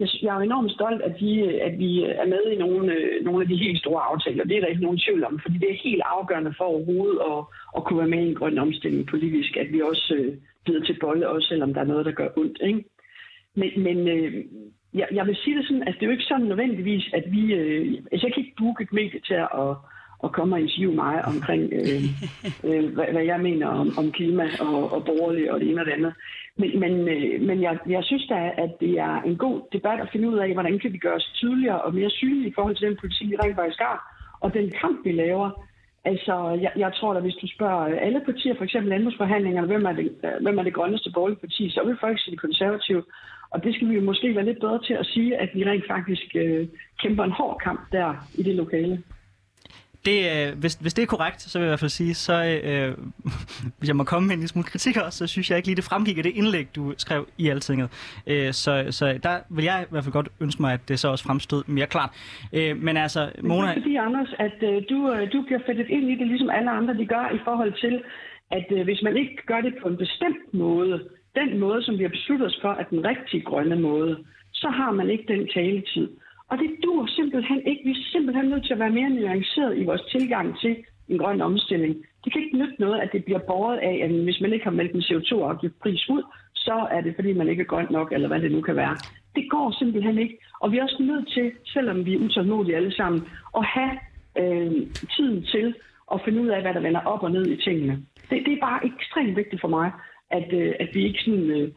jeg, 0.03 0.09
jeg 0.23 0.33
er 0.37 0.41
enormt 0.41 0.73
stolt, 0.73 1.03
at 1.09 1.15
vi, 1.21 1.33
at 1.69 1.75
vi 1.79 1.91
er 2.23 2.27
med 2.35 2.45
i 2.53 2.57
nogle, 2.65 2.93
øh, 2.97 3.25
nogle 3.25 3.43
af 3.43 3.49
de 3.49 3.63
helt 3.65 3.79
store 3.79 4.03
aftaler. 4.11 4.45
Det 4.45 4.57
er 4.57 4.61
der 4.61 4.73
ikke 4.73 4.87
nogen 4.87 5.03
tvivl 5.05 5.25
om, 5.25 5.41
fordi 5.43 5.57
det 5.59 5.71
er 5.71 5.85
helt 5.89 6.03
afgørende 6.17 6.55
for 6.59 6.65
overhovedet 6.65 7.19
at, 7.31 7.39
at 7.77 7.85
kunne 7.85 7.99
være 8.03 8.15
med 8.15 8.23
i 8.23 8.29
en 8.29 8.41
grøn 8.41 8.59
omstilling 8.59 9.07
politisk, 9.07 9.57
at 9.57 9.73
vi 9.73 9.81
også 9.81 10.15
øh, 10.19 10.35
bider 10.65 10.85
til 10.85 10.97
bolle, 11.01 11.29
også 11.29 11.49
selvom 11.49 11.75
der 11.75 11.81
er 11.81 11.91
noget, 11.93 12.07
der 12.07 12.13
gør 12.13 12.29
ondt. 12.37 12.59
Ikke? 12.63 12.85
Men, 13.55 13.71
men 13.77 14.09
øh, 14.09 14.45
jeg, 14.95 15.09
jeg 15.13 15.27
vil 15.27 15.37
sige 15.37 15.57
det 15.57 15.67
sådan, 15.67 15.89
at 15.89 15.95
det 15.95 16.03
er 16.03 16.07
jo 16.07 16.17
ikke 16.17 16.31
sådan 16.33 16.47
nødvendigvis, 16.47 17.11
at 17.15 17.25
vi... 17.27 17.55
Øh, 17.55 17.95
altså 18.13 18.27
jeg 18.27 18.35
kan 18.35 18.43
ikke 18.45 18.59
booke 18.59 18.83
et 18.83 18.93
medie 18.93 19.21
til 19.21 19.35
at, 19.35 19.49
at 19.63 19.77
komme 20.33 20.55
og 20.57 20.61
interviewe 20.61 20.95
mig 20.95 21.25
omkring, 21.25 21.63
øh, 21.73 22.03
øh, 22.69 22.95
hvad, 22.95 23.07
hvad 23.13 23.25
jeg 23.25 23.41
mener 23.41 23.67
om, 23.67 23.89
om 23.99 24.13
klima 24.13 24.47
og, 24.61 24.93
og 24.93 25.05
borgerlige 25.05 25.53
og 25.53 25.61
det 25.61 25.71
ene 25.71 25.81
og 25.81 25.87
det 25.87 25.93
andet. 25.93 26.15
Men, 26.57 26.81
men, 26.81 26.93
øh, 27.09 27.41
men 27.49 27.63
jeg, 27.63 27.79
jeg 27.89 28.05
synes 28.05 28.27
da, 28.29 28.51
at 28.59 28.71
det 28.81 28.99
er 28.99 29.23
en 29.23 29.37
god 29.37 29.61
debat 29.73 30.01
at 30.01 30.09
finde 30.13 30.29
ud 30.29 30.39
af, 30.39 30.53
hvordan 30.53 30.79
kan 30.79 30.93
vi 30.93 30.99
gøre 30.99 31.15
os 31.15 31.33
tydeligere 31.35 31.83
og 31.83 31.95
mere 31.95 32.11
synlige 32.11 32.49
i 32.49 32.55
forhold 32.55 32.77
til 32.77 32.89
den 32.89 32.97
politik, 33.01 33.31
vi 33.31 33.37
rent 33.37 33.57
faktisk 33.57 33.81
har, 33.81 33.99
og 34.41 34.55
den 34.55 34.71
kamp, 34.81 35.05
vi 35.05 35.13
laver. 35.13 35.51
Altså, 36.05 36.59
jeg, 36.65 36.73
jeg 36.77 36.93
tror 36.95 37.15
da, 37.15 37.21
hvis 37.21 37.35
du 37.35 37.47
spørger 37.57 38.01
alle 38.07 38.21
partier, 38.25 38.55
for 38.57 38.65
eksempel 38.65 38.91
landbrugsforhandlingerne, 38.91 39.67
hvem 39.67 39.85
er 39.85 39.93
det, 39.93 40.09
hvem 40.41 40.59
er 40.59 40.63
det 40.63 40.75
grønneste 40.75 41.11
borgerlige 41.15 41.41
parti, 41.41 41.71
så 41.71 41.81
vil 41.87 41.97
folk 42.01 42.21
sige 42.21 42.37
konservative. 42.37 43.03
Og 43.51 43.65
det 43.65 43.75
skal 43.75 43.89
vi 43.89 43.95
jo 43.95 44.01
måske 44.01 44.35
være 44.35 44.45
lidt 44.45 44.61
bedre 44.61 44.83
til 44.83 44.95
at 44.95 45.07
sige, 45.07 45.37
at 45.37 45.51
vi 45.55 45.65
rent 45.65 45.85
faktisk 45.89 46.27
øh, 46.35 46.69
kæmper 47.03 47.25
en 47.25 47.39
hård 47.41 47.61
kamp 47.65 47.81
der 47.93 48.15
i 48.35 48.43
det 48.43 48.55
lokale 48.55 49.03
det, 50.05 50.19
øh, 50.33 50.59
hvis, 50.59 50.75
hvis 50.75 50.95
det 50.95 51.03
er 51.03 51.07
korrekt, 51.07 51.41
så 51.43 51.59
vil 51.59 51.65
jeg 51.65 51.69
i 51.69 51.73
hvert 51.73 51.81
fald 51.81 51.99
sige, 52.01 52.15
så 52.15 52.61
øh, 52.65 52.97
hvis 53.79 53.89
jeg 53.89 53.97
må 53.97 54.05
komme 54.05 54.27
med 54.27 54.35
en 54.35 54.41
lille 54.41 54.49
smule 54.49 54.65
kritik 54.65 54.97
også, 54.97 55.19
så 55.19 55.27
synes 55.27 55.51
jeg 55.51 55.57
ikke 55.57 55.69
lige, 55.69 55.77
det 55.77 55.85
fremgik 55.85 56.19
af 56.19 56.23
det 56.23 56.33
indlæg, 56.37 56.67
du 56.77 56.95
skrev 56.97 57.29
i 57.39 57.49
Altinget. 57.49 57.89
Øh, 58.27 58.53
så, 58.53 58.87
så 58.91 59.19
der 59.23 59.37
vil 59.51 59.65
jeg 59.65 59.79
i 59.83 59.91
hvert 59.91 60.05
fald 60.05 60.13
godt 60.13 60.29
ønske 60.41 60.63
mig, 60.63 60.73
at 60.73 60.81
det 60.89 60.99
så 60.99 61.09
også 61.09 61.25
fremstod 61.25 61.63
mere 61.67 61.87
klart. 61.87 62.11
Øh, 62.53 62.77
men 62.77 62.97
altså, 62.97 63.31
Mona... 63.43 63.67
Det 63.67 63.77
er 63.77 63.81
fordi, 63.81 63.97
Anders, 63.97 64.35
at 64.39 64.59
øh, 64.63 64.83
du, 64.91 65.13
øh, 65.13 65.33
du 65.33 65.43
bliver 65.43 65.61
fættet 65.67 65.89
ind 65.89 66.11
i 66.11 66.15
det, 66.15 66.27
ligesom 66.27 66.51
alle 66.51 66.71
andre 66.71 66.95
de 66.95 67.07
gør, 67.07 67.31
i 67.35 67.41
forhold 67.45 67.73
til, 67.81 68.03
at 68.51 68.67
øh, 68.71 68.85
hvis 68.85 69.03
man 69.03 69.17
ikke 69.17 69.37
gør 69.47 69.61
det 69.61 69.75
på 69.83 69.89
en 69.89 69.97
bestemt 69.97 70.55
måde, 70.55 71.01
den 71.35 71.59
måde, 71.59 71.83
som 71.85 71.99
vi 71.99 72.03
har 72.03 72.11
besluttet 72.11 72.47
os 72.47 72.59
for, 72.63 72.69
at 72.69 72.91
den 72.91 73.05
rigtige 73.05 73.43
grønne 73.43 73.77
måde, 73.77 74.25
så 74.53 74.69
har 74.69 74.93
man 74.93 75.11
ikke 75.11 75.25
den 75.29 75.49
taletid. 75.55 76.09
Og 76.53 76.59
det 76.59 76.71
dur 76.85 77.07
simpelthen 77.07 77.61
ikke. 77.67 77.83
Vi 77.85 77.91
er 77.91 78.05
simpelthen 78.13 78.47
nødt 78.49 78.65
til 78.65 78.73
at 78.73 78.79
være 78.79 78.97
mere 78.99 79.11
nuanceret 79.11 79.79
i 79.79 79.85
vores 79.85 80.03
tilgang 80.03 80.59
til 80.61 80.77
en 81.09 81.19
grøn 81.19 81.41
omstilling. 81.41 81.95
Det 82.25 82.33
kan 82.33 82.43
ikke 82.43 82.59
nytte 82.59 82.75
noget, 82.79 83.01
at 83.01 83.13
det 83.13 83.25
bliver 83.25 83.39
båret 83.39 83.79
af, 83.79 84.01
at 84.05 84.11
hvis 84.11 84.41
man 84.41 84.53
ikke 84.53 84.65
har 84.65 84.79
meldt 84.79 84.93
en 84.95 85.07
CO2-afgiftpris 85.09 86.09
ud, 86.09 86.23
så 86.55 86.87
er 86.91 87.01
det, 87.01 87.15
fordi 87.15 87.33
man 87.33 87.49
ikke 87.49 87.61
er 87.61 87.73
grønt 87.73 87.91
nok, 87.91 88.13
eller 88.13 88.29
hvad 88.29 88.41
det 88.41 88.53
nu 88.53 88.61
kan 88.61 88.77
være. 88.77 88.97
Det 89.37 89.51
går 89.51 89.75
simpelthen 89.79 90.19
ikke. 90.19 90.39
Og 90.61 90.73
vi 90.73 90.79
er 90.79 90.83
også 90.83 91.03
nødt 91.03 91.29
til, 91.29 91.53
selvom 91.65 92.07
vi 92.07 92.15
er 92.15 92.25
utålmodige 92.25 92.77
alle 92.77 92.95
sammen, 92.95 93.21
at 93.59 93.65
have 93.65 93.95
øh, 94.39 94.73
tiden 95.17 95.43
til 95.43 95.75
at 96.13 96.21
finde 96.25 96.41
ud 96.43 96.49
af, 96.49 96.63
hvad 96.63 96.75
der 96.75 96.81
vender 96.81 97.01
op 97.01 97.23
og 97.23 97.31
ned 97.31 97.47
i 97.47 97.57
tingene. 97.57 97.95
Det, 98.31 98.43
det 98.47 98.53
er 98.53 98.61
bare 98.61 98.87
ekstremt 98.87 99.37
vigtigt 99.37 99.61
for 99.61 99.69
mig, 99.69 99.93
at, 100.39 100.49
øh, 100.53 100.75
at 100.81 100.89
vi 100.95 101.01
ikke 101.09 101.21
sådan, 101.25 101.51
øh, 101.57 101.69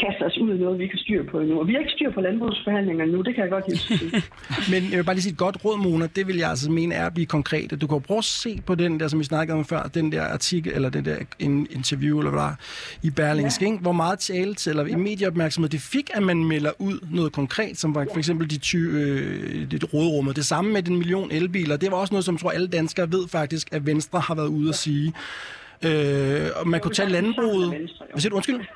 kaster 0.00 0.24
os 0.26 0.38
ud 0.38 0.54
i 0.54 0.58
noget, 0.58 0.78
vi 0.78 0.84
ikke 0.84 0.96
har 0.96 1.04
styr 1.06 1.30
på 1.30 1.40
endnu. 1.40 1.60
Og 1.60 1.66
vi 1.68 1.72
har 1.72 1.80
ikke 1.80 1.92
styr 1.92 2.10
på 2.12 2.20
landbrugsforhandlingerne 2.20 3.12
nu, 3.12 3.20
det 3.22 3.34
kan 3.34 3.42
jeg 3.44 3.50
godt 3.50 3.64
lide. 3.68 4.22
Men 4.72 4.90
jeg 4.90 4.98
vil 4.98 5.04
bare 5.04 5.14
lige 5.14 5.22
sige 5.22 5.32
et 5.32 5.38
godt 5.38 5.64
råd, 5.64 5.78
Mona, 5.78 6.06
det 6.16 6.26
vil 6.26 6.36
jeg 6.36 6.50
altså 6.50 6.70
mene 6.70 6.94
er 6.94 7.06
at 7.06 7.14
blive 7.14 7.26
konkret. 7.26 7.80
Du 7.80 7.86
kan 7.86 8.00
prøve 8.00 8.18
at 8.18 8.24
se 8.24 8.62
på 8.66 8.74
den 8.74 9.00
der, 9.00 9.08
som 9.08 9.18
vi 9.18 9.24
snakkede 9.24 9.58
om 9.58 9.64
før, 9.64 9.82
den 9.82 10.12
der 10.12 10.22
artikel, 10.22 10.72
eller 10.72 10.90
den 10.90 11.04
der 11.04 11.16
interview, 11.70 12.18
eller 12.18 12.30
hvad 12.30 12.40
der 12.40 12.54
i 13.02 13.10
Berlingske, 13.10 13.70
ja. 13.70 13.78
hvor 13.78 13.92
meget 13.92 14.18
tale 14.18 14.54
til, 14.54 14.70
eller 14.70 14.86
ja. 14.86 14.92
i 14.92 14.96
medieopmærksomhed 14.96 15.70
det 15.70 15.80
fik, 15.80 16.10
at 16.14 16.22
man 16.22 16.44
melder 16.44 16.70
ud 16.78 16.98
noget 17.10 17.32
konkret, 17.32 17.78
som 17.78 17.94
var 17.94 18.06
for 18.12 18.18
eksempel 18.18 18.50
de 18.50 18.58
20, 18.58 19.00
øh, 19.00 19.70
det 19.70 19.94
rådrummet. 19.94 20.36
Det 20.36 20.44
samme 20.44 20.72
med 20.72 20.82
den 20.82 20.96
million 20.96 21.30
elbiler. 21.30 21.76
Det 21.76 21.90
var 21.90 21.96
også 21.96 22.14
noget, 22.14 22.24
som 22.24 22.34
jeg 22.34 22.40
tror 22.40 22.50
alle 22.50 22.68
danskere 22.68 23.12
ved 23.12 23.28
faktisk, 23.28 23.68
at 23.72 23.86
Venstre 23.86 24.20
har 24.20 24.34
været 24.34 24.48
ude 24.48 24.68
at 24.68 24.74
sige. 24.74 25.12
Øh, 25.82 26.50
og 26.56 26.68
man 26.68 26.80
kunne 26.80 26.94
tage 26.94 27.08
landbruget... 27.08 27.68
Hvad 28.10 28.20
siger 28.20 28.30
du? 28.30 28.36
Undskyld? 28.36 28.60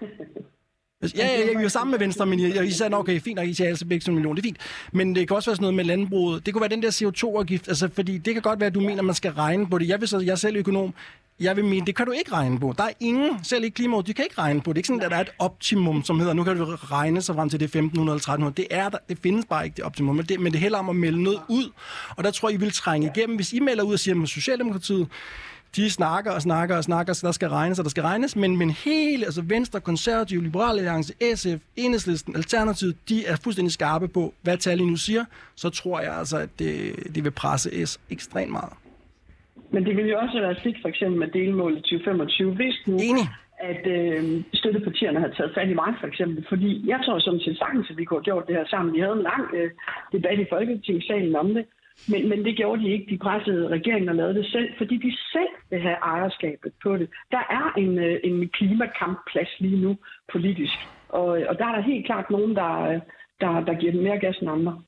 Ja, 1.03 1.27
ja, 1.27 1.41
ja, 1.41 1.59
vi 1.59 1.63
var 1.63 1.69
sammen 1.69 1.91
med 1.91 1.99
Venstre, 1.99 2.27
men 2.27 2.39
I, 2.39 2.67
I 2.67 2.71
sagde, 2.71 2.95
okay, 2.95 3.21
fint 3.21 3.37
nok, 3.37 3.49
I 3.49 3.55
siger 3.55 3.69
altså 3.69 3.87
begge 3.87 4.09
en 4.09 4.15
million, 4.15 4.37
det 4.37 4.43
er 4.43 4.47
fint. 4.47 4.57
Men 4.93 5.15
det 5.15 5.29
kan 5.29 5.37
også 5.37 5.51
være 5.51 5.57
sådan 5.57 5.63
noget 5.63 5.75
med 5.75 5.85
landbruget. 5.85 6.47
Det 6.47 6.55
kunne 6.55 6.61
være 6.61 6.71
den 6.71 6.83
der 6.83 6.91
CO2-afgift, 6.91 7.69
altså, 7.69 7.89
fordi 7.95 8.19
det 8.19 8.35
kan 8.35 8.43
godt 8.43 8.61
være, 8.61 8.67
at 8.67 8.75
du 8.75 8.81
mener, 8.81 9.03
man 9.03 9.15
skal 9.15 9.33
regne 9.33 9.67
på 9.67 9.79
det. 9.79 9.89
Jeg, 9.89 10.01
vil 10.01 10.09
så, 10.09 10.19
jeg 10.19 10.33
er 10.33 10.37
selv 10.37 10.57
økonom, 10.57 10.95
jeg 11.41 11.57
vil 11.57 11.65
mene, 11.65 11.87
det 11.87 11.97
kan 11.97 12.07
du 12.07 12.13
ikke 12.13 12.33
regne 12.33 12.61
på. 12.61 12.75
Der 12.79 12.85
er 12.85 12.93
ingen, 13.01 13.45
selv 13.45 13.65
i 13.65 13.69
klimaet, 13.69 14.07
de 14.07 14.15
kan 14.15 14.25
ikke 14.25 14.39
regne 14.39 14.61
på. 14.61 14.73
Det 14.73 14.77
er 14.77 14.79
ikke 14.79 14.87
sådan, 14.87 15.03
at 15.03 15.11
der 15.11 15.17
er 15.17 15.21
et 15.21 15.33
optimum, 15.39 16.05
som 16.05 16.19
hedder, 16.19 16.33
nu 16.33 16.45
kan 16.45 16.57
du 16.57 16.65
regne 16.65 17.23
sig 17.23 17.35
frem 17.35 17.49
til 17.49 17.61
det 17.61 17.65
1500 17.65 18.15
eller 18.15 18.19
1300. 18.19 18.55
Det, 18.57 18.67
er 18.71 18.89
der, 18.89 18.99
det 19.09 19.19
findes 19.23 19.45
bare 19.45 19.65
ikke, 19.65 19.75
det 19.77 19.85
optimum. 19.85 20.17
Men 20.17 20.25
det, 20.27 20.41
men 20.41 20.53
det 20.53 20.59
er 20.59 20.63
heller 20.63 20.79
om 20.79 20.89
at 20.89 20.97
melde 20.97 21.23
noget 21.23 21.41
ud. 21.49 21.71
Og 22.17 22.25
der 22.25 22.31
tror 22.31 22.49
jeg, 22.49 22.59
I 22.59 22.61
vil 22.61 22.73
trænge 22.73 23.13
igennem. 23.17 23.37
Hvis 23.37 23.53
I 23.53 23.61
melder 23.61 23.85
ud 23.85 23.93
og 23.93 23.99
siger, 23.99 24.23
at 24.23 24.29
Socialdemokratiet, 24.29 25.09
de 25.77 25.91
snakker 25.91 26.31
og 26.31 26.43
snakker 26.43 26.77
og 26.77 26.85
snakker, 26.85 27.13
så 27.13 27.27
der 27.27 27.33
skal 27.33 27.49
regnes, 27.49 27.79
og 27.79 27.85
der 27.85 27.91
skal 27.91 28.03
regnes, 28.03 28.37
men, 28.37 28.57
men 28.57 28.71
hele, 28.71 29.25
altså 29.25 29.43
Venstre, 29.49 29.81
Konservative, 29.81 30.43
Liberale 30.43 30.79
Alliance, 30.79 31.13
SF, 31.35 31.61
Enhedslisten, 31.77 32.37
Alternativet, 32.37 32.97
de 33.09 33.27
er 33.27 33.37
fuldstændig 33.45 33.73
skarpe 33.73 34.09
på, 34.09 34.35
hvad 34.43 34.57
tallet 34.57 34.87
nu 34.87 34.97
siger, 34.97 35.25
så 35.57 35.71
tror 35.71 36.01
jeg 36.01 36.19
altså, 36.19 36.37
at 36.39 36.49
det, 36.59 36.95
det 37.15 37.25
vil 37.25 37.31
presse 37.31 37.87
S 37.87 38.01
ekstremt 38.11 38.53
meget. 38.53 38.73
Men 39.71 39.85
det 39.87 39.97
vil 39.97 40.07
jo 40.07 40.19
også 40.19 40.41
være 40.41 40.57
sigt 40.63 40.79
for 40.83 40.89
eksempel 40.89 41.19
med 41.19 41.29
delmålet 41.29 41.83
2025, 41.83 42.55
hvis 42.55 42.75
nu, 42.87 42.97
Enig 42.97 43.29
at 43.63 43.87
øh, 43.87 44.23
støttepartierne 44.55 45.21
har 45.21 45.29
taget 45.29 45.55
fat 45.55 45.69
i 45.71 45.75
mig 45.75 45.95
for 46.01 46.07
eksempel. 46.07 46.47
Fordi 46.49 46.71
jeg 46.87 47.01
tror 47.05 47.19
som 47.19 47.39
til 47.39 47.57
sagtens, 47.57 47.91
at 47.91 47.97
vi 47.97 48.05
kunne 48.05 48.19
have 48.19 48.31
gjort 48.31 48.47
det 48.49 48.57
her 48.57 48.67
sammen. 48.67 48.95
Vi 48.95 49.01
havde 49.01 49.19
en 49.21 49.29
lang 49.33 49.45
øh, 49.55 49.71
debat 50.13 50.39
i 50.39 50.51
Folketingssalen 50.53 51.37
om 51.37 51.55
det. 51.55 51.65
Men, 52.09 52.29
men 52.29 52.45
det 52.45 52.57
gjorde 52.57 52.83
de 52.83 52.93
ikke. 52.93 53.07
De 53.11 53.19
pressede 53.19 53.69
regeringen 53.69 54.09
og 54.09 54.15
lavede 54.15 54.35
det 54.35 54.47
selv, 54.47 54.69
fordi 54.79 54.97
de 54.97 55.13
selv 55.33 55.53
vil 55.71 55.81
have 55.81 55.97
ejerskabet 56.03 56.73
på 56.83 56.97
det. 56.97 57.09
Der 57.31 57.45
er 57.59 57.73
en, 57.79 57.99
øh, 57.99 58.21
en 58.25 58.49
klimakampplads 58.49 59.61
lige 59.61 59.81
nu 59.81 59.97
politisk, 60.33 60.79
og, 61.09 61.41
øh, 61.41 61.47
og 61.49 61.59
der 61.59 61.67
er 61.67 61.75
der 61.75 61.83
helt 61.83 62.07
klart 62.07 62.31
nogen, 62.31 62.57
der, 62.57 62.83
øh, 62.83 63.01
der, 63.41 63.61
der 63.69 63.75
giver 63.75 63.93
dem 63.93 64.03
mere 64.03 64.19
gas 64.19 64.39
end 64.39 64.51
andre. 64.51 64.83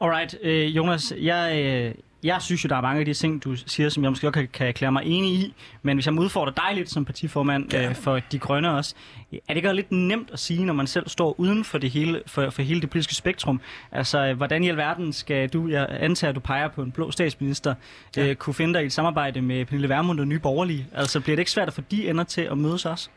Alright, 0.00 0.38
øh, 0.42 0.76
Jonas, 0.76 1.14
jeg, 1.22 1.44
øh, 1.64 1.94
jeg 2.24 2.42
synes 2.42 2.64
jo, 2.64 2.68
der 2.68 2.76
er 2.76 2.80
mange 2.80 3.00
af 3.00 3.06
de 3.06 3.14
ting, 3.14 3.44
du 3.44 3.56
siger, 3.66 3.88
som 3.88 4.02
jeg 4.02 4.12
måske 4.12 4.26
også 4.26 4.32
kan, 4.32 4.48
kan 4.52 4.66
erklære 4.66 4.92
mig 4.92 5.02
enig 5.04 5.32
i. 5.32 5.54
Men 5.82 5.96
hvis 5.96 6.06
jeg 6.06 6.14
må 6.14 6.22
udfordre 6.22 6.52
dig 6.56 6.76
lidt 6.76 6.90
som 6.90 7.04
partiformand 7.04 7.72
ja. 7.72 7.88
øh, 7.88 7.94
for 7.94 8.18
De 8.32 8.38
Grønne 8.38 8.76
også, 8.76 8.94
er 9.32 9.38
det 9.48 9.56
ikke 9.56 9.72
lidt 9.72 9.92
nemt 9.92 10.30
at 10.32 10.38
sige, 10.38 10.64
når 10.64 10.74
man 10.74 10.86
selv 10.86 11.08
står 11.08 11.40
uden 11.40 11.64
for 11.64 11.78
det 11.78 11.90
hele, 11.90 12.22
for, 12.26 12.50
for 12.50 12.62
hele 12.62 12.80
det 12.80 12.90
politiske 12.90 13.14
spektrum? 13.14 13.60
Altså, 13.92 14.34
hvordan 14.34 14.64
i 14.64 14.68
alverden 14.68 15.12
skal 15.12 15.48
du, 15.48 15.68
jeg 15.68 15.86
antager, 15.90 16.28
at 16.28 16.34
du 16.34 16.40
peger 16.40 16.68
på 16.68 16.82
en 16.82 16.92
blå 16.92 17.10
statsminister, 17.10 17.74
ja. 18.16 18.26
øh, 18.26 18.36
kunne 18.36 18.54
finde 18.54 18.74
dig 18.74 18.82
i 18.82 18.86
et 18.86 18.92
samarbejde 18.92 19.40
med 19.40 19.64
Pernille 19.64 19.88
Vermund 19.88 20.20
og 20.20 20.28
Nye 20.28 20.38
Borgerlige? 20.38 20.86
Altså, 20.94 21.20
bliver 21.20 21.36
det 21.36 21.40
ikke 21.40 21.50
svært 21.50 21.68
at 21.68 21.74
få 21.74 21.80
de 21.90 22.08
ender 22.08 22.24
til 22.24 22.40
at 22.40 22.58
mødes 22.58 22.86
også? 22.86 23.08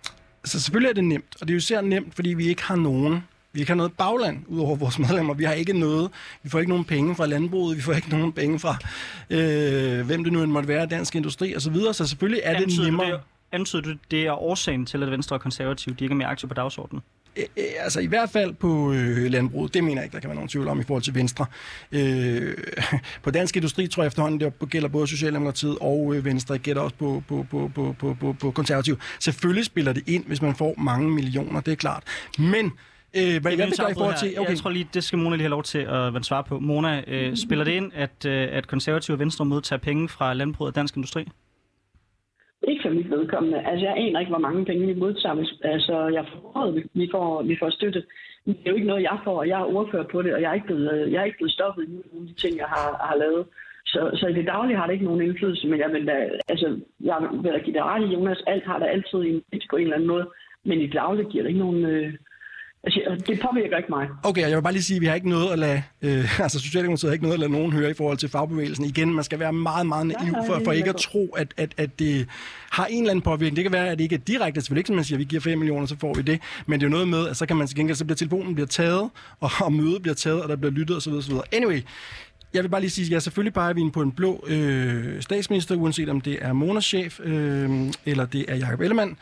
Så 0.44 0.60
selvfølgelig 0.60 0.90
er 0.90 0.94
det 0.94 1.04
nemt, 1.04 1.36
og 1.42 1.48
det 1.48 1.50
er 1.50 1.56
jo 1.56 1.58
især 1.58 1.82
nemt, 1.82 2.16
fordi 2.16 2.30
vi 2.30 2.48
ikke 2.48 2.64
har 2.64 2.76
nogen 2.76 3.24
vi 3.54 3.60
ikke 3.60 3.70
har 3.70 3.76
noget 3.76 3.94
bagland 3.94 4.44
ud 4.48 4.60
over 4.60 4.76
vores 4.76 5.00
medlemmer. 5.10 5.34
Vi 5.34 5.44
har 5.44 5.54
ikke 5.54 5.74
noget. 5.74 6.12
Vi 6.44 6.50
får 6.50 6.60
ikke 6.60 6.70
nogen 6.70 6.86
penge 6.86 7.16
fra 7.16 7.26
landbruget. 7.26 7.78
Vi 7.78 7.82
får 7.82 7.94
ikke 7.94 8.10
nogen 8.10 8.34
penge 8.34 8.60
fra, 8.60 8.78
øh, 9.30 10.06
hvem 10.06 10.24
det 10.24 10.34
nu 10.34 10.44
end 10.44 10.52
måtte 10.52 10.68
være, 10.68 10.86
dansk 10.86 11.16
industri 11.16 11.56
osv. 11.56 11.60
Så, 11.60 11.70
videre. 11.70 11.94
så 11.94 12.08
selvfølgelig 12.08 12.42
er 12.44 12.56
antyder 12.56 12.84
det 12.84 12.86
nemmere. 12.86 13.12
Det, 13.12 13.20
antyder 13.52 13.82
du, 13.82 13.94
det 14.12 14.26
er 14.26 14.32
årsagen 14.32 14.86
til, 14.86 15.04
at 15.04 15.12
Venstre 15.12 15.36
og 15.36 15.42
Konservative 15.42 15.96
de 16.00 16.04
ikke 16.06 16.14
er 16.14 16.18
mere 16.18 16.28
aktive 16.28 16.48
på 16.50 16.54
dagsordenen? 16.54 17.02
Øh, 17.38 17.46
altså 17.80 18.00
i 18.00 18.06
hvert 18.06 18.30
fald 18.30 18.54
på 18.54 18.94
øh, 18.94 19.32
landbruget, 19.32 19.74
det 19.74 19.84
mener 19.84 19.96
jeg 19.96 20.04
ikke, 20.04 20.14
der 20.14 20.20
kan 20.20 20.28
være 20.28 20.36
nogen 20.36 20.50
tvivl 20.50 20.68
om 20.68 20.80
i 20.80 20.84
forhold 20.84 21.04
til 21.04 21.16
Venstre. 21.16 21.46
Øh, 21.92 22.58
på 23.24 23.32
dansk 23.32 23.56
industri 23.56 23.88
tror 23.88 24.04
jeg 24.04 24.08
efterhånden, 24.08 24.40
det 24.40 24.70
gælder 24.70 24.90
både 24.90 25.08
Socialdemokratiet 25.08 25.78
og 25.82 26.16
øh, 26.16 26.26
Venstre, 26.26 26.54
det 26.54 26.64
gælder 26.64 26.82
også 26.82 26.96
på, 26.96 27.24
på, 27.28 27.46
på, 27.52 27.72
på, 27.76 27.96
på, 28.00 28.18
på, 28.20 28.36
på 28.40 28.52
konservativ. 28.52 29.00
Selvfølgelig 29.20 29.66
spiller 29.66 29.94
det 29.94 30.04
ind, 30.08 30.26
hvis 30.26 30.42
man 30.42 30.56
får 30.56 30.76
mange 30.78 31.12
millioner, 31.12 31.62
det 31.62 31.72
er 31.72 31.76
klart. 31.76 32.04
Men 32.38 32.72
Øh, 33.16 33.42
hvad, 33.42 33.56
hvad 33.56 33.68
det 33.68 33.80
gør 33.80 33.88
i 33.88 33.98
forhold 33.98 34.18
til... 34.24 34.40
Okay. 34.40 34.50
Jeg 34.50 34.58
tror 34.58 34.70
lige, 34.70 34.88
det 34.94 35.04
skal 35.04 35.20
Mona 35.20 35.36
lige 35.36 35.48
have 35.48 35.58
lov 35.58 35.64
til 35.64 35.82
at 36.18 36.26
svare 36.26 36.44
på. 36.44 36.60
Mona, 36.60 37.04
øh, 37.08 37.36
spiller 37.36 37.66
det 37.66 37.72
ind, 37.72 37.92
at, 37.96 38.26
øh, 38.26 38.48
at 38.58 38.68
konservative 38.68 39.16
og 39.16 39.20
venstre 39.20 39.46
modtager 39.46 39.80
penge 39.80 40.10
fra 40.10 40.34
landbruget 40.34 40.72
og 40.72 40.76
dansk 40.76 40.96
industri? 40.96 41.22
Ikke 42.68 42.82
for 42.86 42.90
mit 42.90 43.10
vedkommende. 43.10 43.58
Altså, 43.70 43.86
jeg 43.86 43.96
aner 43.98 44.20
ikke, 44.20 44.30
hvor 44.30 44.46
mange 44.48 44.66
penge 44.66 44.88
vi 44.88 44.94
modtager. 44.94 45.36
Altså, 45.64 46.08
jeg 46.08 46.26
får, 46.32 46.72
vi 46.94 47.10
får, 47.12 47.44
vi 47.44 47.56
får 47.60 47.70
støtte. 47.70 48.04
Det 48.46 48.58
er 48.66 48.70
jo 48.70 48.76
ikke 48.76 48.88
noget, 48.88 49.04
jeg 49.04 49.18
får, 49.24 49.44
jeg 49.44 49.60
er 49.60 49.74
ordfører 49.76 50.08
på 50.12 50.22
det, 50.22 50.34
og 50.34 50.42
jeg 50.42 50.50
er 50.50 50.54
ikke 50.54 50.66
blevet, 50.66 51.12
jeg 51.12 51.20
er 51.22 51.24
ikke 51.24 51.38
blevet 51.38 51.54
stoppet 51.54 51.84
i 51.84 51.88
nogle 51.88 52.28
af 52.28 52.28
de 52.28 52.42
ting, 52.42 52.58
jeg 52.58 52.66
har, 52.66 52.88
har 53.08 53.16
lavet. 53.18 53.46
Så, 53.86 54.00
så 54.20 54.28
i 54.28 54.34
det 54.34 54.48
daglige 54.48 54.78
har 54.78 54.86
det 54.86 54.94
ikke 54.94 55.06
nogen 55.06 55.22
indflydelse, 55.22 55.68
men 55.68 55.80
jeg 55.80 55.92
vil 55.92 56.08
da, 56.08 56.30
altså, 56.48 56.80
jeg 57.00 57.18
vil 57.44 57.54
da 57.54 57.58
give 57.58 57.74
dig 57.74 57.84
ret 57.84 58.04
i, 58.08 58.14
Jonas, 58.14 58.44
alt 58.48 58.66
har 58.66 58.80
der 58.80 58.86
altid 58.86 59.20
en 59.20 59.44
på 59.70 59.76
en 59.76 59.84
eller 59.84 59.96
anden 59.96 60.10
måde, 60.10 60.30
men 60.64 60.82
i 60.82 60.86
det 60.86 60.94
daglige 60.94 61.30
giver 61.30 61.44
det 61.44 61.50
ikke 61.50 61.66
nogen, 61.66 61.86
øh, 61.86 62.14
Altså, 62.84 63.24
det 63.28 63.40
påvirker 63.40 63.78
ikke 63.78 63.90
mig. 63.90 64.08
Okay, 64.24 64.42
jeg 64.42 64.56
vil 64.56 64.62
bare 64.62 64.74
lige 64.74 64.84
sige, 64.84 64.96
at 64.96 65.02
vi 65.02 65.06
har 65.06 65.16
ikke 65.16 65.30
noget 65.30 65.52
at 65.52 65.60
lade, 65.60 65.84
øh, 66.02 66.40
altså 66.46 66.60
Socialdemokratiet 66.60 67.10
har 67.10 67.14
ikke 67.14 67.24
noget 67.24 67.34
at 67.34 67.40
lade 67.40 67.52
nogen 67.52 67.72
høre 67.72 67.90
i 67.90 67.94
forhold 67.94 68.18
til 68.18 68.30
fagbevægelsen. 68.30 68.86
Igen, 68.86 69.14
man 69.14 69.24
skal 69.24 69.40
være 69.40 69.54
meget, 69.54 69.88
meget 69.88 70.08
naiv 70.08 70.34
for, 70.48 70.62
for 70.64 70.72
ikke 70.72 70.90
at 70.90 70.96
tro, 70.96 71.28
at, 71.38 71.54
at, 71.58 71.74
at 71.78 72.00
det 72.00 72.28
har 72.72 72.86
en 72.86 73.04
eller 73.04 73.12
anden 73.12 73.22
påvirkning. 73.22 73.56
Det 73.56 73.64
kan 73.64 73.72
være, 73.72 73.90
at 73.90 73.98
det 73.98 74.04
ikke 74.04 74.16
er 74.16 74.20
direkte, 74.20 74.62
selvfølgelig 74.62 74.80
ikke, 74.80 74.88
som 74.88 74.96
man 74.96 75.06
siger, 75.06 75.18
at 75.18 75.20
vi 75.20 75.26
giver 75.26 75.42
5 75.42 75.58
millioner, 75.58 75.86
så 75.86 75.96
får 76.00 76.14
vi 76.14 76.22
det. 76.22 76.40
Men 76.66 76.80
det 76.80 76.86
er 76.86 76.90
jo 76.90 76.92
noget 76.92 77.08
med, 77.08 77.28
at 77.28 77.38
så 77.38 77.46
kan 77.46 77.56
man 77.58 77.68
til 77.68 77.76
gengæld, 77.76 77.98
så 77.98 78.06
bliver 78.06 78.18
telefonen 78.18 78.54
bliver 78.54 78.68
taget, 78.68 79.10
og, 79.40 79.50
og 79.66 79.74
mødet 79.74 80.02
bliver 80.02 80.16
taget, 80.16 80.42
og 80.42 80.50
der 80.50 80.56
bliver 80.56 80.72
lyttet 80.72 80.98
osv. 80.98 81.14
osv. 81.14 81.34
Anyway, 81.52 81.82
jeg 82.54 82.64
vil 82.64 82.70
bare 82.70 82.82
lige 82.82 82.92
sige, 82.92 83.06
at 83.06 83.12
ja, 83.12 83.20
selvfølgelig 83.20 83.54
peger 83.54 83.74
vi 83.74 83.90
på 83.94 84.02
en 84.02 84.12
blå 84.12 84.46
øh, 84.48 85.22
statsminister, 85.22 85.76
uanset 85.76 86.10
om 86.10 86.22
det 86.22 86.38
er 86.42 86.54
Monas 86.54 86.86
chef, 86.86 87.20
øh, 87.24 87.70
eller 88.06 88.26
det 88.26 88.46
er 88.48 88.56
Jacob 88.56 88.82
Ellemann. 88.82 89.18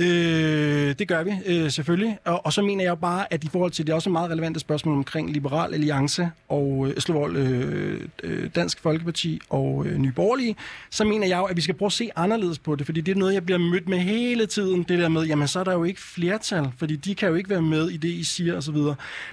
Øh, 0.00 0.94
det 0.98 1.08
gør 1.08 1.22
vi 1.22 1.32
øh, 1.46 1.70
selvfølgelig. 1.70 2.18
Og, 2.24 2.46
og 2.46 2.52
så 2.52 2.62
mener 2.62 2.84
jeg 2.84 2.90
jo 2.90 2.94
bare, 2.94 3.32
at 3.32 3.44
i 3.44 3.48
forhold 3.48 3.70
til 3.70 3.86
det 3.86 3.92
er 3.92 3.96
også 3.96 4.10
et 4.10 4.12
meget 4.12 4.30
relevante 4.30 4.60
spørgsmål 4.60 4.96
omkring 4.96 5.32
Liberal 5.32 5.74
Alliance 5.74 6.30
og 6.48 6.86
øh, 6.88 6.94
øh, 7.34 8.00
øh, 8.22 8.50
Dansk 8.54 8.80
Folkeparti 8.80 9.40
og 9.50 9.86
øh, 9.86 9.98
Nye 9.98 10.12
Borgerlige, 10.12 10.56
så 10.90 11.04
mener 11.04 11.26
jeg 11.26 11.38
jo, 11.38 11.44
at 11.44 11.56
vi 11.56 11.60
skal 11.60 11.74
prøve 11.74 11.86
at 11.86 11.92
se 11.92 12.10
anderledes 12.16 12.58
på 12.58 12.76
det, 12.76 12.86
fordi 12.86 13.00
det 13.00 13.12
er 13.12 13.16
noget, 13.16 13.34
jeg 13.34 13.44
bliver 13.44 13.58
mødt 13.58 13.88
med 13.88 13.98
hele 13.98 14.46
tiden, 14.46 14.82
det 14.82 14.98
der 14.98 15.08
med, 15.08 15.22
jamen 15.22 15.48
så 15.48 15.60
er 15.60 15.64
der 15.64 15.72
jo 15.72 15.84
ikke 15.84 16.00
flertal, 16.00 16.68
fordi 16.78 16.96
de 16.96 17.14
kan 17.14 17.28
jo 17.28 17.34
ikke 17.34 17.50
være 17.50 17.62
med 17.62 17.88
i 17.88 17.96
det, 17.96 18.08
I 18.08 18.24
siger 18.24 18.56
osv. 18.56 18.76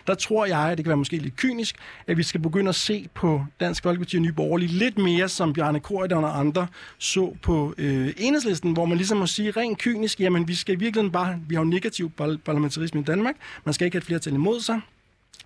Der 0.07 0.15
tror 0.19 0.45
jeg, 0.45 0.59
at 0.59 0.77
det 0.77 0.85
kan 0.85 0.89
være 0.89 0.97
måske 0.97 1.17
lidt 1.17 1.35
kynisk, 1.35 1.75
at 2.07 2.17
vi 2.17 2.23
skal 2.23 2.41
begynde 2.41 2.69
at 2.69 2.75
se 2.75 3.07
på 3.13 3.45
Dansk 3.59 3.83
Folkeparti 3.83 4.15
og 4.15 4.21
Nye 4.21 4.31
Borgerlige 4.31 4.71
lidt 4.71 4.97
mere, 4.97 5.29
som 5.29 5.53
Bjarne 5.53 5.79
Korydon 5.79 6.23
og 6.23 6.39
andre 6.39 6.67
så 6.97 7.35
på 7.41 7.73
øh, 7.77 8.13
enhedslisten, 8.17 8.73
hvor 8.73 8.85
man 8.85 8.97
ligesom 8.97 9.17
må 9.17 9.27
sige 9.27 9.51
rent 9.51 9.77
kynisk, 9.77 10.19
jamen 10.19 10.44
vi 10.47 10.55
vi 10.55 10.59
skal 10.59 10.75
i 10.75 10.79
virkeligheden 10.79 11.11
bare, 11.11 11.39
vi 11.47 11.55
har 11.55 11.61
jo 11.61 11.69
negativ 11.69 12.11
parlamentarisme 12.45 13.01
i 13.01 13.03
Danmark, 13.03 13.35
man 13.65 13.73
skal 13.73 13.85
ikke 13.85 13.95
have 13.95 13.99
et 13.99 14.05
flertal 14.05 14.33
imod 14.33 14.61
sig, 14.61 14.81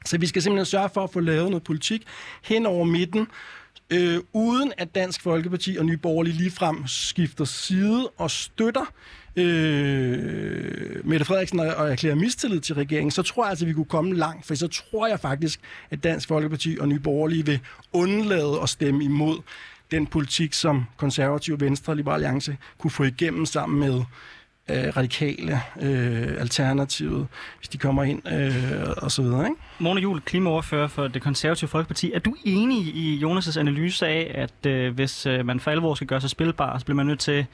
så 0.05 0.17
vi 0.17 0.27
skal 0.27 0.41
simpelthen 0.41 0.65
sørge 0.65 0.89
for 0.93 1.03
at 1.03 1.09
få 1.13 1.19
lavet 1.19 1.49
noget 1.49 1.63
politik 1.63 2.03
hen 2.43 2.65
over 2.65 2.85
midten, 2.85 3.27
øh, 3.89 4.19
uden 4.33 4.73
at 4.77 4.95
Dansk 4.95 5.21
Folkeparti 5.21 5.77
og 5.79 5.85
Nye 5.85 5.97
Borgerlige 5.97 6.37
ligefrem 6.37 6.87
skifter 6.87 7.45
side 7.45 8.09
og 8.17 8.31
støtter 8.31 8.93
øh, 9.35 11.05
Mette 11.07 11.25
Frederiksen 11.25 11.59
og, 11.59 11.67
og 11.67 11.91
erklærer 11.91 12.15
mistillid 12.15 12.59
til 12.59 12.75
regeringen, 12.75 13.11
så 13.11 13.21
tror 13.21 13.43
jeg 13.43 13.49
altså, 13.49 13.65
at 13.65 13.69
vi 13.69 13.73
kunne 13.73 13.85
komme 13.85 14.15
langt, 14.15 14.45
for 14.45 14.55
så 14.55 14.67
tror 14.67 15.07
jeg 15.07 15.19
faktisk, 15.19 15.59
at 15.89 16.03
Dansk 16.03 16.27
Folkeparti 16.27 16.77
og 16.79 16.87
Nye 16.87 16.99
Borgerlige 16.99 17.45
vil 17.45 17.59
undlade 17.93 18.59
at 18.63 18.69
stemme 18.69 19.03
imod 19.03 19.41
den 19.91 20.07
politik, 20.07 20.53
som 20.53 20.85
konservative 20.97 21.59
Venstre 21.59 21.93
og 21.93 21.97
Liberal 21.97 22.15
Alliance 22.15 22.57
kunne 22.77 22.91
få 22.91 23.03
igennem 23.03 23.45
sammen 23.45 23.79
med 23.79 24.03
øh, 24.69 24.97
radikale, 24.97 25.53
øh, 25.81 26.41
alternativet, 26.41 27.27
hvis 27.57 27.69
de 27.69 27.77
kommer 27.77 28.03
ind 28.03 28.21
øh, 28.33 28.93
og 28.97 29.11
så 29.11 29.21
videre. 29.21 29.45
Ikke? 29.45 29.61
Mona 29.79 30.01
Juhl, 30.01 30.21
klimaoverfører 30.21 30.87
for 30.87 31.07
det 31.07 31.21
konservative 31.21 31.67
Folkeparti. 31.67 32.11
Er 32.11 32.19
du 32.19 32.35
enig 32.45 32.77
i 32.77 33.23
Jonas' 33.23 33.59
analyse 33.59 34.07
af, 34.07 34.31
at 34.35 34.65
øh, 34.65 34.93
hvis 34.93 35.25
øh, 35.25 35.45
man 35.45 35.59
for 35.59 35.71
alvor 35.71 35.93
skal 35.93 36.07
gøre 36.07 36.21
sig 36.21 36.29
spilbar, 36.29 36.77
så 36.77 36.85
bliver 36.85 36.95
man 36.95 37.05
nødt 37.05 37.19
til 37.19 37.45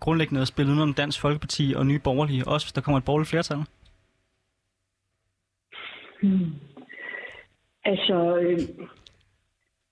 grundlæggende 0.00 0.40
at 0.40 0.48
spille 0.48 0.72
under 0.72 0.94
Dansk 0.94 1.20
Folkeparti 1.20 1.74
og 1.76 1.86
Nye 1.86 1.98
Borgerlige, 1.98 2.48
også 2.48 2.66
hvis 2.66 2.72
der 2.72 2.80
kommer 2.80 2.98
et 2.98 3.04
borgerligt 3.04 3.30
flertal? 3.30 3.58
Hmm. 6.22 6.52
Altså, 7.84 8.36
øh, 8.36 8.58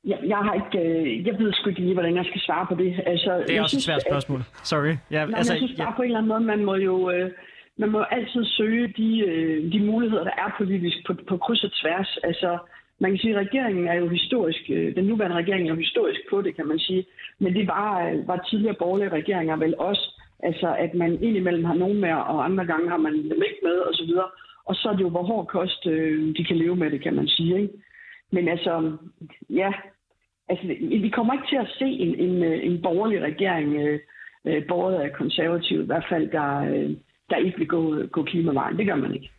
jeg, 0.05 0.19
jeg 0.27 0.39
har 0.39 0.55
ikke, 0.55 0.89
øh, 0.89 1.27
jeg 1.27 1.39
ved 1.39 1.53
sgu 1.53 1.69
ikke 1.69 1.81
lige, 1.81 1.95
hvordan 1.95 2.17
jeg 2.17 2.25
skal 2.25 2.41
svare 2.41 2.67
på 2.67 2.75
det. 2.75 3.03
Altså, 3.07 3.45
det 3.49 3.57
er 3.57 3.63
også 3.63 3.71
synes, 3.71 3.85
et 3.85 3.89
svært 3.89 4.03
spørgsmål. 4.11 4.41
Sorry. 4.65 4.95
Ja, 5.11 5.27
nej, 5.27 5.39
altså, 5.39 5.53
jeg 5.53 5.59
synes 5.59 5.77
bare 5.79 5.93
ja. 5.93 5.97
på 5.97 6.03
en 6.03 6.07
eller 6.07 6.19
anden 6.19 6.29
måde, 6.29 6.41
man 6.41 6.65
må 6.65 6.75
jo, 6.75 7.11
øh, 7.11 7.31
man 7.77 7.91
må 7.91 8.01
altid 8.03 8.45
søge 8.45 8.95
de, 8.97 9.21
øh, 9.29 9.73
de 9.73 9.81
muligheder, 9.81 10.25
der 10.25 10.37
er 10.45 10.51
politisk 10.59 10.97
på, 11.07 11.13
på 11.29 11.37
kryds 11.37 11.65
og 11.65 11.73
tværs. 11.81 12.19
Altså, 12.23 12.59
man 13.01 13.11
kan 13.11 13.19
sige, 13.19 13.35
at 13.35 13.47
regeringen 13.47 13.89
er 13.89 13.95
jo 13.95 14.09
historisk, 14.09 14.63
øh, 14.71 14.97
den 14.97 15.05
nuværende 15.05 15.37
regering 15.37 15.65
er 15.65 15.75
jo 15.75 15.85
historisk 15.87 16.21
på 16.31 16.43
det, 16.43 16.57
kan 16.57 16.67
man 16.67 16.79
sige. 16.79 17.05
Men 17.39 17.55
det 17.55 17.67
var, 17.67 18.09
øh, 18.09 18.29
var 18.29 18.47
tidligere 18.51 18.81
borgerlige 18.83 19.17
regeringer 19.19 19.57
vel 19.57 19.75
også. 19.79 20.05
Altså, 20.43 20.75
at 20.79 20.95
man 20.95 21.23
indimellem 21.23 21.65
har 21.65 21.75
nogen 21.75 22.01
med, 22.01 22.13
og 22.13 22.45
andre 22.45 22.65
gange 22.65 22.89
har 22.91 22.97
man 22.97 23.13
dem 23.13 23.43
ikke 23.49 23.63
med, 23.63 23.79
og 23.89 23.95
så 23.95 24.05
videre. 24.05 24.29
Og 24.65 24.75
så 24.75 24.89
er 24.89 24.93
det 24.93 25.01
jo, 25.01 25.09
hvor 25.09 25.23
hård 25.23 25.47
kost 25.47 25.87
øh, 25.87 26.37
de 26.37 26.45
kan 26.45 26.57
leve 26.57 26.77
med 26.77 26.91
det, 26.91 27.03
kan 27.03 27.15
man 27.15 27.29
sige. 27.29 27.63
Ikke? 27.63 27.75
Men 28.31 28.49
altså, 28.49 28.97
ja, 29.51 29.73
altså, 30.49 30.67
vi 30.81 31.11
kommer 31.15 31.33
ikke 31.33 31.49
til 31.49 31.57
at 31.57 31.75
se 31.79 31.85
en, 31.85 32.15
en, 32.15 32.43
øh, 32.43 32.67
en 32.67 32.83
borgerlig 32.83 33.23
regering, 33.23 33.75
øh, 33.75 34.01
øh, 34.45 34.63
båret 34.69 34.95
af 34.95 35.13
konservative, 35.13 35.83
i 35.83 35.87
hvert 35.87 36.07
fald, 36.09 36.31
der, 36.31 36.59
øh, 36.59 36.91
der 37.31 37.37
ikke 37.37 37.59
vil 37.59 37.69
gå, 37.69 38.07
gå 38.13 38.23
klimavejen. 38.23 38.79
Det 38.79 38.87
gør 38.87 38.97
man 38.97 39.15
ikke. 39.15 39.31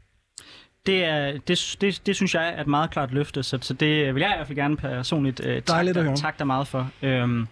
Det, 0.85 1.05
er, 1.05 1.31
det, 1.31 1.77
det, 1.81 2.01
det 2.05 2.15
synes 2.15 2.35
jeg 2.35 2.53
er 2.57 2.61
et 2.61 2.67
meget 2.67 2.91
klart 2.91 3.13
løfte, 3.13 3.43
så, 3.43 3.57
så 3.61 3.73
det 3.73 4.15
vil 4.15 4.21
jeg 4.21 4.31
i 4.31 4.37
hvert 4.37 4.47
fald 4.47 4.57
gerne 4.57 4.77
personligt 4.77 5.45
øh, 5.47 5.61
takke, 5.61 6.15
tak 6.15 6.39
dig 6.39 6.47
meget 6.47 6.67
for. 6.67 6.91
Øhm, 7.03 7.47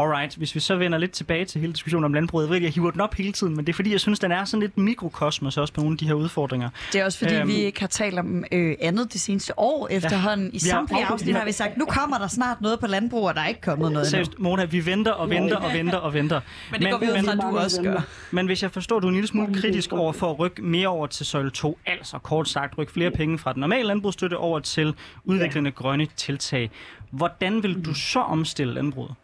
Alright, 0.00 0.36
hvis 0.36 0.54
vi 0.54 0.60
så 0.60 0.76
vender 0.76 0.98
lidt 0.98 1.12
tilbage 1.12 1.44
til 1.44 1.60
hele 1.60 1.72
diskussionen 1.72 2.04
om 2.04 2.12
landbruget. 2.12 2.46
Jeg 2.46 2.54
ved 2.54 2.62
jeg 2.62 2.70
hiver 2.70 2.90
den 2.90 3.00
op 3.00 3.14
hele 3.14 3.32
tiden, 3.32 3.56
men 3.56 3.66
det 3.66 3.72
er 3.72 3.74
fordi, 3.74 3.92
jeg 3.92 4.00
synes, 4.00 4.18
den 4.18 4.32
er 4.32 4.44
sådan 4.44 4.60
lidt 4.60 4.78
mikrokosmos 4.78 5.56
også 5.56 5.72
på 5.72 5.80
nogle 5.80 5.94
af 5.94 5.98
de 5.98 6.06
her 6.06 6.14
udfordringer. 6.14 6.68
Det 6.92 7.00
er 7.00 7.04
også 7.04 7.18
fordi, 7.18 7.34
øhm, 7.34 7.48
vi 7.48 7.54
ikke 7.54 7.80
har 7.80 7.86
talt 7.86 8.18
om 8.18 8.44
øh, 8.52 8.76
andet 8.80 9.12
det 9.12 9.20
seneste 9.20 9.58
år 9.58 9.88
efterhånden. 9.90 10.46
Ja, 10.46 10.56
I 10.56 10.58
samtlige 10.58 11.04
afsnit 11.04 11.36
har 11.36 11.44
vi 11.44 11.52
sagt, 11.52 11.76
nu 11.76 11.84
kommer 11.84 12.18
der 12.18 12.28
snart 12.28 12.60
noget 12.60 12.80
på 12.80 12.86
landbrug, 12.86 13.28
og 13.28 13.34
der 13.34 13.40
er 13.40 13.46
ikke 13.46 13.60
kommet 13.60 13.92
noget 13.92 14.08
Seriøst, 14.08 14.38
Mona, 14.38 14.64
vi 14.64 14.86
venter 14.86 15.12
og 15.12 15.30
venter 15.30 15.56
og 15.56 15.72
venter 15.72 15.98
og 15.98 16.14
venter. 16.14 16.40
men 16.72 16.82
det 16.82 16.90
går 16.90 16.98
vi 16.98 17.06
ud 17.06 17.24
fra, 17.24 17.50
du 17.50 17.58
også 17.58 17.82
gør. 17.82 18.00
Men 18.30 18.46
hvis 18.46 18.62
jeg 18.62 18.70
forstår, 18.70 19.00
du 19.00 19.06
er 19.06 19.08
en 19.08 19.14
lille 19.14 19.28
smule 19.28 19.54
kritisk 19.54 19.92
over 19.92 20.12
for 20.12 20.30
at 20.30 20.38
rykke 20.38 20.62
mere 20.62 20.88
over 20.88 21.06
til 21.06 21.26
søjle 21.26 21.50
2, 21.50 21.78
altså 21.86 22.18
kort 22.18 22.48
sagt 22.48 22.78
rykke 22.78 22.92
flere 22.92 23.10
penge 23.10 23.38
fra 23.38 23.52
den 23.52 23.60
normale 23.60 23.86
landbrugsstøtte 23.86 24.36
over 24.36 24.60
til 24.60 24.94
udviklende 25.24 25.70
grønne 25.70 26.06
tiltag. 26.16 26.70
Hvordan 27.10 27.62
vil 27.62 27.84
du 27.84 27.94
så 27.94 28.20
omstille 28.20 28.74
landbruget? 28.74 29.14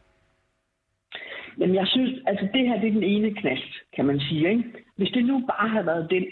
Jamen, 1.59 1.75
jeg 1.75 1.87
synes, 1.87 2.21
altså 2.27 2.49
det 2.55 2.69
her 2.69 2.81
det 2.81 2.89
er 2.89 2.93
den 2.93 3.03
ene 3.03 3.35
knast, 3.35 3.73
kan 3.97 4.05
man 4.05 4.21
sige. 4.21 4.51
Ikke? 4.51 4.65
Hvis 4.97 5.11
det 5.11 5.25
nu 5.25 5.43
bare 5.47 5.69
havde 5.69 5.87
været 5.87 6.11
den, 6.11 6.25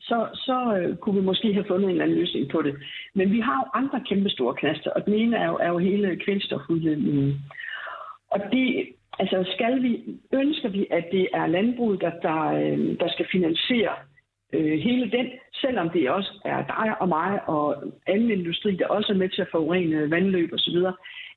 så, 0.00 0.28
så 0.34 0.76
øh, 0.78 0.96
kunne 0.96 1.20
vi 1.20 1.26
måske 1.26 1.52
have 1.52 1.64
fundet 1.68 1.84
en 1.84 1.90
eller 1.90 2.04
anden 2.04 2.18
løsning 2.18 2.50
på 2.50 2.62
det. 2.62 2.74
Men 3.14 3.32
vi 3.32 3.40
har 3.40 3.56
jo 3.60 3.80
andre 3.80 4.00
kæmpe 4.08 4.30
store 4.30 4.54
knaster, 4.54 4.90
og 4.90 5.06
den 5.06 5.14
ene 5.14 5.36
er 5.36 5.46
jo, 5.46 5.56
er 5.56 5.68
jo 5.68 5.78
hele 5.78 6.16
kvælstofudledningen. 6.16 7.40
Og 8.30 8.40
det, 8.52 8.88
altså 9.18 9.52
skal 9.54 9.82
vi, 9.82 9.92
ønsker 10.32 10.68
vi, 10.68 10.86
at 10.90 11.04
det 11.12 11.28
er 11.34 11.46
landbruget, 11.46 12.00
der, 12.00 12.10
der, 12.22 12.40
øh, 12.44 12.98
der 13.00 13.08
skal 13.08 13.26
finansiere 13.32 13.94
øh, 14.52 14.78
hele 14.78 15.10
den, 15.10 15.26
selvom 15.60 15.90
det 15.90 16.10
også 16.10 16.32
er 16.44 16.66
dig 16.66 17.00
og 17.00 17.08
mig 17.08 17.48
og 17.48 17.92
anden 18.06 18.30
industri, 18.30 18.76
der 18.76 18.86
også 18.86 19.12
er 19.12 19.16
med 19.16 19.28
til 19.28 19.42
at 19.42 19.48
forurene 19.50 20.10
vandløb 20.10 20.52
osv., 20.52 20.78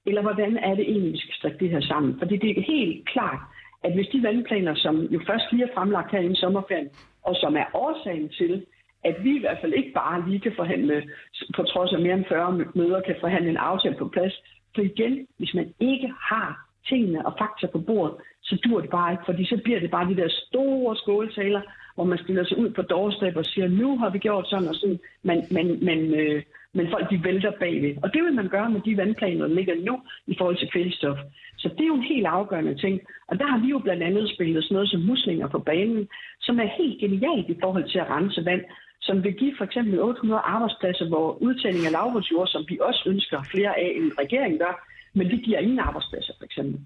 eller 0.07 0.21
hvordan 0.21 0.57
er 0.57 0.75
det 0.75 0.85
egentlig, 0.89 1.13
vi 1.13 1.17
skal 1.17 1.33
strikke 1.33 1.59
det 1.59 1.69
her 1.69 1.81
sammen? 1.81 2.19
For 2.19 2.25
det 2.25 2.43
er 2.43 2.61
helt 2.61 3.09
klart, 3.09 3.41
at 3.83 3.93
hvis 3.93 4.07
de 4.07 4.23
vandplaner, 4.23 4.75
som 4.75 4.95
jo 5.15 5.19
først 5.27 5.45
lige 5.51 5.63
er 5.63 5.73
fremlagt 5.73 6.11
her 6.11 6.19
i 6.19 6.35
sommerferien, 6.35 6.89
og 7.23 7.35
som 7.35 7.55
er 7.55 7.65
årsagen 7.73 8.29
til, 8.29 8.65
at 9.03 9.15
vi 9.23 9.35
i 9.35 9.39
hvert 9.39 9.57
fald 9.61 9.73
ikke 9.73 9.93
bare 9.93 10.29
lige 10.29 10.39
kan 10.39 10.53
forhandle, 10.55 11.09
på 11.55 11.63
trods 11.63 11.93
af 11.93 11.99
mere 11.99 12.13
end 12.13 12.25
40 12.29 12.65
møder, 12.75 13.01
kan 13.01 13.15
forhandle 13.19 13.49
en 13.49 13.57
aftale 13.57 13.95
på 13.95 14.07
plads. 14.07 14.33
For 14.75 14.81
igen, 14.81 15.27
hvis 15.37 15.53
man 15.53 15.73
ikke 15.79 16.13
har 16.21 16.67
tingene 16.89 17.25
og 17.25 17.33
fakta 17.37 17.67
på 17.67 17.79
bordet, 17.79 18.15
så 18.43 18.55
dur 18.63 18.81
det 18.81 18.89
bare 18.89 19.11
ikke, 19.11 19.23
fordi 19.25 19.45
så 19.45 19.57
bliver 19.63 19.79
det 19.79 19.91
bare 19.91 20.09
de 20.09 20.15
der 20.15 20.29
store 20.29 20.95
skåltaler, 20.95 21.61
hvor 21.95 22.03
man 22.03 22.17
stiller 22.17 22.45
sig 22.45 22.57
ud 22.57 22.69
på 22.69 22.81
doorstep 22.81 23.35
og 23.35 23.45
siger, 23.45 23.67
nu 23.67 23.97
har 23.97 24.09
vi 24.09 24.19
gjort 24.19 24.49
sådan 24.49 24.67
og 24.67 24.75
sådan, 24.75 24.99
men, 25.23 25.37
men, 25.51 25.85
men 25.85 25.99
øh, 26.15 26.43
men 26.73 26.91
folk 26.91 27.09
de 27.09 27.23
vælter 27.23 27.51
bagved. 27.59 27.95
Og 28.03 28.13
det 28.13 28.23
vil 28.23 28.33
man 28.33 28.47
gøre 28.47 28.69
med 28.69 28.81
de 28.81 28.97
vandplaner, 28.97 29.47
der 29.47 29.55
ligger 29.55 29.75
nu 29.75 30.01
i 30.27 30.35
forhold 30.37 30.57
til 30.57 30.71
kvælstof. 30.71 31.17
Så 31.57 31.67
det 31.69 31.81
er 31.81 31.87
jo 31.87 31.95
en 31.95 32.11
helt 32.13 32.25
afgørende 32.25 32.75
ting. 32.75 33.01
Og 33.27 33.39
der 33.39 33.47
har 33.47 33.59
vi 33.59 33.67
jo 33.67 33.79
blandt 33.79 34.03
andet 34.03 34.29
spillet 34.29 34.63
sådan 34.63 34.75
noget 34.75 34.89
som 34.89 35.01
muslinger 35.01 35.47
på 35.47 35.59
banen, 35.59 36.07
som 36.41 36.59
er 36.59 36.69
helt 36.77 36.99
genialt 36.99 37.49
i 37.49 37.57
forhold 37.61 37.89
til 37.91 37.99
at 37.99 38.09
rense 38.09 38.45
vand, 38.45 38.63
som 39.01 39.23
vil 39.23 39.33
give 39.33 39.53
for 39.57 39.65
eksempel 39.65 39.99
800 39.99 40.41
arbejdspladser, 40.41 41.07
hvor 41.07 41.37
udtagning 41.41 41.85
af 41.85 41.91
lavbundsjord, 41.91 42.47
som 42.47 42.65
vi 42.69 42.77
også 42.81 43.03
ønsker 43.07 43.43
flere 43.51 43.79
af 43.79 43.91
en 43.95 44.11
regering 44.19 44.59
gør, 44.59 44.73
men 45.13 45.29
det 45.31 45.43
giver 45.43 45.59
ingen 45.59 45.79
arbejdspladser 45.79 46.33
for 46.37 46.45
eksempel. 46.45 46.79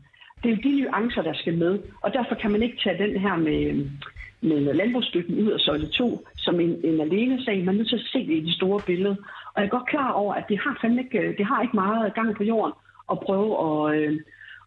Det 0.43 0.51
er 0.51 0.55
jo 0.55 0.61
de 0.63 0.81
nuancer, 0.81 1.21
der 1.21 1.33
skal 1.33 1.57
med, 1.57 1.79
og 2.01 2.13
derfor 2.13 2.35
kan 2.35 2.51
man 2.51 2.63
ikke 2.63 2.77
tage 2.83 3.03
den 3.03 3.19
her 3.19 3.35
med, 3.35 3.89
med 4.41 4.73
landbrugsstøtten 4.73 5.43
ud 5.43 5.51
af 5.51 5.59
søjle 5.59 5.87
2 5.87 6.27
som 6.37 6.59
en, 6.59 6.79
en 6.83 7.01
alene 7.01 7.45
sag. 7.45 7.57
Man 7.57 7.75
er 7.75 7.77
nødt 7.77 7.89
til 7.89 7.95
at 7.95 8.09
se 8.11 8.27
det 8.27 8.33
i 8.33 8.45
det 8.45 8.53
store 8.53 8.81
billede. 8.85 9.17
Og 9.53 9.61
jeg 9.61 9.65
er 9.65 9.69
godt 9.77 9.89
klar 9.89 10.11
over, 10.11 10.33
at 10.33 10.45
det 10.49 10.59
har 10.59 10.77
fandme 10.81 11.01
ikke, 11.03 11.19
øh, 11.19 11.37
det 11.37 11.45
har 11.45 11.61
ikke 11.61 11.75
meget 11.75 12.13
gang 12.13 12.35
på 12.35 12.43
jorden 12.43 12.73
at 13.11 13.19
prøve 13.19 13.51
at, 13.67 13.95
øh, 13.97 14.19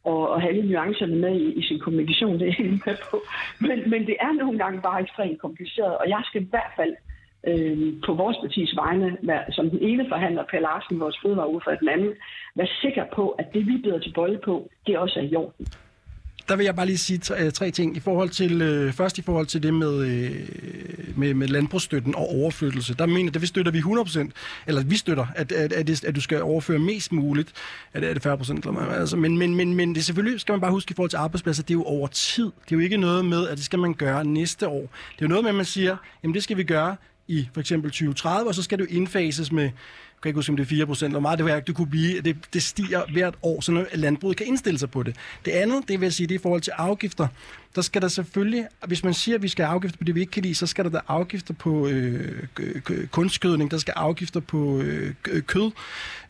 at, 0.06 0.34
at 0.34 0.40
have 0.40 0.48
alle 0.52 0.70
nuancerne 0.70 1.16
med 1.16 1.34
i, 1.40 1.52
i 1.52 1.62
sin 1.62 1.80
kommunikation. 1.80 2.38
Det 2.38 2.48
er 2.48 2.54
jeg 2.58 2.80
med 2.86 2.96
på. 3.10 3.16
Men, 3.60 3.90
men 3.90 4.06
det 4.06 4.16
er 4.20 4.32
nogle 4.32 4.58
gange 4.58 4.80
bare 4.80 5.02
ekstremt 5.02 5.40
kompliceret, 5.40 5.98
og 5.98 6.08
jeg 6.08 6.22
skal 6.24 6.42
i 6.42 6.48
hvert 6.50 6.72
fald 6.76 6.94
øh, 7.48 7.94
på 8.06 8.12
vores 8.14 8.36
partis 8.42 8.76
vegne, 8.76 9.16
som 9.50 9.70
den 9.70 9.78
ene 9.82 10.08
forhandler, 10.08 10.44
Per 10.50 10.60
Larsen, 10.60 11.00
vores 11.00 11.18
fødevareordfører, 11.22 11.76
den 11.76 11.88
anden, 11.88 12.12
være 12.54 12.68
sikker 12.82 13.04
på, 13.16 13.28
at 13.30 13.46
det 13.54 13.66
vi 13.66 13.76
byder 13.84 13.98
til 13.98 14.12
bolle 14.14 14.38
på, 14.44 14.70
det 14.86 14.98
også 14.98 15.20
er 15.20 15.24
i 15.24 15.36
orden 15.36 15.66
der 16.48 16.56
vil 16.56 16.64
jeg 16.64 16.76
bare 16.76 16.86
lige 16.86 16.98
sige 16.98 17.18
tre, 17.18 17.46
øh, 17.46 17.52
tre 17.52 17.70
ting. 17.70 17.96
I 17.96 18.00
forhold 18.00 18.30
til, 18.30 18.62
øh, 18.62 18.92
først 18.92 19.18
i 19.18 19.22
forhold 19.22 19.46
til 19.46 19.62
det 19.62 19.74
med, 19.74 20.06
øh, 20.06 20.48
med, 21.16 21.34
med 21.34 21.48
landbrugsstøtten 21.48 22.14
og 22.14 22.28
overflyttelse. 22.28 22.94
Der 22.94 23.06
mener, 23.06 23.30
at 23.34 23.42
vi 23.42 23.46
støtter 23.46 23.72
vi 23.72 23.78
100%, 23.78 24.30
eller 24.66 24.82
vi 24.82 24.96
støtter, 24.96 25.26
at, 25.34 25.52
at, 25.52 25.72
at, 25.72 25.86
det, 25.86 26.04
at 26.04 26.14
du 26.14 26.20
skal 26.20 26.42
overføre 26.42 26.78
mest 26.78 27.12
muligt. 27.12 27.52
At 27.92 28.02
det 28.02 28.10
er 28.10 28.14
det 28.14 28.26
40%. 28.26 28.92
Altså, 28.92 29.16
men, 29.16 29.38
men, 29.38 29.54
men, 29.54 29.74
men 29.74 29.94
det 29.94 30.04
selvfølgelig 30.04 30.40
skal 30.40 30.52
man 30.52 30.60
bare 30.60 30.70
huske 30.70 30.90
i 30.90 30.94
forhold 30.94 31.10
til 31.10 31.16
arbejdspladser, 31.16 31.62
det 31.62 31.70
er 31.70 31.78
jo 31.78 31.84
over 31.84 32.06
tid. 32.06 32.44
Det 32.44 32.72
er 32.72 32.76
jo 32.76 32.78
ikke 32.78 32.96
noget 32.96 33.24
med, 33.24 33.48
at 33.48 33.56
det 33.56 33.64
skal 33.64 33.78
man 33.78 33.94
gøre 33.94 34.24
næste 34.24 34.68
år. 34.68 34.80
Det 34.80 35.18
er 35.18 35.22
jo 35.22 35.28
noget 35.28 35.44
med, 35.44 35.48
at 35.48 35.56
man 35.56 35.64
siger, 35.64 35.96
jamen 36.22 36.34
det 36.34 36.42
skal 36.42 36.56
vi 36.56 36.64
gøre 36.64 36.96
i 37.28 37.48
for 37.52 37.60
eksempel 37.60 37.90
2030, 37.90 38.48
og 38.48 38.54
så 38.54 38.62
skal 38.62 38.78
det 38.78 38.84
jo 38.84 38.96
indfases 38.96 39.52
med 39.52 39.70
kan 40.24 40.30
ikke 40.30 40.38
huske, 40.38 40.50
om 40.50 40.56
det 40.56 40.64
er 40.64 40.68
4 40.68 40.86
procent, 40.86 41.10
eller 41.10 41.20
meget 41.20 41.38
det, 41.38 41.46
værk, 41.46 41.66
det 41.66 41.74
kunne 41.74 41.86
blive. 41.86 42.20
Det, 42.20 42.36
det 42.54 42.62
stiger 42.62 43.02
hvert 43.12 43.34
år, 43.42 43.60
så 43.60 43.86
landbruget 43.94 44.36
kan 44.36 44.46
indstille 44.46 44.78
sig 44.78 44.90
på 44.90 45.02
det. 45.02 45.16
Det 45.44 45.50
andet, 45.50 45.88
det 45.88 46.00
vil 46.00 46.06
jeg 46.06 46.12
sige, 46.12 46.26
det 46.26 46.34
er 46.34 46.38
i 46.38 46.42
forhold 46.42 46.60
til 46.60 46.70
afgifter 46.70 47.28
der 47.74 47.82
skal 47.82 48.02
der 48.02 48.08
selvfølgelig, 48.08 48.66
hvis 48.86 49.04
man 49.04 49.14
siger, 49.14 49.34
at 49.34 49.42
vi 49.42 49.48
skal 49.48 49.64
have 49.64 49.74
afgifter 49.74 49.98
på 49.98 50.04
det, 50.04 50.14
vi 50.14 50.20
ikke 50.20 50.30
kan 50.30 50.42
lide, 50.42 50.54
så 50.54 50.66
skal 50.66 50.84
der 50.84 50.90
da 50.90 51.00
afgifter 51.08 51.54
på 51.54 51.88
øh, 51.88 52.42
kunstgødning, 53.10 53.70
der 53.70 53.78
skal 53.78 53.94
afgifter 53.96 54.40
på 54.40 54.78
øh, 54.78 55.14
kød, 55.46 55.70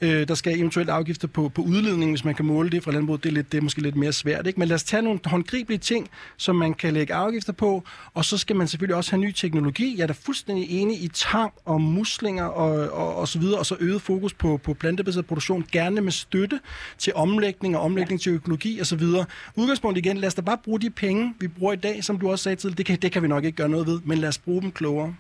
øh, 0.01 0.29
der 0.29 0.35
skal 0.35 0.59
eventuelt 0.59 0.91
afgifter 0.91 1.29
på, 1.29 1.49
på 1.49 1.63
udledning, 1.63 2.11
hvis 2.11 2.25
man 2.25 2.35
kan 2.35 2.45
måle 2.45 2.71
det 2.71 2.85
fra 2.85 2.93
landbruget. 2.93 3.25
Det 3.25 3.29
er, 3.31 3.35
lidt, 3.35 3.53
det 3.53 3.59
er 3.59 3.63
måske 3.63 3.83
lidt 3.83 3.97
mere 3.97 4.13
svært, 4.13 4.47
ikke? 4.47 4.61
Men 4.61 4.69
lad 4.69 4.75
os 4.75 4.85
tage 4.85 5.03
nogle 5.03 5.21
håndgribelige 5.25 5.79
ting, 5.79 6.09
som 6.37 6.57
man 6.57 6.75
kan 6.75 6.95
lægge 6.95 7.15
afgifter 7.15 7.53
på, 7.53 7.85
og 8.15 8.25
så 8.25 8.39
skal 8.39 8.57
man 8.57 8.69
selvfølgelig 8.69 8.97
også 8.97 9.11
have 9.11 9.21
ny 9.21 9.33
teknologi. 9.33 9.95
Jeg 9.97 10.03
er 10.03 10.07
da 10.07 10.15
fuldstændig 10.23 10.71
enig 10.71 11.03
i 11.03 11.09
tang 11.09 11.53
og 11.65 11.81
muslinger 11.81 12.45
og, 12.45 12.91
og, 12.91 13.17
og 13.17 13.29
så 13.29 13.39
videre, 13.39 13.59
og 13.59 13.67
så 13.67 13.77
øget 13.81 14.03
fokus 14.03 14.35
på, 14.35 14.57
på 14.57 14.75
plantebaseret 14.75 15.27
produktion, 15.27 15.65
gerne 15.73 16.01
med 16.01 16.13
støtte 16.13 16.61
til 16.99 17.13
omlægning 17.15 17.77
og 17.77 17.83
omlægning 17.83 18.21
til 18.21 18.33
økologi 18.33 18.79
og 18.79 18.87
så 18.87 18.97
videre. 18.97 19.25
Udgangspunkt 19.57 19.99
igen, 19.99 20.17
lad 20.17 20.27
os 20.27 20.35
da 20.35 20.41
bare 20.41 20.59
bruge 20.65 20.81
de 20.81 20.91
penge, 20.91 21.34
vi 21.41 21.49
bruger 21.59 21.73
i 21.73 21.77
dag, 21.77 22.05
som 22.05 22.19
du 22.19 22.31
også 22.31 22.43
sagde 22.43 22.57
til, 22.57 22.79
det 22.79 22.87
kan, 22.87 22.99
det 23.03 23.13
kan 23.13 23.23
vi 23.23 23.29
nok 23.29 23.45
ikke 23.45 23.57
gøre 23.57 23.69
noget 23.69 23.87
ved, 23.87 24.01
men 24.05 24.19
lad 24.19 24.29
os 24.29 24.39
bruge 24.39 24.63
dem 24.63 24.73
klogere. 24.73 25.15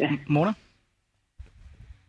Ja. 0.00 0.10
Mona? 0.26 0.52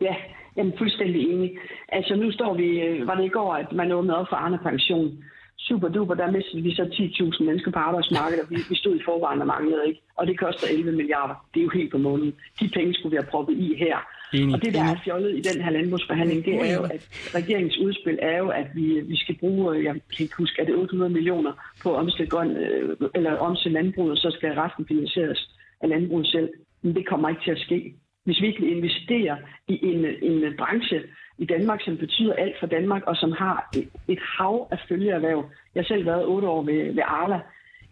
Ja, 0.01 0.15
jeg 0.55 0.65
er 0.65 0.77
fuldstændig 0.77 1.21
enig. 1.21 1.57
Altså 1.89 2.15
nu 2.15 2.31
står 2.31 2.53
vi, 2.53 2.67
øh, 2.81 3.07
var 3.07 3.15
det 3.15 3.25
i 3.25 3.35
går, 3.37 3.55
at 3.55 3.71
man 3.71 3.91
åbnede 3.91 4.17
op 4.17 4.27
for 4.29 4.35
Arne 4.35 4.59
Pension. 4.63 5.23
Super 5.57 5.87
duper, 5.87 6.13
der 6.13 6.31
mistede 6.31 6.63
vi 6.63 6.75
så 6.75 6.83
10.000 6.83 7.43
mennesker 7.43 7.71
på 7.71 7.79
arbejdsmarkedet, 7.79 8.43
og 8.43 8.49
vi, 8.49 8.57
vi 8.69 8.75
stod 8.75 8.95
i 8.95 9.03
forvejen 9.05 9.41
og 9.41 9.47
manglede 9.47 9.87
ikke. 9.87 10.01
Og 10.15 10.27
det 10.27 10.39
koster 10.39 10.67
11 10.71 10.91
milliarder. 10.91 11.35
Det 11.53 11.59
er 11.59 11.63
jo 11.63 11.69
helt 11.69 11.91
på 11.91 11.97
måneden. 11.97 12.33
De 12.59 12.69
penge 12.69 12.93
skulle 12.93 13.11
vi 13.11 13.17
have 13.21 13.31
proppet 13.31 13.57
i 13.57 13.75
her. 13.77 13.97
Enig. 14.33 14.55
Og 14.55 14.61
det, 14.61 14.73
der 14.73 14.83
er 14.83 14.95
fjollet 15.03 15.31
i 15.37 15.41
den 15.41 15.61
her 15.63 15.71
landbrugsforhandling, 15.71 16.45
det 16.45 16.55
er 16.69 16.73
jo, 16.73 16.83
at 16.83 17.09
regeringens 17.35 17.77
udspil 17.77 18.19
er 18.21 18.37
jo, 18.37 18.49
at 18.49 18.67
vi, 18.75 18.99
vi 18.99 19.17
skal 19.17 19.35
bruge, 19.35 19.83
jeg 19.83 19.93
kan 19.93 20.23
ikke 20.25 20.35
huske, 20.37 20.61
at 20.61 20.67
det 20.67 20.75
800 20.75 21.13
millioner 21.13 21.53
på 21.83 21.93
at 21.93 21.99
omstille, 21.99 22.29
grøn, 22.29 22.51
øh, 22.57 22.97
eller 23.15 23.37
omstille 23.37 23.81
landbruget, 23.81 24.11
og 24.11 24.17
så 24.17 24.31
skal 24.37 24.53
resten 24.53 24.85
finansieres 24.87 25.49
af 25.81 25.89
landbruget 25.89 26.27
selv. 26.27 26.49
Men 26.81 26.95
det 26.95 27.07
kommer 27.07 27.29
ikke 27.29 27.41
til 27.43 27.51
at 27.51 27.59
ske. 27.59 27.93
Hvis 28.25 28.41
vi 28.41 28.47
ikke 28.47 28.67
investerer 28.67 29.37
i 29.67 29.79
en, 29.83 30.05
en 30.21 30.57
branche 30.57 31.03
i 31.37 31.45
Danmark, 31.45 31.81
som 31.81 31.97
betyder 31.97 32.33
alt 32.33 32.55
for 32.59 32.67
Danmark, 32.67 33.03
og 33.07 33.15
som 33.15 33.31
har 33.31 33.69
et, 33.75 33.89
et 34.07 34.19
hav 34.37 34.67
af 34.71 34.79
følgeerhverv. 34.89 35.49
Jeg 35.75 35.81
har 35.81 35.87
selv 35.87 36.05
været 36.05 36.25
otte 36.25 36.47
år 36.47 36.63
ved, 36.63 36.93
ved 36.93 37.03
Arla. 37.05 37.39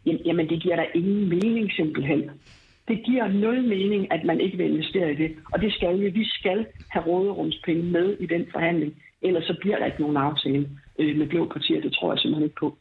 Jamen, 0.06 0.50
det 0.50 0.62
giver 0.62 0.76
der 0.76 0.86
ingen 0.96 1.30
mening 1.30 1.72
simpelthen. 1.72 2.30
Det 2.92 3.00
giver 3.06 3.28
nul 3.28 3.60
mening, 3.76 4.02
at 4.16 4.22
man 4.26 4.40
ikke 4.42 4.58
vil 4.58 4.66
investere 4.74 5.12
i 5.14 5.16
det. 5.16 5.32
Og 5.54 5.62
det 5.62 5.74
skal 5.74 6.00
vi. 6.00 6.10
Vi 6.10 6.26
skal 6.38 6.66
have 6.90 7.06
råderumspenge 7.06 7.84
med 7.84 8.18
i 8.20 8.26
den 8.26 8.44
forhandling. 8.52 8.92
Ellers 9.22 9.44
så 9.44 9.56
bliver 9.62 9.78
der 9.80 9.86
ikke 9.86 10.02
nogen 10.02 10.18
aftale 10.18 10.70
øh, 11.00 11.18
med 11.18 11.28
blå 11.28 11.46
partier. 11.54 11.82
Det 11.82 11.94
tror 11.94 12.12
jeg 12.14 12.20
simpelthen 12.20 12.44
ikke 12.44 12.56
på. 12.60 12.78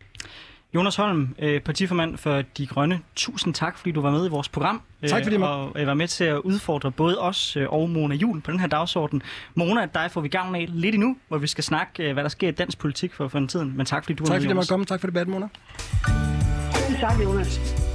Jonas 0.75 0.97
Holm, 0.97 1.29
øh, 1.39 1.61
partiformand 1.61 2.17
for 2.19 2.43
De 2.59 2.67
Grønne, 2.67 2.99
tusind 3.17 3.55
tak, 3.55 3.79
fordi 3.79 3.91
du 3.93 4.01
var 4.01 4.11
med 4.11 4.27
i 4.27 4.31
vores 4.31 4.49
program. 4.49 4.83
Tak 5.07 5.23
fordi 5.23 5.37
øh, 5.37 5.43
du 5.43 5.47
Og 5.47 5.73
var 5.87 5.95
med 5.95 6.07
til 6.07 6.25
at 6.25 6.37
udfordre 6.39 6.91
både 6.93 7.21
os 7.21 7.57
og 7.69 7.91
Mona 7.91 8.15
Jul 8.15 8.41
på 8.41 8.51
den 8.51 8.61
her 8.61 8.67
dagsorden. 8.69 9.23
Mona, 9.55 9.87
dig 9.95 10.11
får 10.11 10.21
vi 10.21 10.29
gang 10.29 10.57
af 10.57 10.67
lidt 10.69 10.95
endnu, 10.95 11.17
hvor 11.29 11.39
vi 11.39 11.47
skal 11.47 11.65
snakke, 11.65 12.13
hvad 12.13 12.23
der 12.23 12.29
sker 12.29 12.49
i 12.49 12.53
dansk 12.53 12.79
politik 12.79 13.13
for 13.15 13.29
fremtiden. 13.29 13.77
Men 13.77 13.87
tak 13.87 14.05
fordi 14.05 14.15
du 14.15 14.25
var 14.25 14.27
Tak 14.27 14.35
med, 14.35 14.41
fordi 14.41 14.45
jeg 14.49 14.51
Jonas. 14.51 14.57
måtte 14.57 14.73
komme. 14.73 14.85
Tak 14.85 15.01
for 15.01 15.07
debatten, 15.07 15.33
Mona. 15.35 15.49
Tak, 17.01 17.21
Jonas. 17.25 17.90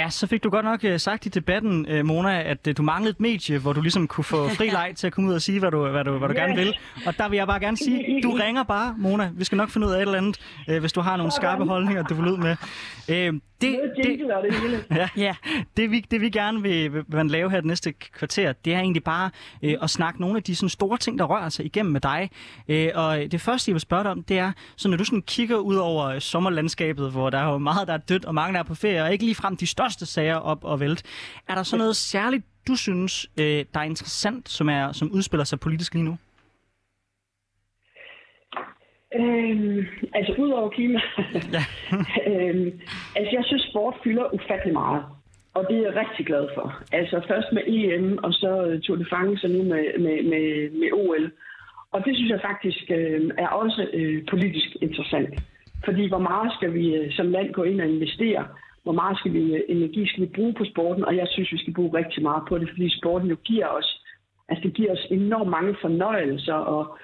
Ja, 0.00 0.10
så 0.10 0.26
fik 0.26 0.44
du 0.44 0.50
godt 0.50 0.64
nok 0.64 0.84
uh, 0.84 0.96
sagt 0.96 1.26
i 1.26 1.28
debatten, 1.28 1.86
uh, 1.98 2.06
Mona, 2.06 2.42
at 2.42 2.66
uh, 2.68 2.72
du 2.76 2.82
manglede 2.82 3.10
et 3.10 3.20
medie, 3.20 3.58
hvor 3.58 3.72
du 3.72 3.80
ligesom 3.80 4.08
kunne 4.08 4.24
få 4.24 4.48
fri 4.58 4.68
leg 4.68 4.92
til 4.96 5.06
at 5.06 5.12
komme 5.12 5.30
ud 5.30 5.34
og 5.34 5.42
sige, 5.42 5.58
hvad 5.58 5.70
du, 5.70 5.88
hvad 5.88 6.04
du, 6.04 6.18
hvad 6.18 6.28
du 6.28 6.34
Ja. 6.34 6.40
gerne 6.40 6.56
vil. 6.56 6.78
Og 7.06 7.18
der 7.18 7.28
vil 7.28 7.36
jeg 7.36 7.46
bare 7.46 7.60
gerne 7.60 7.76
sige, 7.76 8.22
du 8.22 8.30
ringer 8.30 8.62
bare, 8.62 8.94
Mona. 8.98 9.30
Vi 9.34 9.44
skal 9.44 9.56
nok 9.56 9.70
finde 9.70 9.86
ud 9.86 9.92
af 9.92 9.96
et 9.96 10.02
eller 10.02 10.18
andet, 10.18 10.40
hvis 10.80 10.92
du 10.92 11.00
har 11.00 11.16
nogle 11.16 11.32
skarpe 11.32 11.64
holdninger, 11.64 12.02
du 12.02 12.14
vil 12.14 12.32
ud 12.32 12.36
med. 12.36 12.56
Det, 13.60 13.80
det, 13.96 14.18
det 14.42 14.60
hele. 14.60 14.84
Ja. 15.00 15.08
Ja. 15.16 15.34
Det, 15.76 15.90
vi, 15.90 16.04
det 16.10 16.20
vi 16.20 16.30
gerne 16.30 16.62
vil, 16.62 16.92
vil, 17.08 17.26
lave 17.26 17.50
her 17.50 17.56
det 17.56 17.66
næste 17.66 17.92
kvarter, 17.92 18.52
det 18.52 18.74
er 18.74 18.78
egentlig 18.78 19.04
bare 19.04 19.30
øh, 19.62 19.74
at 19.82 19.90
snakke 19.90 20.20
nogle 20.20 20.36
af 20.36 20.42
de 20.42 20.56
sådan, 20.56 20.68
store 20.68 20.98
ting, 20.98 21.18
der 21.18 21.24
rører 21.24 21.48
sig 21.48 21.64
igennem 21.64 21.92
med 21.92 22.00
dig. 22.00 22.30
Øh, 22.68 22.88
og 22.94 23.18
det 23.30 23.40
første, 23.40 23.70
jeg 23.70 23.74
vil 23.74 23.80
spørge 23.80 24.02
dig 24.02 24.10
om, 24.10 24.22
det 24.22 24.38
er, 24.38 24.52
så 24.76 24.88
når 24.88 24.96
du 24.96 25.04
sådan 25.04 25.22
kigger 25.22 25.56
ud 25.56 25.76
over 25.76 26.06
øh, 26.06 26.20
sommerlandskabet, 26.20 27.10
hvor 27.10 27.30
der 27.30 27.38
er 27.38 27.52
jo 27.52 27.58
meget, 27.58 27.88
der 27.88 27.94
er 27.94 27.98
dødt, 27.98 28.24
og 28.24 28.34
mange 28.34 28.52
der 28.52 28.58
er 28.58 28.62
på 28.64 28.74
ferie, 28.74 29.02
og 29.02 29.12
ikke 29.12 29.24
lige 29.24 29.34
frem 29.34 29.56
de 29.56 29.66
største 29.66 29.89
sager 29.92 30.36
op 30.36 30.64
og 30.64 30.80
vælt. 30.80 31.02
Er 31.48 31.54
der 31.54 31.62
så 31.62 31.76
noget 31.76 31.96
særligt, 31.96 32.44
du 32.68 32.76
synes, 32.76 33.30
øh, 33.40 33.64
der 33.74 33.80
er 33.80 33.84
interessant, 33.84 34.48
som, 34.48 34.68
er, 34.68 34.92
som 34.92 35.10
udspiller 35.12 35.44
sig 35.44 35.60
politisk 35.60 35.94
lige 35.94 36.04
nu? 36.04 36.18
Øhm, 39.14 39.86
altså, 40.14 40.32
ud 40.38 40.50
over 40.50 40.68
klima. 40.70 41.00
Ja. 41.56 41.64
øhm, 42.30 42.80
altså, 43.16 43.32
jeg 43.36 43.44
synes, 43.46 43.62
sport 43.70 43.94
fylder 44.04 44.34
ufattelig 44.34 44.72
meget. 44.72 45.04
Og 45.54 45.66
det 45.70 45.76
er 45.78 45.82
jeg 45.82 45.96
rigtig 45.96 46.26
glad 46.26 46.48
for. 46.54 46.82
Altså, 46.92 47.20
først 47.28 47.48
med 47.52 47.62
EM, 47.66 48.18
og 48.22 48.32
så 48.32 48.66
øh, 48.66 48.80
Tour 48.80 48.96
de 48.96 49.06
France, 49.10 49.46
og 49.46 49.50
nu 49.50 49.62
med, 49.62 49.84
med, 49.98 50.22
med, 50.22 50.70
med 50.80 50.92
OL. 50.92 51.30
Og 51.92 52.04
det 52.04 52.16
synes 52.16 52.30
jeg 52.30 52.40
faktisk 52.50 52.90
øh, 52.90 53.30
er 53.38 53.48
også 53.48 53.86
øh, 53.92 54.26
politisk 54.30 54.68
interessant. 54.82 55.34
Fordi 55.84 56.08
hvor 56.08 56.18
meget 56.18 56.52
skal 56.52 56.74
vi 56.74 56.94
øh, 56.94 57.12
som 57.12 57.30
land 57.30 57.52
gå 57.52 57.62
ind 57.62 57.80
og 57.80 57.88
investere? 57.88 58.46
Hvor 58.82 58.92
meget 58.92 59.18
skal 59.18 59.32
vi, 59.32 59.54
øh, 59.54 59.60
energi 59.68 60.06
skal 60.08 60.22
vi 60.22 60.30
bruge 60.36 60.54
på 60.54 60.64
sporten? 60.64 61.04
Og 61.04 61.16
jeg 61.16 61.26
synes, 61.30 61.52
vi 61.52 61.58
skal 61.58 61.74
bruge 61.74 61.98
rigtig 61.98 62.22
meget 62.22 62.42
på 62.48 62.58
det, 62.58 62.68
fordi 62.70 62.98
sporten 62.98 63.28
jo 63.28 63.36
giver 63.44 63.66
os, 63.66 64.02
altså 64.48 64.62
det 64.62 64.74
giver 64.74 64.92
os 64.92 65.06
enormt 65.10 65.50
mange 65.50 65.76
fornøjelser 65.80 66.54
og 66.54 66.98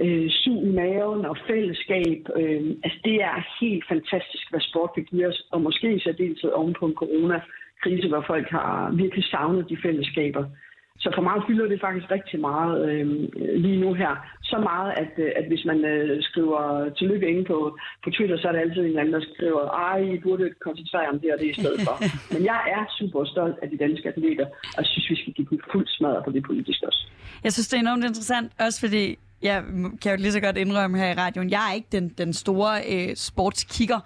øh, 0.00 0.30
sug 0.30 0.66
i 0.66 0.70
maven 0.70 1.24
og 1.24 1.36
fællesskab. 1.46 2.20
Øh, 2.36 2.62
altså 2.84 2.98
det 3.04 3.14
er 3.14 3.46
helt 3.60 3.84
fantastisk, 3.88 4.50
hvad 4.50 4.60
sport 4.60 4.90
kan 4.94 5.04
give 5.04 5.26
os, 5.28 5.42
og 5.52 5.60
måske 5.62 5.94
i 5.94 6.00
særdeleshed 6.00 6.50
oven 6.50 6.74
på 6.80 6.86
en 6.86 6.94
coronakrise, 6.94 8.08
hvor 8.08 8.24
folk 8.26 8.48
har 8.50 8.90
virkelig 8.94 9.24
savnet 9.24 9.68
de 9.68 9.76
fællesskaber. 9.82 10.44
Så 11.02 11.08
for 11.16 11.22
mig 11.28 11.36
fylder 11.48 11.66
det 11.72 11.80
faktisk 11.86 12.06
rigtig 12.16 12.38
meget 12.40 12.74
øh, 12.88 13.06
lige 13.64 13.80
nu 13.84 13.90
her. 14.02 14.12
Så 14.50 14.56
meget, 14.70 14.90
at, 15.02 15.12
øh, 15.24 15.30
at 15.38 15.44
hvis 15.50 15.64
man 15.70 15.78
øh, 15.92 16.22
skriver 16.28 16.62
tillykke 16.98 17.28
inde 17.32 17.44
på, 17.44 17.58
på 18.04 18.08
Twitter, 18.10 18.36
så 18.38 18.48
er 18.48 18.52
der 18.52 18.60
altid 18.60 18.82
en 18.84 18.98
anden, 18.98 19.14
der 19.14 19.24
skriver, 19.34 19.62
ej, 19.88 19.98
I 20.14 20.18
burde 20.26 20.44
koncentrere 20.66 21.08
om 21.12 21.20
det 21.20 21.28
og 21.34 21.38
det 21.40 21.48
i 21.50 21.60
stedet 21.60 21.80
for. 21.86 21.94
Men 22.34 22.42
jeg 22.50 22.60
er 22.76 22.82
super 22.98 23.24
stolt 23.24 23.56
af 23.62 23.68
de 23.70 23.78
danske 23.84 24.08
atleter, 24.08 24.46
og 24.78 24.82
synes, 24.84 25.10
vi 25.10 25.16
skal 25.22 25.32
give 25.32 25.48
dem 25.50 25.58
fuld 25.72 25.86
smadre 25.96 26.22
på 26.26 26.30
det 26.36 26.42
politiske 26.50 26.86
også. 26.86 27.02
Jeg 27.44 27.52
synes, 27.52 27.68
det 27.68 27.76
er 27.76 27.80
enormt 27.80 28.04
interessant, 28.04 28.52
også 28.66 28.80
fordi 28.84 29.04
jeg 29.42 29.64
kan 30.02 30.10
jo 30.12 30.16
lige 30.16 30.32
så 30.32 30.40
godt 30.40 30.56
indrømme 30.56 30.98
her 30.98 31.10
i 31.10 31.14
radioen, 31.14 31.50
jeg 31.50 31.62
er 31.70 31.74
ikke 31.74 31.88
den, 31.92 32.08
den 32.08 32.32
store 32.32 32.72
øh, 32.92 33.16
sportskigger, 33.16 34.00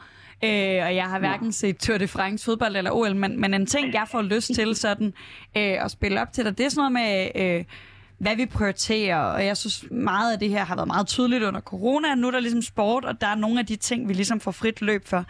øh, 0.45 0.87
og 0.87 0.95
jeg 0.97 1.05
har 1.05 1.19
hverken 1.19 1.53
set 1.53 1.79
Tour 1.79 1.99
de 1.99 2.09
France, 2.09 2.45
fodbold 2.45 2.77
eller 2.77 2.91
OL, 2.91 3.17
men, 3.17 3.41
men 3.41 3.55
en 3.55 3.67
ting, 3.67 3.95
jeg 3.95 4.07
får 4.11 4.23
lyst 4.23 4.55
til 4.55 4.77
sådan 4.77 5.07
øh, 5.57 5.85
at 5.85 5.91
spille 5.91 6.21
op 6.23 6.33
til 6.33 6.45
dig, 6.45 6.59
det 6.59 6.67
er 6.67 6.71
sådan 6.71 6.93
noget 6.93 7.33
med... 7.35 7.59
Øh, 7.59 7.65
hvad 8.19 8.37
vi 8.37 8.47
prioriterer, 8.47 9.17
og 9.17 9.47
jeg 9.47 9.57
synes 9.57 9.85
meget 9.91 10.33
af 10.33 10.39
det 10.39 10.49
her 10.49 10.65
har 10.65 10.75
været 10.75 10.87
meget 10.87 11.07
tydeligt 11.07 11.43
under 11.43 11.61
corona. 11.61 12.15
Nu 12.15 12.27
er 12.27 12.31
der 12.31 12.41
ligesom 12.41 12.63
sport, 12.63 13.05
og 13.05 13.21
der 13.21 13.27
er 13.27 13.35
nogle 13.35 13.61
af 13.61 13.67
de 13.67 13.77
ting, 13.77 14.09
vi 14.09 14.15
ligesom 14.15 14.41
får 14.41 14.51
frit 14.51 14.81
løb 14.81 15.07
for. 15.07 15.25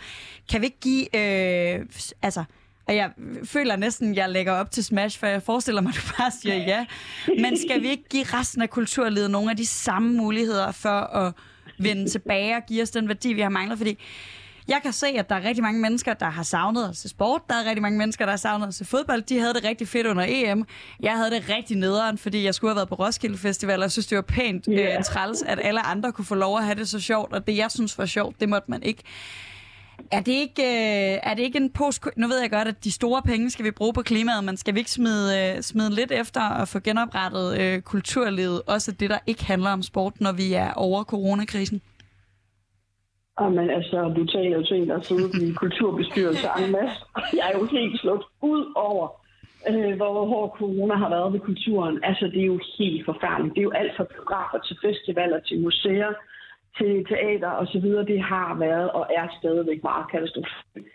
Kan 0.51 0.61
vi 0.61 0.67
ikke 0.67 0.81
give, 0.81 1.17
øh, 1.17 1.87
altså, 2.23 2.45
og 2.89 2.97
jeg 2.97 3.11
føler 3.45 3.77
næsten, 3.77 4.11
at 4.11 4.17
jeg 4.17 4.31
lægger 4.31 4.53
op 4.53 4.71
til 4.71 4.85
Smash, 4.85 5.19
for 5.19 5.27
jeg 5.27 5.43
forestiller 5.43 5.81
mig, 5.81 5.91
at 5.91 5.97
du 6.03 6.13
bare 6.19 6.31
siger 6.43 6.57
ja. 6.57 6.87
Men 7.39 7.59
skal 7.59 7.83
vi 7.83 7.89
ikke 7.89 8.09
give 8.09 8.25
resten 8.25 8.63
af 8.63 8.71
kulturlivet 8.71 9.31
nogle 9.31 9.51
af 9.51 9.57
de 9.57 9.67
samme 9.67 10.13
muligheder 10.13 10.73
for 10.73 11.17
at 11.17 11.33
vende 11.79 12.11
tilbage 12.11 12.57
og 12.57 12.63
give 12.69 12.83
os 12.83 12.91
den 12.91 13.09
værdi, 13.09 13.33
vi 13.33 13.41
har 13.41 13.49
manglet? 13.49 13.79
Fordi 13.79 13.99
jeg 14.69 14.81
kan 14.83 14.93
se, 14.93 15.07
at 15.07 15.29
der 15.29 15.35
er 15.35 15.45
rigtig 15.45 15.63
mange 15.63 15.81
mennesker, 15.81 16.15
der 16.15 16.31
har 16.31 16.43
savnet 16.43 16.89
at 16.89 16.97
se 16.97 17.09
sport. 17.09 17.41
Der 17.49 17.55
er 17.55 17.65
rigtig 17.65 17.83
mange 17.83 17.99
mennesker, 17.99 18.25
der 18.25 18.33
har 18.33 18.37
savnet 18.37 18.67
at 18.69 18.75
se 18.75 18.85
fodbold. 18.85 19.23
De 19.23 19.39
havde 19.39 19.55
det 19.55 19.65
rigtig 19.65 19.89
fedt 19.89 20.07
under 20.07 20.25
EM. 20.29 20.67
Jeg 21.01 21.13
havde 21.17 21.31
det 21.31 21.49
rigtig 21.49 21.77
nederen, 21.77 22.19
fordi 22.19 22.45
jeg 22.45 22.55
skulle 22.55 22.71
have 22.71 22.77
været 22.77 22.89
på 22.89 22.95
Roskilde 22.95 23.39
Festival, 23.39 23.77
og 23.79 23.83
jeg 23.83 23.93
synes, 23.93 24.07
det 24.07 24.17
var 24.17 24.23
pænt 24.23 24.69
yeah. 24.71 24.97
øh, 24.97 25.05
træls, 25.05 25.43
at 25.43 25.61
alle 25.63 25.87
andre 25.87 26.13
kunne 26.13 26.25
få 26.25 26.35
lov 26.35 26.59
at 26.59 26.65
have 26.65 26.75
det 26.75 26.89
så 26.89 27.01
sjovt, 27.01 27.33
og 27.33 27.47
det, 27.47 27.57
jeg 27.57 27.71
synes 27.71 27.99
var 27.99 28.07
sjovt, 28.07 28.41
det 28.41 28.49
måtte 28.49 28.71
man 28.71 28.83
ikke. 28.83 29.03
Er 30.11 30.21
det 30.21 30.33
ikke, 30.33 30.63
øh, 30.63 31.19
er 31.23 31.35
det 31.35 31.43
ikke 31.43 31.59
en 31.59 31.71
post... 31.71 32.05
Nu 32.17 32.29
ved 32.29 32.41
jeg 32.41 32.51
godt, 32.51 32.69
at 32.69 32.85
de 32.85 32.91
store 32.91 33.23
penge 33.23 33.51
skal 33.51 33.65
vi 33.65 33.71
bruge 33.71 33.93
på 33.93 34.03
klimaet, 34.03 34.45
men 34.45 34.57
skal 34.57 34.75
vi 34.75 34.79
ikke 34.79 34.91
smide, 34.91 35.55
øh, 35.57 35.63
smide 35.63 35.95
lidt 35.95 36.13
efter 36.13 36.41
at 36.41 36.69
få 36.69 36.81
genoprettet 36.81 37.59
øh, 37.59 37.81
kulturlivet, 37.81 38.63
også 38.67 38.93
det, 38.93 39.11
der 39.11 39.19
ikke 39.27 39.45
handler 39.45 39.71
om 39.71 39.83
sport, 39.83 40.21
når 40.21 40.33
vi 40.33 40.53
er 40.53 40.73
over 40.73 41.05
coronakrisen? 41.05 41.81
Ah, 43.37 43.45
Jamen 43.45 43.71
altså, 43.71 44.13
du 44.17 44.27
taler 44.27 44.57
jo 44.57 44.65
til 44.65 44.77
en, 44.77 44.89
der 44.89 45.01
sidder 45.01 45.29
i 45.43 45.53
kulturbestyrelse 45.53 46.47
en 46.65 46.73
masse. 46.73 47.05
Jeg 47.33 47.53
er 47.53 47.59
jo 47.59 47.65
helt 47.67 48.01
slået 48.01 48.23
ud 48.43 48.73
over, 48.77 49.09
øh, 49.69 49.97
hvor 49.97 50.27
hård 50.27 50.57
corona 50.59 50.95
har 50.95 51.09
været 51.09 51.33
ved 51.33 51.41
kulturen. 51.41 52.05
Altså, 52.05 52.25
det 52.27 52.41
er 52.43 52.47
jo 52.47 52.61
helt 52.79 53.05
forfærdeligt. 53.05 53.55
Det 53.55 53.61
er 53.61 53.69
jo 53.71 53.71
alt 53.71 53.97
fra 53.97 54.05
biografer 54.05 54.59
til 54.59 54.77
festivaler, 54.85 55.41
til 55.41 55.61
museer, 55.61 56.13
til 56.79 57.07
teater 57.07 57.49
og 57.49 57.67
så 57.67 57.79
videre. 57.81 58.05
Det 58.05 58.23
har 58.23 58.55
været 58.59 58.91
og 58.91 59.07
er 59.17 59.27
stadigvæk 59.39 59.83
meget 59.83 60.11
katastrofalt. 60.11 60.87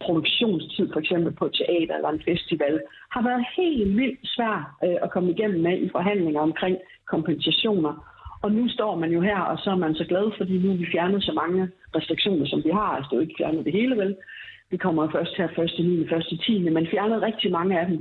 Produktionstid 0.00 0.92
for 0.92 1.00
eksempel 1.00 1.32
på 1.32 1.48
teater 1.48 1.94
eller 1.96 2.08
en 2.08 2.22
festival 2.28 2.80
har 3.10 3.22
været 3.22 3.46
helt 3.56 3.96
vildt 3.96 4.20
svært 4.24 4.64
øh, 4.84 4.96
at 5.02 5.10
komme 5.10 5.30
igennem 5.30 5.60
med 5.62 5.78
i 5.78 5.88
forhandlinger 5.88 6.40
omkring 6.40 6.76
kompensationer. 7.06 8.15
Og 8.46 8.52
nu 8.52 8.68
står 8.68 8.96
man 9.02 9.10
jo 9.10 9.20
her, 9.20 9.40
og 9.40 9.58
så 9.58 9.70
er 9.70 9.80
man 9.84 9.94
så 9.94 10.04
glad, 10.04 10.26
fordi 10.38 10.58
nu 10.58 10.68
har 10.68 10.76
vi 10.76 10.92
fjernet 10.92 11.22
så 11.22 11.32
mange 11.32 11.68
restriktioner, 11.96 12.46
som 12.46 12.64
vi 12.64 12.70
har. 12.70 12.90
Altså, 12.96 13.08
det 13.08 13.16
er 13.16 13.20
jo 13.20 13.26
ikke 13.26 13.38
fjernet 13.38 13.64
det 13.64 13.72
hele, 13.72 13.96
vel? 13.96 14.16
Det 14.70 14.80
kommer 14.80 15.10
først 15.10 15.36
her 15.36 15.48
første 15.56 15.82
9. 15.82 16.08
første 16.08 16.36
10. 16.36 16.68
Man 16.68 16.86
fjernede 16.90 17.26
rigtig 17.26 17.50
mange 17.52 17.80
af 17.80 17.86
dem. 17.86 17.98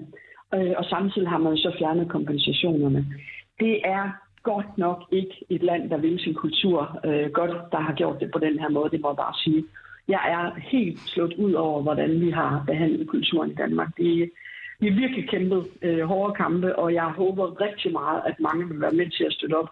Øh, 0.56 0.74
og 0.78 0.86
samtidig 0.86 1.30
har 1.30 1.38
man 1.38 1.58
så 1.58 1.72
fjernet 1.80 2.10
kompensationerne. 2.10 3.06
Det 3.60 3.76
er 3.86 4.06
godt 4.44 4.78
nok 4.78 5.00
ikke 5.12 5.36
et 5.50 5.64
land, 5.64 5.90
der 5.90 5.98
vil 5.98 6.20
sin 6.20 6.34
kultur 6.34 7.00
øh, 7.06 7.30
godt, 7.32 7.56
der 7.72 7.80
har 7.80 7.94
gjort 7.94 8.20
det 8.20 8.32
på 8.32 8.40
den 8.40 8.60
her 8.60 8.70
måde, 8.70 8.90
det 8.90 9.02
må 9.02 9.10
jeg 9.10 9.18
bare 9.26 9.36
sige. 9.44 9.64
Jeg 10.08 10.24
er 10.36 10.60
helt 10.60 11.00
slået 11.00 11.34
ud 11.34 11.54
over, 11.54 11.82
hvordan 11.82 12.22
vi 12.22 12.30
har 12.32 12.64
behandlet 12.68 13.08
kulturen 13.08 13.52
i 13.52 13.56
Danmark. 13.56 13.90
Det, 13.98 14.32
vi 14.80 14.88
har 14.90 14.96
virkelig 14.96 15.30
kæmpet 15.30 15.62
øh, 15.82 16.04
hårde 16.04 16.34
kampe, 16.34 16.80
og 16.80 16.94
jeg 16.94 17.04
håber 17.04 17.62
rigtig 17.62 17.92
meget, 17.92 18.22
at 18.26 18.40
mange 18.40 18.68
vil 18.68 18.82
være 18.82 19.00
med 19.00 19.10
til 19.10 19.24
at 19.24 19.34
støtte 19.34 19.54
op. 19.54 19.70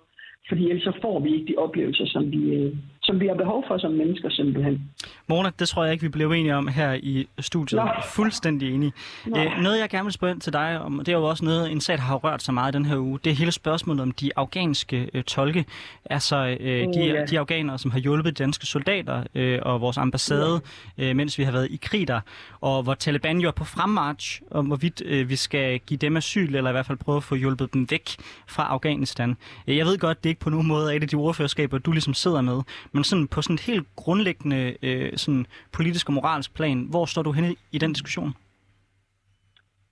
Fordi 0.48 0.70
ellers 0.70 0.84
så 0.84 0.94
får 1.02 1.20
vi 1.20 1.30
ikke 1.34 1.54
de 1.54 1.58
oplevelser, 1.58 2.06
som 2.06 2.32
vi, 2.32 2.54
øh, 2.56 2.76
som 3.04 3.20
vi 3.20 3.28
har 3.28 3.36
behov 3.36 3.64
for 3.68 3.78
som 3.78 3.92
mennesker 3.92 4.30
simpelthen. 4.30 4.90
Mona, 5.28 5.50
det 5.60 5.70
tror 5.70 5.84
jeg 5.84 5.94
ikke, 5.94 6.02
vi 6.04 6.10
blev 6.10 6.32
enige 6.32 6.56
om 6.56 6.68
her 6.68 6.94
i 6.94 7.28
studiet. 7.40 7.82
Nå. 7.82 7.90
Fuldstændig 8.06 8.74
enige. 8.74 8.94
Nå. 9.26 9.38
Æ, 9.38 9.46
noget, 9.62 9.80
jeg 9.80 9.90
gerne 9.90 10.04
vil 10.04 10.14
spørge 10.14 10.34
ind 10.34 10.42
til 10.42 10.54
dig 10.54 10.80
om, 10.82 10.98
det 11.00 11.08
er 11.08 11.18
jo 11.18 11.24
også 11.24 11.46
noget, 11.46 11.72
en 11.72 11.82
sag, 11.82 11.98
der 11.98 12.04
har 12.04 12.16
rørt 12.16 12.44
sig 12.44 12.54
meget 12.54 12.74
den 12.74 12.86
her 12.86 12.98
uge, 12.98 13.20
det 13.24 13.32
er 13.32 13.36
hele 13.36 13.52
spørgsmålet 13.52 14.02
om 14.02 14.12
de 14.12 14.32
afghanske 14.36 15.10
øh, 15.14 15.24
tolke, 15.24 15.66
altså 16.06 16.58
øh, 16.60 16.88
de, 16.94 17.06
ja. 17.06 17.26
de 17.26 17.40
afghanere, 17.40 17.78
som 17.78 17.92
har 17.92 18.00
hjulpet 18.00 18.40
danske 18.40 18.66
soldater 18.66 19.24
øh, 19.36 19.60
og 19.62 19.82
vores 19.82 19.98
ambassade, 19.98 20.62
øh, 20.98 21.16
mens 21.16 21.38
vi 21.38 21.44
har 21.44 21.52
været 21.52 21.68
i 21.72 21.80
krig 21.82 22.08
der, 22.08 22.20
og 22.62 22.84
hvor 22.84 22.94
Taliban 22.94 23.40
jo 23.40 23.48
er 23.48 23.52
på 23.52 23.64
fremmarch, 23.64 24.42
om 24.52 24.66
hvorvidt 24.66 25.02
øh, 25.06 25.30
vi 25.30 25.36
skal 25.36 25.80
give 25.80 25.98
dem 25.98 26.18
asyl, 26.18 26.56
eller 26.56 26.70
i 26.70 26.74
hvert 26.74 26.86
fald 26.86 26.98
prøve 26.98 27.18
at 27.18 27.24
få 27.24 27.36
hjulpet 27.36 27.74
dem 27.74 27.88
væk 27.90 28.10
fra 28.48 28.68
Afghanistan. 28.70 29.38
Øh, 29.68 29.78
Jeg 29.78 29.86
ved 29.86 29.98
godt, 29.98 30.24
det 30.24 30.30
er 30.30 30.32
ikke 30.32 30.42
på 30.42 30.50
nogen 30.50 30.68
måde 30.68 30.92
er 30.94 30.98
et 30.98 31.04
af 31.04 31.10
de 31.10 31.16
ordførerskaber, 31.16 31.78
du 31.78 31.92
ligesom 31.92 32.14
sidder 32.14 32.42
med, 32.42 32.62
men 32.94 33.04
sådan 33.04 33.28
på 33.28 33.42
sådan 33.42 33.54
et 33.54 33.62
helt 33.62 33.88
grundlæggende 33.96 34.62
øh, 34.84 35.12
sådan 35.16 35.46
politisk 35.74 36.10
og 36.10 36.14
moralsk 36.14 36.56
plan, 36.56 36.88
hvor 36.90 37.06
står 37.06 37.22
du 37.22 37.32
henne 37.32 37.56
i 37.72 37.78
den 37.78 37.94
diskussion? 37.94 38.34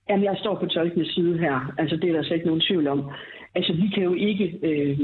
Jamen, 0.08 0.24
jeg 0.24 0.36
står 0.40 0.54
på 0.60 0.66
tolkenes 0.66 1.08
side 1.08 1.38
her. 1.38 1.74
Altså, 1.78 1.96
det 1.96 2.10
er 2.10 2.12
der 2.12 2.22
slet 2.22 2.36
ikke 2.36 2.46
nogen 2.46 2.60
tvivl 2.68 2.86
om. 2.86 3.10
Altså, 3.54 3.72
vi 3.72 3.88
kan 3.94 4.02
jo 4.02 4.14
ikke 4.14 4.58
øh, 4.62 5.00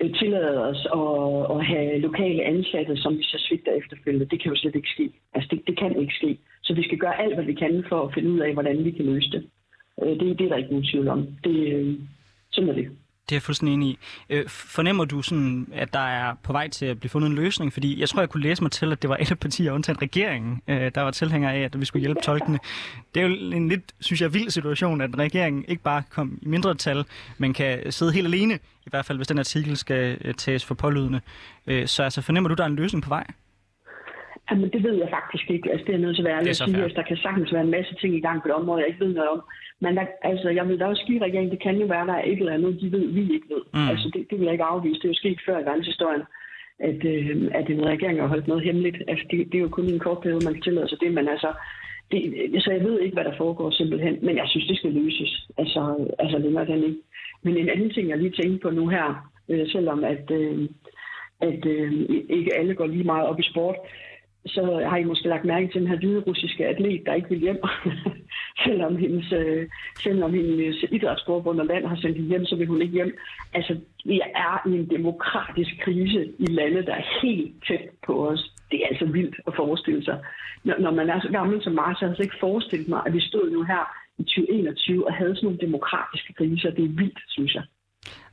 øh, 0.00 0.14
tillade 0.14 0.64
os 0.70 0.86
at, 1.00 1.56
at 1.56 1.66
have 1.66 1.98
lokale 1.98 2.42
ansatte, 2.42 2.96
som 2.96 3.18
vi 3.18 3.22
så 3.22 3.38
svigter 3.48 3.72
efterfølgende. 3.72 4.30
Det 4.30 4.42
kan 4.42 4.50
jo 4.52 4.56
slet 4.56 4.74
ikke 4.74 4.94
ske. 4.94 5.10
Altså, 5.34 5.48
det, 5.50 5.62
det 5.66 5.78
kan 5.78 6.00
ikke 6.00 6.14
ske. 6.14 6.38
Så 6.62 6.74
vi 6.74 6.82
skal 6.82 6.98
gøre 6.98 7.20
alt, 7.22 7.34
hvad 7.34 7.44
vi 7.44 7.54
kan 7.54 7.84
for 7.88 8.02
at 8.02 8.14
finde 8.14 8.30
ud 8.30 8.38
af, 8.38 8.52
hvordan 8.52 8.84
vi 8.84 8.90
kan 8.90 9.04
løse 9.04 9.30
det. 9.30 9.42
Øh, 10.02 10.20
det, 10.20 10.38
det 10.38 10.44
er 10.44 10.48
der 10.48 10.56
ikke 10.56 10.70
nogen 10.70 10.90
tvivl 10.92 11.08
om. 11.08 11.28
Det, 11.44 11.56
øh, 11.74 11.94
sådan 12.52 12.70
er 12.70 12.74
det. 12.74 12.88
Det 13.28 13.32
er 13.32 13.36
jeg 13.36 13.42
fuldstændig 13.42 13.74
enig 13.74 13.88
i. 13.88 13.98
Øh, 14.30 14.48
fornemmer 14.48 15.04
du 15.04 15.22
sådan, 15.22 15.68
at 15.72 15.92
der 15.92 15.98
er 15.98 16.34
på 16.42 16.52
vej 16.52 16.68
til 16.68 16.86
at 16.86 17.00
blive 17.00 17.10
fundet 17.10 17.28
en 17.28 17.34
løsning? 17.34 17.72
Fordi 17.72 18.00
jeg 18.00 18.08
tror, 18.08 18.20
jeg 18.20 18.28
kunne 18.28 18.42
læse 18.42 18.62
mig 18.62 18.70
til, 18.70 18.92
at 18.92 19.02
det 19.02 19.10
var 19.10 19.16
alle 19.16 19.36
partier, 19.36 19.72
undtagen 19.72 20.02
regeringen, 20.02 20.62
øh, 20.68 20.90
der 20.94 21.00
var 21.00 21.10
tilhænger 21.10 21.50
af, 21.50 21.58
at 21.58 21.80
vi 21.80 21.84
skulle 21.84 22.00
hjælpe 22.00 22.20
tolkene. 22.22 22.58
Det 23.14 23.22
er 23.22 23.26
jo 23.26 23.34
en 23.34 23.68
lidt, 23.68 23.92
synes 24.00 24.20
jeg, 24.20 24.34
vild 24.34 24.50
situation, 24.50 25.00
at 25.00 25.18
regeringen 25.18 25.64
ikke 25.68 25.82
bare 25.82 26.02
kom 26.10 26.38
i 26.42 26.48
mindre 26.48 26.74
tal, 26.74 27.04
men 27.38 27.54
kan 27.54 27.92
sidde 27.92 28.12
helt 28.12 28.26
alene, 28.26 28.54
i 28.86 28.90
hvert 28.90 29.04
fald 29.04 29.18
hvis 29.18 29.28
den 29.28 29.38
artikel 29.38 29.76
skal 29.76 30.18
øh, 30.20 30.34
tages 30.34 30.64
for 30.64 30.74
pålydende. 30.74 31.20
Øh, 31.66 31.88
så 31.88 32.02
altså, 32.02 32.22
fornemmer 32.22 32.48
du, 32.48 32.54
der 32.54 32.62
er 32.62 32.68
en 32.68 32.76
løsning 32.76 33.02
på 33.02 33.08
vej? 33.08 33.26
Jamen, 34.50 34.70
det 34.74 34.82
ved 34.82 34.94
jeg 35.02 35.08
faktisk 35.10 35.50
ikke. 35.50 35.70
Altså, 35.72 35.84
det 35.86 35.94
er 35.94 35.98
nødt 35.98 36.16
til 36.16 36.22
at 36.22 36.28
være 36.28 36.38
ærlig 36.38 36.50
at 36.50 36.56
sige. 36.56 36.82
Altså, 36.82 36.96
der 36.96 37.08
kan 37.10 37.16
sagtens 37.16 37.52
være 37.52 37.62
en 37.62 37.76
masse 37.76 37.94
ting 37.94 38.14
i 38.16 38.20
gang 38.20 38.42
på 38.42 38.48
det 38.48 38.56
område, 38.60 38.80
jeg 38.80 38.88
ikke 38.88 39.04
ved 39.04 39.14
noget 39.14 39.30
om. 39.30 39.42
Men 39.80 39.96
der, 39.96 40.04
altså, 40.22 40.48
jeg 40.48 40.68
vil 40.68 40.80
da 40.80 40.84
også 40.86 41.04
give 41.06 41.22
regeringen, 41.22 41.50
det 41.50 41.62
kan 41.62 41.76
jo 41.76 41.86
være, 41.86 42.06
der 42.06 42.12
er 42.12 42.24
et 42.24 42.38
eller 42.38 42.52
andet, 42.52 42.80
de 42.80 42.92
ved, 42.92 43.06
vi 43.08 43.20
ikke 43.20 43.48
ved. 43.54 43.62
Mm. 43.74 43.88
Altså, 43.90 44.10
det, 44.14 44.26
det 44.30 44.38
vil 44.38 44.44
jeg 44.44 44.52
ikke 44.52 44.70
afvise. 44.72 45.00
Det 45.00 45.04
er 45.04 45.14
jo 45.14 45.22
sket 45.22 45.40
før 45.46 45.58
i 45.58 45.64
verdenshistorien, 45.64 46.22
at, 46.78 47.04
øh, 47.04 47.50
at 47.54 47.70
en 47.70 47.86
regering 47.92 48.20
har 48.20 48.26
holdt 48.26 48.48
noget 48.48 48.64
hemmeligt. 48.64 48.98
Altså, 49.08 49.24
det, 49.30 49.38
det 49.52 49.54
er 49.58 49.66
jo 49.66 49.68
kun 49.68 49.84
en 49.84 50.04
kort 50.06 50.20
periode, 50.22 50.44
man 50.44 50.54
kan 50.54 50.62
tillade 50.62 50.88
sig 50.88 50.98
det, 51.00 51.12
men 51.12 51.28
altså, 51.28 51.50
det, 52.10 52.20
så 52.64 52.70
jeg 52.70 52.84
ved 52.84 53.00
ikke, 53.00 53.14
hvad 53.14 53.24
der 53.24 53.36
foregår 53.36 53.70
simpelthen, 53.70 54.18
men 54.22 54.36
jeg 54.36 54.48
synes, 54.48 54.66
det 54.66 54.76
skal 54.78 54.92
løses. 54.92 55.48
Altså, 55.58 55.80
altså 56.18 56.38
længere 56.38 56.66
den 56.66 56.84
ikke. 56.84 57.00
Men 57.42 57.56
en 57.56 57.68
anden 57.68 57.90
ting, 57.90 58.08
jeg 58.08 58.18
lige 58.18 58.30
tænker 58.42 58.58
på 58.62 58.70
nu 58.70 58.88
her, 58.88 59.30
øh, 59.48 59.68
selvom 59.68 60.04
at, 60.04 60.30
øh, 60.30 60.68
at 61.40 61.66
øh, 61.66 61.92
ikke 62.28 62.54
alle 62.58 62.74
går 62.74 62.86
lige 62.86 63.04
meget 63.04 63.26
op 63.26 63.40
i 63.40 63.50
sport, 63.50 63.76
så 64.46 64.86
har 64.90 64.96
I 64.96 65.04
måske 65.04 65.28
lagt 65.28 65.44
mærke 65.44 65.68
til 65.68 65.80
den 65.80 65.90
her 65.90 65.96
hvide 65.96 66.20
russiske 66.20 66.66
atlet, 66.66 67.06
der 67.06 67.14
ikke 67.14 67.28
vil 67.28 67.38
hjem. 67.38 67.60
selvom 68.64 68.96
hendes, 68.96 69.32
øh, 69.32 69.68
selvom 70.02 70.34
hendes 70.34 70.84
idrætsforbund 70.90 71.60
og 71.60 71.66
land 71.66 71.86
har 71.86 71.96
sendt 71.96 72.16
hende 72.16 72.28
hjem, 72.28 72.44
så 72.44 72.56
vil 72.56 72.66
hun 72.66 72.82
ikke 72.82 72.94
hjem. 72.94 73.16
Altså, 73.54 73.76
vi 74.04 74.20
er 74.34 74.68
i 74.68 74.70
en 74.70 74.90
demokratisk 74.90 75.72
krise 75.80 76.32
i 76.38 76.46
landet, 76.46 76.86
der 76.86 76.94
er 76.94 77.20
helt 77.22 77.54
tæt 77.68 77.88
på 78.06 78.28
os. 78.28 78.52
Det 78.70 78.82
er 78.82 78.88
altså 78.90 79.06
vildt 79.06 79.36
at 79.46 79.52
forestille 79.56 80.04
sig. 80.04 80.18
Når, 80.64 80.78
når 80.78 80.90
man 80.90 81.10
er 81.10 81.20
så 81.20 81.28
gammel 81.28 81.62
som 81.62 81.72
mig, 81.72 81.94
så 81.94 81.98
har 82.00 82.06
jeg 82.06 82.10
altså 82.10 82.22
ikke 82.22 82.40
forestillet 82.40 82.88
mig, 82.88 83.02
at 83.06 83.12
vi 83.12 83.20
stod 83.20 83.50
nu 83.50 83.62
her 83.62 83.84
i 84.18 84.22
2021 84.22 85.06
og 85.06 85.14
havde 85.14 85.36
sådan 85.36 85.46
nogle 85.46 85.66
demokratiske 85.66 86.32
kriser. 86.32 86.70
Det 86.70 86.84
er 86.84 86.96
vildt, 87.02 87.20
synes 87.28 87.54
jeg. 87.54 87.62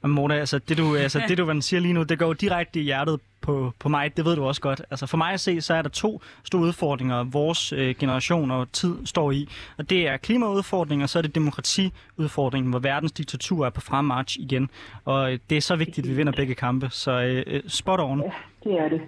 Mona, 0.04 0.36
altså 0.36 0.60
det 0.60 0.78
du, 0.78 0.96
altså, 0.96 1.22
det 1.28 1.38
du 1.38 1.62
siger 1.62 1.80
lige 1.80 1.94
nu, 1.94 2.04
det 2.04 2.20
går 2.20 2.34
direkte 2.34 2.80
i 2.80 2.84
hjertet 2.84 3.20
på, 3.42 3.74
på 3.80 3.90
mig, 3.90 4.18
det 4.18 4.26
ved 4.26 4.36
du 4.36 4.44
også 4.44 4.62
godt. 4.62 4.82
Altså 4.92 5.06
for 5.06 5.18
mig 5.18 5.34
at 5.34 5.40
se, 5.40 5.62
så 5.62 5.74
er 5.74 5.82
der 5.82 5.90
to 5.90 6.22
store 6.44 6.62
udfordringer, 6.62 7.24
vores 7.24 7.74
øh, 7.74 7.96
generation 8.00 8.52
og 8.52 8.72
tid 8.72 9.06
står 9.06 9.32
i. 9.32 9.50
Og 9.78 9.90
det 9.90 10.08
er 10.08 10.18
klimaudfordringen, 10.18 11.04
og 11.04 11.10
så 11.10 11.20
er 11.20 11.22
det 11.22 11.36
demokratiudfordringen, 11.36 12.70
hvor 12.70 12.80
verdens 12.80 13.12
diktatur 13.12 13.66
er 13.66 13.70
på 13.70 13.82
fremmarch 13.82 14.40
igen. 14.40 14.70
Og 15.06 15.34
øh, 15.34 15.40
det 15.50 15.58
er 15.58 15.62
så 15.62 15.76
vigtigt, 15.76 16.06
at 16.06 16.12
vi 16.12 16.16
vinder 16.16 16.34
begge 16.34 16.56
kampe. 16.56 16.90
Så 16.90 17.12
øh, 17.12 17.44
øh 17.48 17.62
spot 17.68 18.00
on. 18.00 18.20
Ja, 18.20 18.32
det 18.64 18.80
er 18.80 18.90
det. 18.90 19.02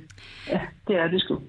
Ja, 0.48 0.60
det 0.88 0.96
er 0.96 1.08
det 1.08 1.22
sgu. 1.22 1.42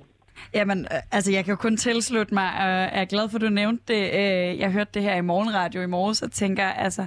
Jamen, 0.55 0.81
øh, 0.81 0.99
altså 1.13 1.33
jeg 1.33 1.45
kan 1.45 1.53
jo 1.53 1.57
kun 1.57 1.77
tilslutte 1.77 2.35
mig, 2.35 2.45
og 2.45 2.89
er 2.93 3.05
glad 3.05 3.29
for, 3.29 3.39
at 3.39 3.43
du 3.43 3.49
nævnte 3.49 3.95
det. 3.95 4.11
Jeg 4.59 4.73
hørte 4.73 4.91
det 4.95 5.03
her 5.03 5.15
i 5.15 5.21
morgenradio 5.21 5.83
i 5.83 5.87
morges, 5.87 6.23
og 6.23 6.33
tænker, 6.33 6.67
altså, 6.67 7.07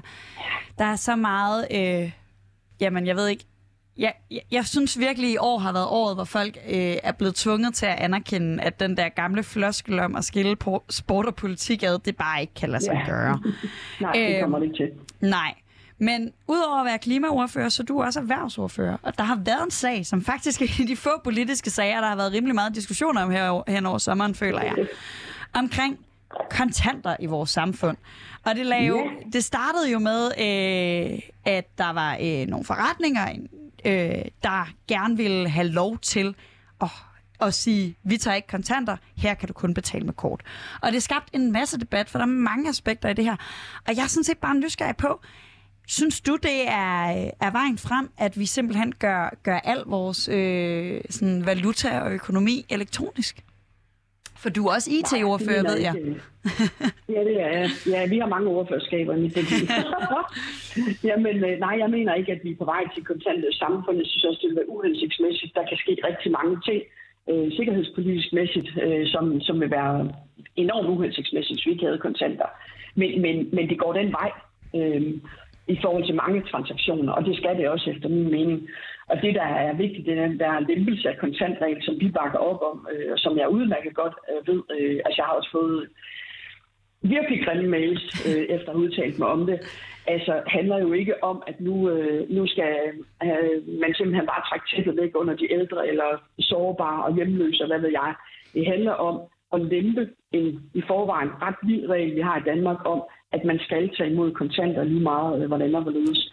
der 0.77 0.85
er 0.85 0.95
så 0.95 1.15
meget, 1.15 1.67
øh, 1.71 2.11
jamen 2.79 3.07
jeg 3.07 3.15
ved 3.15 3.27
ikke, 3.27 3.45
jeg, 3.97 4.13
jeg, 4.31 4.41
jeg 4.51 4.65
synes 4.65 4.99
virkelig, 4.99 5.31
i 5.31 5.37
år 5.37 5.57
har 5.57 5.73
været 5.73 5.87
året, 5.87 6.15
hvor 6.15 6.23
folk 6.23 6.57
øh, 6.69 6.95
er 7.03 7.11
blevet 7.11 7.35
tvunget 7.35 7.73
til 7.73 7.85
at 7.85 7.99
anerkende, 7.99 8.63
at 8.63 8.79
den 8.79 8.97
der 8.97 9.09
gamle 9.09 9.43
floskel 9.43 9.99
om 9.99 10.15
at 10.15 10.25
skille 10.25 10.55
på 10.55 10.83
sport 10.89 11.25
og 11.25 11.35
politik 11.35 11.83
ad, 11.83 11.99
det 11.99 12.15
bare 12.15 12.41
ikke 12.41 12.53
kan 12.53 12.69
lade 12.69 12.83
sig 12.83 12.93
ja. 12.93 13.11
gøre. 13.11 13.41
nej, 14.01 14.11
det 14.13 14.41
kommer 14.41 14.59
det 14.59 14.75
til. 14.75 14.91
Nej. 15.21 15.53
Men 15.99 16.31
udover 16.47 16.79
at 16.79 16.85
være 16.85 16.99
klimaordfører, 16.99 17.69
så 17.69 17.83
er 17.83 17.85
du 17.85 18.01
også 18.01 18.19
erhvervsordfører. 18.19 18.97
Og 19.01 19.17
der 19.17 19.23
har 19.23 19.35
været 19.35 19.63
en 19.63 19.71
sag, 19.71 20.05
som 20.05 20.21
faktisk 20.21 20.61
er 20.61 20.85
de 20.87 20.95
få 20.95 21.09
politiske 21.23 21.69
sager, 21.69 22.01
der 22.01 22.07
har 22.07 22.15
været 22.15 22.33
rimelig 22.33 22.55
meget 22.55 22.75
diskussioner 22.75 23.23
om 23.23 23.31
her, 23.31 23.63
hen 23.67 23.85
over 23.85 23.97
sommeren, 23.97 24.35
føler 24.35 24.61
jeg. 24.61 24.75
Omkring 25.53 25.97
kontanter 26.49 27.15
i 27.19 27.25
vores 27.25 27.49
samfund. 27.49 27.97
Og 28.45 28.55
det, 28.55 28.65
lavede, 28.65 29.03
yeah. 29.05 29.33
det 29.33 29.43
startede 29.43 29.91
jo 29.91 29.99
med, 29.99 30.25
øh, 30.25 31.19
at 31.45 31.77
der 31.77 31.93
var 31.93 32.17
øh, 32.21 32.47
nogle 32.47 32.65
forretninger, 32.65 33.27
øh, 33.85 34.25
der 34.43 34.69
gerne 34.87 35.17
ville 35.17 35.49
have 35.49 35.67
lov 35.67 35.99
til 35.99 36.35
at, 36.81 36.89
at 37.41 37.53
sige, 37.53 37.97
vi 38.03 38.17
tager 38.17 38.35
ikke 38.35 38.47
kontanter, 38.47 38.97
her 39.15 39.33
kan 39.33 39.47
du 39.47 39.53
kun 39.53 39.73
betale 39.73 40.05
med 40.05 40.13
kort. 40.13 40.41
Og 40.81 40.91
det 40.91 41.03
skabte 41.03 41.35
en 41.35 41.51
masse 41.51 41.79
debat, 41.79 42.09
for 42.09 42.19
der 42.19 42.25
er 42.25 42.29
mange 42.29 42.69
aspekter 42.69 43.09
i 43.09 43.13
det 43.13 43.25
her. 43.25 43.35
Og 43.87 43.95
jeg 43.95 44.03
er 44.03 44.07
sådan 44.07 44.23
set 44.23 44.37
bare 44.37 44.55
nysgerrig 44.55 44.97
på, 44.97 45.21
Synes 45.87 46.21
du, 46.21 46.35
det 46.35 46.59
er, 46.67 47.31
er 47.45 47.51
vejen 47.51 47.77
frem, 47.77 48.09
at 48.17 48.39
vi 48.39 48.45
simpelthen 48.45 48.93
gør, 48.99 49.35
gør 49.43 49.59
al 49.59 49.83
vores 49.85 50.29
øh, 50.29 51.01
sådan 51.09 51.45
valuta 51.45 51.99
og 51.99 52.13
økonomi 52.13 52.65
elektronisk? 52.69 53.43
For 54.41 54.49
du 54.49 54.67
er 54.67 54.73
også 54.73 54.89
IT-ordfører, 54.97 55.63
ved 55.71 55.79
jeg. 55.87 55.95
ja, 57.15 57.19
det 57.27 57.41
er 57.41 57.49
jeg. 57.57 57.69
Ja, 57.93 58.07
vi 58.07 58.17
har 58.17 58.27
mange 58.35 58.47
ordførerskaber 58.49 59.13
i 59.15 59.19
mit 59.19 59.37
Jamen, 61.09 61.35
øh, 61.47 61.59
nej, 61.59 61.75
jeg 61.79 61.89
mener 61.89 62.13
ikke, 62.13 62.31
at 62.31 62.41
vi 62.43 62.51
er 62.51 62.55
på 62.57 62.65
vej 62.65 62.83
til 62.93 63.03
kontantet 63.03 63.55
samfund. 63.55 63.97
Jeg 63.97 64.05
synes 64.07 64.25
også, 64.25 64.39
det 64.41 64.49
vil 64.49 64.55
være 64.61 64.69
uhensigtsmæssigt. 64.69 65.55
Der 65.55 65.65
kan 65.69 65.77
ske 65.77 65.93
rigtig 66.09 66.31
mange 66.31 66.55
ting 66.67 66.81
øh, 67.29 67.51
sikkerhedspolitisk 67.57 68.33
mæssigt, 68.33 68.69
øh, 68.83 69.07
som, 69.07 69.41
som 69.41 69.61
vil 69.61 69.71
være 69.71 70.11
enormt 70.55 70.89
uhensigtsmæssigt, 70.89 71.57
hvis 71.57 71.65
vi 71.65 71.71
ikke 71.71 71.85
havde 71.85 72.05
kontanter. 72.07 72.49
Men, 72.95 73.21
men, 73.21 73.35
men 73.53 73.69
det 73.69 73.79
går 73.79 73.93
den 73.93 74.11
vej. 74.11 74.31
Øh, 74.75 75.13
i 75.67 75.77
forhold 75.81 76.05
til 76.05 76.15
mange 76.15 76.41
transaktioner, 76.51 77.13
og 77.13 77.25
det 77.25 77.37
skal 77.37 77.57
det 77.57 77.69
også 77.69 77.89
efter 77.89 78.09
min 78.09 78.31
mening. 78.31 78.69
Og 79.07 79.21
det, 79.21 79.35
der 79.35 79.47
er 79.67 79.73
vigtigt, 79.73 80.05
det 80.05 80.17
er, 80.17 80.27
der 80.27 80.49
er 80.51 80.59
lempelse 80.59 81.09
af 81.09 81.17
kontantregel, 81.17 81.83
som 81.83 81.95
vi 81.99 82.11
bakker 82.11 82.39
op 82.39 82.61
om, 82.71 82.87
øh, 82.91 83.11
og 83.13 83.19
som 83.19 83.37
jeg 83.37 83.49
udmærket 83.49 83.95
godt 83.95 84.15
øh, 84.31 84.47
ved. 84.47 84.61
Øh, 84.79 84.99
altså, 85.05 85.17
jeg 85.17 85.25
har 85.25 85.33
også 85.33 85.51
fået 85.51 85.87
virkelig 87.01 87.45
grimme 87.45 87.69
mails, 87.69 88.03
øh, 88.27 88.43
efter 88.55 88.69
at 88.69 88.75
have 88.75 88.83
udtalt 88.85 89.19
mig 89.19 89.27
om 89.27 89.45
det. 89.45 89.59
Altså, 90.07 90.41
handler 90.47 90.77
jo 90.77 90.93
ikke 90.93 91.23
om, 91.23 91.43
at 91.47 91.59
nu, 91.59 91.89
øh, 91.89 92.29
nu 92.29 92.47
skal 92.47 92.75
øh, 93.23 93.79
man 93.81 93.93
simpelthen 93.93 94.27
bare 94.33 94.47
trække 94.49 94.65
tæppet 94.71 94.97
væk 95.01 95.11
under 95.15 95.35
de 95.35 95.51
ældre, 95.53 95.87
eller 95.87 96.09
sårbare 96.39 97.03
og 97.05 97.15
hjemløse, 97.15 97.63
og 97.63 97.67
hvad 97.67 97.79
ved 97.79 97.89
jeg. 97.89 98.13
Det 98.53 98.67
handler 98.67 98.91
om 98.91 99.21
at 99.53 99.61
lempe 99.61 100.09
en 100.31 100.61
i 100.73 100.81
forvejen 100.87 101.29
ret 101.41 101.55
vild 101.63 101.89
regel, 101.89 102.15
vi 102.15 102.21
har 102.21 102.37
i 102.37 102.47
Danmark 102.51 102.77
om, 102.85 103.03
at 103.31 103.45
man 103.45 103.59
skal 103.59 103.89
tage 103.95 104.11
imod 104.11 104.31
kontanter 104.31 104.83
lige 104.83 105.07
meget, 105.11 105.41
øh, 105.41 105.47
hvordan 105.47 105.75
og 105.75 105.81
hvorledes. 105.81 106.31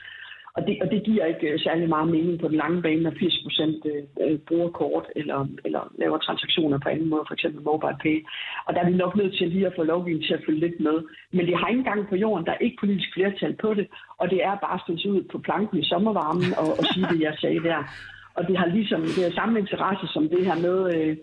Og 0.57 0.67
det, 0.67 0.75
og 0.83 0.91
det 0.91 1.05
giver 1.05 1.25
ikke 1.27 1.49
øh, 1.53 1.59
særlig 1.61 1.89
meget 1.89 2.09
mening 2.09 2.41
på 2.41 2.49
den 2.49 2.57
lange 2.57 2.83
bane, 2.83 3.03
når 3.03 3.15
80 3.19 3.43
procent 3.43 3.87
øh, 3.93 4.03
øh, 4.25 4.39
bruger 4.49 4.71
kort 4.71 5.07
eller, 5.17 5.47
eller 5.65 5.93
laver 5.99 6.19
transaktioner 6.19 6.79
på 6.79 6.89
anden 6.89 7.09
måde, 7.09 7.25
f.eks. 7.29 7.47
mobile 7.71 7.99
pay. 8.03 8.19
Og 8.67 8.75
der 8.75 8.81
er 8.81 8.91
vi 8.91 8.97
nok 8.97 9.17
nødt 9.17 9.35
til 9.37 9.49
lige 9.49 9.67
at 9.67 9.77
få 9.77 9.83
lovgivningen 9.83 10.27
til 10.27 10.35
at 10.35 10.45
følge 10.47 10.61
lidt 10.61 10.81
med. 10.81 10.97
Men 11.33 11.47
det 11.47 11.57
har 11.59 11.69
ikke 11.69 11.91
gang 11.91 12.09
på 12.09 12.17
jorden, 12.17 12.47
der 12.47 12.53
er 12.53 12.65
ikke 12.67 12.77
politisk 12.81 13.09
flertal 13.15 13.55
på 13.57 13.75
det, 13.75 13.87
og 14.19 14.31
det 14.31 14.45
er 14.45 14.55
bare 14.65 14.75
at 14.75 14.99
stå 15.01 15.11
ud 15.11 15.23
på 15.33 15.39
planken 15.39 15.79
i 15.79 15.89
sommervarmen 15.93 16.51
og, 16.63 16.69
og 16.79 16.85
sige 16.93 17.07
det, 17.13 17.21
jeg 17.21 17.35
sagde 17.41 17.63
der. 17.69 17.81
Og 18.37 18.43
det 18.49 18.57
har 18.59 18.67
ligesom 18.67 19.01
det 19.01 19.23
har 19.25 19.31
samme 19.41 19.59
interesse 19.59 20.07
som 20.15 20.29
det 20.29 20.47
her 20.47 20.57
med, 20.67 20.79
øh, 20.97 21.17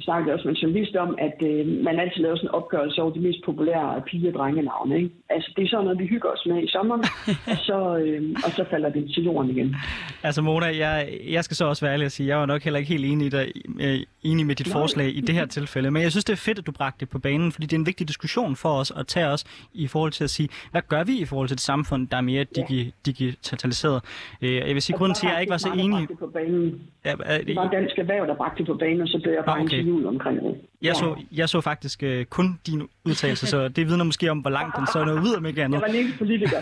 vi 0.00 0.04
snakkede 0.04 0.34
også 0.34 0.48
med 0.48 0.54
en 0.56 0.62
journalist 0.62 0.96
om, 0.96 1.10
at 1.18 1.38
øh, 1.50 1.66
man 1.86 2.00
altid 2.00 2.20
laver 2.22 2.36
sådan 2.36 2.50
en 2.50 2.54
opgørelse 2.54 3.02
over 3.02 3.12
de 3.12 3.20
mest 3.20 3.40
populære 3.44 4.02
pige- 4.06 4.28
og 4.28 4.34
drengenavne. 4.34 4.96
Ikke? 4.96 5.10
Altså, 5.30 5.52
det 5.56 5.64
er 5.64 5.68
sådan 5.68 5.84
noget, 5.84 5.98
vi 5.98 6.06
hygger 6.06 6.28
os 6.28 6.46
med 6.46 6.62
i 6.62 6.68
sommeren, 6.68 7.04
og, 7.52 7.56
så, 7.68 7.78
øh, 7.96 8.22
og 8.44 8.50
så 8.50 8.64
falder 8.70 8.90
det 8.90 9.10
til 9.14 9.24
jorden 9.24 9.50
igen. 9.50 9.76
Altså 10.22 10.42
Mona, 10.42 10.66
jeg, 10.66 11.08
jeg 11.30 11.44
skal 11.44 11.56
så 11.56 11.64
også 11.64 11.84
være 11.84 11.92
ærlig 11.92 12.04
at 12.04 12.12
sige, 12.12 12.28
jeg 12.28 12.38
var 12.38 12.46
nok 12.46 12.62
heller 12.62 12.78
ikke 12.78 12.92
helt 12.92 13.04
enig, 13.04 13.26
i 13.26 13.30
dig, 13.30 13.46
øh, 13.80 13.98
enig 14.22 14.46
med 14.46 14.54
dit 14.54 14.66
Nej. 14.66 14.72
forslag 14.72 15.16
i 15.16 15.20
det 15.20 15.34
her 15.34 15.46
tilfælde, 15.46 15.90
men 15.90 16.02
jeg 16.02 16.10
synes, 16.10 16.24
det 16.24 16.32
er 16.32 16.42
fedt, 16.48 16.58
at 16.58 16.66
du 16.66 16.72
bragte 16.72 17.00
det 17.00 17.08
på 17.08 17.18
banen, 17.18 17.52
fordi 17.52 17.66
det 17.66 17.76
er 17.76 17.80
en 17.80 17.86
vigtig 17.86 18.08
diskussion 18.08 18.56
for 18.56 18.68
os 18.68 18.92
at 18.96 19.06
tage 19.06 19.26
os 19.26 19.44
i 19.74 19.86
forhold 19.86 20.12
til 20.12 20.24
at 20.24 20.30
sige, 20.30 20.48
hvad 20.70 20.82
gør 20.88 21.04
vi 21.04 21.20
i 21.20 21.24
forhold 21.24 21.48
til 21.48 21.54
et 21.54 21.60
samfund, 21.60 22.08
der 22.08 22.16
er 22.16 22.20
mere 22.20 22.44
digi- 22.58 22.90
digitaliseret? 23.06 24.02
Øh, 24.42 24.54
jeg 24.54 24.74
vil 24.74 24.82
sige, 24.82 24.96
grunden 24.96 25.14
til, 25.14 25.26
at 25.26 25.32
jeg 25.32 25.40
ikke 25.40 25.50
var 25.50 25.56
så 25.56 25.72
enig... 25.72 26.08
Det 26.08 27.56
var 27.56 27.70
dansk 27.70 27.98
erhverv, 27.98 28.26
der 28.26 28.36
bragte 28.36 28.58
det 28.58 28.66
på 28.66 28.74
banen, 28.74 29.00
og 29.00 29.08
så 29.08 29.20
blev 29.22 29.32
jeg 29.32 29.44
bare 29.44 29.60
okay 29.60 29.84
tvivl 29.90 30.06
omkring 30.06 30.44
det. 30.44 30.69
Jeg, 30.82 30.88
ja. 30.88 30.94
så, 30.94 31.16
jeg 31.32 31.48
så 31.48 31.60
faktisk 31.60 32.02
uh, 32.06 32.22
kun 32.22 32.60
din 32.66 32.88
udtalelse, 33.04 33.46
så 33.46 33.68
det 33.68 33.86
vidner 33.86 34.04
måske 34.04 34.30
om, 34.30 34.38
hvor 34.38 34.50
langt 34.50 34.76
den 34.76 34.86
så 34.86 34.98
er 34.98 35.12
ud 35.12 35.34
om 35.36 35.46
ikke 35.46 35.64
andet. 35.64 35.80
Jeg 35.80 35.88
var 35.88 35.94
ikke 35.94 36.18
politiker. 36.18 36.56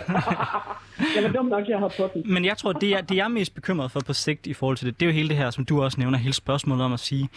jeg 1.15 1.23
var 1.23 1.29
dum 1.29 1.45
nok, 1.45 1.67
jeg 1.67 1.79
har 1.79 1.93
på 1.97 2.09
den. 2.13 2.33
Men 2.33 2.45
jeg 2.45 2.57
tror, 2.57 2.73
det 2.73 2.89
er, 2.89 3.01
det 3.01 3.19
er 3.19 3.27
mest 3.27 3.55
bekymret 3.55 3.91
for 3.91 3.99
på 3.99 4.13
sigt 4.13 4.47
i 4.47 4.53
forhold 4.53 4.77
til 4.77 4.87
det, 4.87 4.99
det 4.99 5.05
er 5.05 5.09
jo 5.09 5.13
hele 5.13 5.29
det 5.29 5.37
her, 5.37 5.51
som 5.51 5.65
du 5.65 5.83
også 5.83 5.99
nævner, 5.99 6.17
hele 6.17 6.33
spørgsmålet 6.33 6.85
om 6.85 6.93
at 6.93 6.99
sige, 6.99 7.29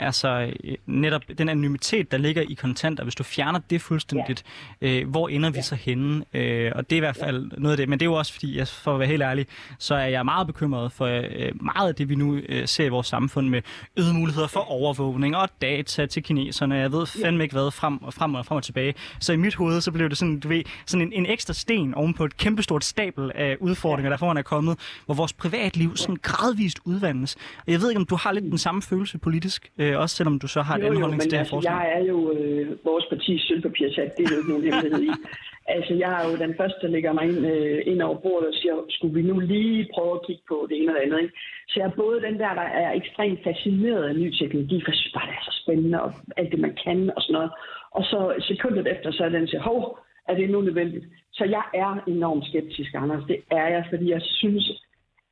altså 0.00 0.52
øh, 0.64 0.74
netop 0.86 1.22
den 1.38 1.48
anonymitet, 1.48 2.12
der 2.12 2.18
ligger 2.18 2.42
i 2.42 2.54
kontanter, 2.54 3.02
hvis 3.02 3.14
du 3.14 3.22
fjerner 3.22 3.60
det 3.70 3.80
fuldstændigt, 3.80 4.44
ja. 4.82 4.88
øh, 4.88 5.08
hvor 5.08 5.28
ender 5.28 5.50
vi 5.50 5.56
ja. 5.56 5.62
så 5.62 5.74
henne? 5.74 6.24
Øh, 6.34 6.72
og 6.74 6.90
det 6.90 6.96
er 6.96 7.00
i 7.00 7.00
hvert 7.00 7.16
fald 7.16 7.50
ja. 7.52 7.58
noget 7.58 7.72
af 7.72 7.76
det, 7.76 7.88
men 7.88 8.00
det 8.00 8.06
er 8.06 8.10
jo 8.10 8.14
også 8.14 8.32
fordi, 8.32 8.58
jeg, 8.58 8.68
for 8.68 8.94
at 8.94 8.98
være 8.98 9.08
helt 9.08 9.22
ærlig, 9.22 9.46
så 9.78 9.94
er 9.94 10.06
jeg 10.06 10.24
meget 10.24 10.46
bekymret 10.46 10.92
for 10.92 11.06
øh, 11.06 11.52
meget 11.62 11.88
af 11.88 11.94
det, 11.94 12.08
vi 12.08 12.14
nu 12.14 12.36
øh, 12.48 12.68
ser 12.68 12.84
i 12.84 12.88
vores 12.88 13.06
samfund 13.06 13.48
med 13.48 13.62
øget 13.96 14.14
muligheder 14.14 14.46
for 14.46 14.60
overvågning 14.60 15.36
og 15.36 15.48
data 15.60 16.06
til 16.06 16.22
telekineserne, 16.30 16.74
jeg 16.74 16.92
ved 16.92 17.06
fandme 17.06 17.42
ikke 17.42 17.54
hvad, 17.54 17.70
frem 17.70 18.02
og 18.02 18.12
frem 18.14 18.34
og 18.34 18.46
frem 18.46 18.56
og 18.56 18.62
tilbage. 18.62 18.94
Så 19.20 19.32
i 19.32 19.36
mit 19.36 19.54
hoved, 19.54 19.80
så 19.80 19.92
blev 19.92 20.08
det 20.08 20.18
sådan, 20.18 20.40
du 20.40 20.48
ved, 20.48 20.62
sådan 20.86 21.06
en, 21.06 21.12
en 21.12 21.26
ekstra 21.26 21.54
sten 21.54 21.94
oven 21.94 22.14
på 22.14 22.24
et 22.24 22.36
kæmpestort 22.36 22.84
stabel 22.84 23.32
af 23.34 23.56
udfordringer, 23.60 24.10
der 24.10 24.16
foran 24.16 24.36
er 24.36 24.42
kommet, 24.42 24.74
hvor 25.06 25.14
vores 25.14 25.32
privatliv 25.32 25.96
sådan 25.96 26.16
gradvist 26.22 26.78
udvandes. 26.84 27.36
Og 27.66 27.72
jeg 27.72 27.80
ved 27.80 27.90
ikke, 27.90 28.00
om 28.00 28.06
du 28.06 28.16
har 28.22 28.32
lidt 28.32 28.44
den 28.44 28.58
samme 28.58 28.82
følelse 28.82 29.18
politisk, 29.18 29.70
øh, 29.78 29.98
også 29.98 30.16
selvom 30.16 30.38
du 30.38 30.46
så 30.46 30.62
har 30.62 30.74
et 30.74 30.80
Jo, 30.80 30.84
jo, 30.84 30.88
anden 30.88 31.00
holdning 31.02 31.22
til 31.22 31.30
det 31.30 31.36
her 31.36 31.40
altså, 31.40 31.54
forslag. 31.54 31.72
jeg 31.72 31.92
er 31.98 32.04
jo 32.12 32.18
øh, 32.32 32.66
vores 32.84 33.04
partis 33.12 33.40
sølvpapirsat, 33.48 34.10
det 34.16 34.22
er 34.26 34.30
jo 34.32 34.36
ikke 34.40 34.50
nogen 34.50 34.64
hemmelighed 34.64 35.02
i. 35.02 35.10
Altså, 35.76 35.94
jeg 35.94 36.10
er 36.18 36.22
jo 36.28 36.34
den 36.44 36.54
første, 36.58 36.78
der 36.82 36.94
lægger 36.94 37.12
mig 37.12 37.24
ind, 37.30 37.46
øh, 37.52 37.82
ind 37.90 38.02
over 38.02 38.18
bordet 38.24 38.48
og 38.48 38.54
siger, 38.54 38.74
skulle 38.88 39.14
vi 39.14 39.22
nu 39.22 39.38
lige 39.38 39.88
prøve 39.94 40.14
at 40.14 40.26
kigge 40.26 40.42
på 40.48 40.66
det 40.68 40.76
ene 40.76 40.90
eller 40.90 41.04
andet. 41.04 41.20
Ikke? 41.22 41.34
Så 41.68 41.74
jeg 41.80 41.86
er 41.86 42.00
både 42.02 42.22
den 42.26 42.38
der, 42.42 42.52
der 42.60 42.68
er 42.82 42.92
ekstremt 42.92 43.40
fascineret 43.44 44.04
af 44.08 44.14
ny 44.16 44.28
teknologi, 44.40 44.76
for 44.80 44.90
jeg 44.90 44.98
synes 44.98 45.16
bare, 45.16 45.28
det 45.30 45.36
er 45.40 45.50
så 45.50 45.56
spændende, 45.62 46.02
og 46.02 46.10
alt 46.36 46.52
det, 46.52 46.60
man 46.66 46.76
kan 46.84 46.98
og 47.16 47.22
sådan 47.22 47.34
noget. 47.38 47.50
Og 47.96 48.04
så 48.04 48.18
sekundet 48.48 48.86
efter, 48.94 49.10
så 49.12 49.24
er 49.24 49.28
den 49.28 49.46
siger, 49.48 49.62
hov, 49.62 49.98
er 50.28 50.34
det 50.34 50.50
nu 50.50 50.60
nødvendigt? 50.60 51.04
Så 51.32 51.44
jeg 51.44 51.64
er 51.74 51.92
enormt 52.06 52.46
skeptisk, 52.46 52.90
Anders. 52.94 53.24
Det 53.28 53.38
er 53.50 53.68
jeg, 53.74 53.84
fordi 53.90 54.10
jeg 54.10 54.22
synes, 54.22 54.64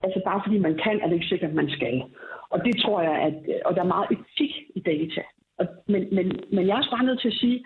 altså 0.04 0.20
bare 0.24 0.40
fordi 0.44 0.58
man 0.58 0.74
kan, 0.84 1.00
er 1.00 1.06
det 1.06 1.14
ikke 1.14 1.32
sikkert, 1.32 1.50
at 1.50 1.56
man 1.56 1.70
skal. 1.70 2.02
Og 2.50 2.64
det 2.64 2.74
tror 2.82 3.00
jeg, 3.02 3.16
at, 3.26 3.34
og 3.64 3.74
der 3.74 3.82
er 3.82 3.94
meget 3.94 4.08
etik 4.10 4.54
i 4.74 4.80
data. 4.80 5.22
Og, 5.58 5.66
men, 5.86 6.02
men, 6.16 6.26
men 6.52 6.66
jeg 6.66 6.72
er 6.72 6.78
også 6.78 6.90
bare 6.90 7.04
nødt 7.04 7.20
til 7.20 7.28
at 7.28 7.40
sige, 7.42 7.64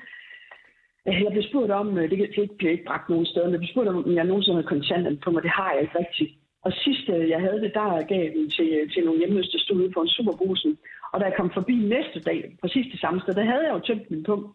Øh, 1.09 1.22
jeg 1.24 1.32
blev 1.32 1.42
spurgt 1.50 1.70
om, 1.80 1.98
øh, 1.98 2.11
det 2.11 2.16
kan- 2.18 2.32
det 2.36 2.50
bliver 2.59 2.72
ikke 2.72 2.84
bragt 2.90 3.09
nogen 3.09 3.26
steder, 3.26 3.46
men 3.46 3.53
jeg 3.53 3.61
blev 3.61 3.72
spurgt 3.74 3.88
om, 3.88 4.05
om 4.07 4.14
jeg 4.14 4.24
nogensinde 4.24 4.62
har 4.62 4.68
kontanten 4.74 5.16
på 5.24 5.30
mig. 5.30 5.42
Det 5.42 5.50
har 5.50 5.72
jeg 5.72 5.82
ikke 5.82 5.98
rigtigt. 5.98 6.32
Og 6.66 6.72
sidst 6.84 7.05
øh, 7.14 7.28
jeg 7.28 7.40
havde 7.40 7.61
det, 7.64 7.72
der 7.74 8.03
gav 8.12 8.24
den 8.36 8.50
til, 8.57 8.68
til 8.92 9.05
nogle 9.05 9.18
hjemløse, 9.20 9.53
der 9.53 9.59
stod 9.59 9.76
ude 9.76 9.90
på 9.96 10.00
en 10.03 10.09
superbrusen. 10.16 10.78
Og 11.12 11.20
da 11.20 11.24
jeg 11.26 11.34
kom 11.36 11.50
forbi 11.59 11.74
næste 11.94 12.20
dag, 12.20 12.57
præcis 12.61 12.86
det 12.92 13.00
samme 13.00 13.20
sted, 13.20 13.34
der 13.34 13.44
havde 13.53 13.64
jeg 13.66 13.74
jo 13.74 13.78
tømt 13.88 14.11
min 14.11 14.24
punkt. 14.24 14.46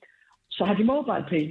Så 0.49 0.65
har 0.65 0.73
de 0.75 0.83
mobile 0.83 1.25
pay. 1.29 1.45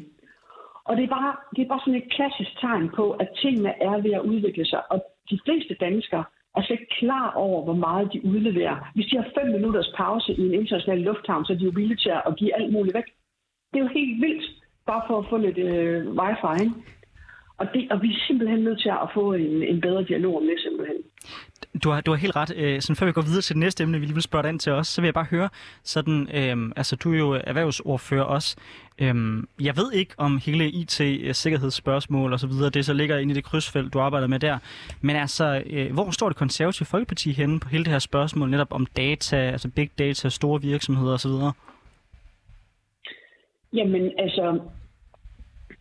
Og 0.88 0.96
det 0.96 1.04
er, 1.04 1.08
bare, 1.18 1.36
det 1.56 1.62
er 1.62 1.68
bare 1.68 1.80
sådan 1.84 2.00
et 2.02 2.10
klassisk 2.16 2.52
tegn 2.60 2.88
på, 2.98 3.04
at 3.22 3.28
tingene 3.42 3.72
er 3.88 3.96
ved 4.02 4.12
at 4.18 4.26
udvikle 4.32 4.66
sig. 4.66 4.82
Og 4.92 4.98
de 5.30 5.38
fleste 5.44 5.74
danskere 5.80 6.24
er 6.56 6.62
slet 6.62 6.80
ikke 6.80 6.94
klar 7.00 7.32
over, 7.44 7.64
hvor 7.64 7.78
meget 7.86 8.12
de 8.12 8.24
udleverer. 8.24 8.76
Hvis 8.94 9.06
de 9.06 9.16
har 9.16 9.28
fem 9.38 9.48
minutters 9.52 9.90
pause 9.96 10.32
i 10.32 10.42
en 10.46 10.54
international 10.54 10.98
lufthavn, 10.98 11.44
så 11.44 11.52
er 11.52 11.56
de 11.56 11.64
jo 11.64 11.72
villige 11.74 11.96
til 12.04 12.12
at 12.28 12.36
give 12.38 12.54
alt 12.58 12.72
muligt 12.72 12.94
væk. 12.94 13.08
Det 13.70 13.78
er 13.78 13.84
jo 13.84 13.96
helt 14.00 14.22
vildt, 14.24 14.44
bare 14.86 15.02
for 15.06 15.18
at 15.18 15.26
få 15.30 15.36
lidt 15.36 15.58
øh, 15.58 16.06
wifi. 16.18 16.62
Ikke? 16.64 16.74
Og, 17.58 17.66
det, 17.74 17.92
og 17.92 18.02
vi 18.02 18.08
er 18.08 18.18
simpelthen 18.26 18.60
nødt 18.60 18.80
til 18.80 18.88
at 18.88 19.08
få 19.14 19.32
en, 19.32 19.62
en 19.62 19.80
bedre 19.80 20.04
dialog 20.04 20.36
om 20.36 20.42
det 20.42 20.60
simpelthen. 20.60 20.96
Du 21.84 21.90
har, 21.90 22.00
du 22.00 22.10
har 22.10 22.18
helt 22.18 22.36
ret. 22.36 22.52
Øh, 22.56 22.80
sådan, 22.80 22.96
før 22.96 23.06
vi 23.06 23.12
går 23.12 23.22
videre 23.22 23.42
til 23.42 23.54
det 23.54 23.60
næste 23.60 23.82
emne, 23.82 23.98
vi 24.00 24.06
lige 24.06 24.14
vil 24.14 24.22
spørge 24.22 24.42
dig 24.42 24.48
ind 24.48 24.60
til 24.60 24.72
os, 24.72 24.88
så 24.88 25.00
vil 25.00 25.06
jeg 25.06 25.14
bare 25.14 25.26
høre, 25.30 25.48
sådan, 25.82 26.28
øh, 26.34 26.72
altså 26.76 26.96
du 26.96 27.12
er 27.12 27.18
jo 27.18 27.40
erhvervsordfører 27.44 28.22
også. 28.22 28.56
Øh, 28.98 29.14
jeg 29.60 29.76
ved 29.76 29.92
ikke 29.92 30.14
om 30.16 30.38
hele 30.38 30.70
IT-sikkerhedsspørgsmål 30.70 32.30
øh, 32.30 32.32
og 32.32 32.40
så 32.40 32.46
videre, 32.46 32.70
det 32.70 32.86
så 32.86 32.92
ligger 32.92 33.18
inde 33.18 33.32
i 33.32 33.34
det 33.34 33.44
krydsfelt, 33.44 33.92
du 33.92 34.00
arbejder 34.00 34.26
med 34.26 34.38
der. 34.38 34.58
Men 35.00 35.16
altså, 35.16 35.62
øh, 35.66 35.92
hvor 35.92 36.10
står 36.10 36.28
det 36.28 36.36
konservative 36.36 36.86
Folkeparti 36.86 37.32
henne 37.32 37.60
på 37.60 37.68
hele 37.68 37.84
det 37.84 37.92
her 37.92 37.98
spørgsmål, 37.98 38.50
netop 38.50 38.72
om 38.72 38.86
data, 38.86 39.36
altså 39.36 39.68
big 39.68 39.90
data, 39.98 40.28
store 40.28 40.62
virksomheder 40.62 41.12
og 41.12 41.20
så 41.20 41.28
videre? 41.28 41.52
Jamen, 43.76 44.12
altså, 44.18 44.60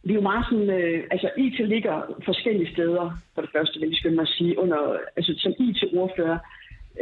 vi 0.03 0.11
er 0.11 0.15
jo 0.15 0.21
meget 0.21 0.45
sådan, 0.49 0.69
øh, 0.69 1.03
altså 1.11 1.29
IT 1.37 1.59
ligger 1.59 1.95
forskellige 2.25 2.71
steder, 2.73 3.05
for 3.33 3.41
det 3.41 3.51
første 3.55 3.79
vil 3.79 3.89
jeg 3.89 3.97
skynde 3.97 4.15
mig 4.15 4.21
at 4.29 4.35
sige, 4.37 4.59
under, 4.59 4.97
altså 5.17 5.33
som 5.37 5.53
IT-ordfører 5.59 6.37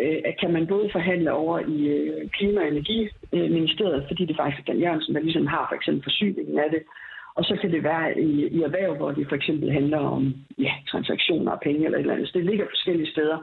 øh, 0.02 0.18
kan 0.42 0.54
man 0.54 0.68
både 0.68 0.90
forhandle 0.92 1.32
over 1.34 1.60
i 1.60 1.78
øh, 1.88 2.30
Klima- 2.30 2.62
og 2.62 2.68
Energiministeriet, 2.68 4.02
øh, 4.02 4.08
fordi 4.08 4.26
det 4.26 4.36
faktisk 4.38 4.62
er 4.62 4.74
Dan 4.74 4.82
Jørgensen, 4.82 5.16
der 5.16 5.22
ligesom 5.22 5.48
har 5.48 5.66
for 5.70 5.76
eksempel 5.76 6.04
forsyningen 6.04 6.60
af 6.60 6.70
det, 6.72 6.82
og 7.36 7.44
så 7.44 7.58
kan 7.62 7.72
det 7.72 7.84
være 7.84 8.20
i, 8.20 8.48
i 8.48 8.62
erhverv, 8.62 8.96
hvor 8.96 9.12
det 9.12 9.30
for 9.30 9.36
eksempel 9.36 9.72
handler 9.72 9.98
om 9.98 10.34
ja, 10.58 10.74
transaktioner 10.92 11.52
og 11.52 11.62
penge 11.64 11.86
eller 11.86 11.98
et 11.98 12.02
eller 12.02 12.14
andet. 12.14 12.28
Så 12.28 12.38
det 12.38 12.46
ligger 12.46 12.66
forskellige 12.66 13.12
steder. 13.12 13.38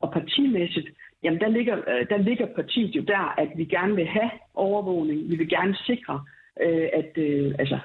Og 0.00 0.12
partimæssigt, 0.12 0.88
jamen 1.22 1.40
der 1.40 1.48
ligger, 1.48 1.76
øh, 1.78 2.08
der 2.08 2.16
ligger 2.16 2.46
partiet 2.46 2.96
jo 2.96 3.02
der, 3.02 3.34
at 3.38 3.48
vi 3.56 3.64
gerne 3.64 3.94
vil 3.96 4.06
have 4.06 4.30
overvågning. 4.54 5.30
Vi 5.30 5.36
vil 5.36 5.48
gerne 5.48 5.76
sikre, 5.86 6.24
øh, 6.66 6.88
at 7.00 7.12
øh, 7.16 7.54
altså 7.58 7.78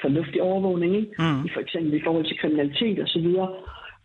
fornuftig 0.00 0.42
overvågning, 0.42 0.96
ikke? 0.96 1.12
Mm. 1.18 1.44
I 1.46 1.48
for 1.54 1.60
eksempel 1.60 1.94
i 1.94 2.04
forhold 2.04 2.24
til 2.26 2.38
kriminalitet 2.38 2.98
og 2.98 3.08
så 3.08 3.18
videre. 3.20 3.50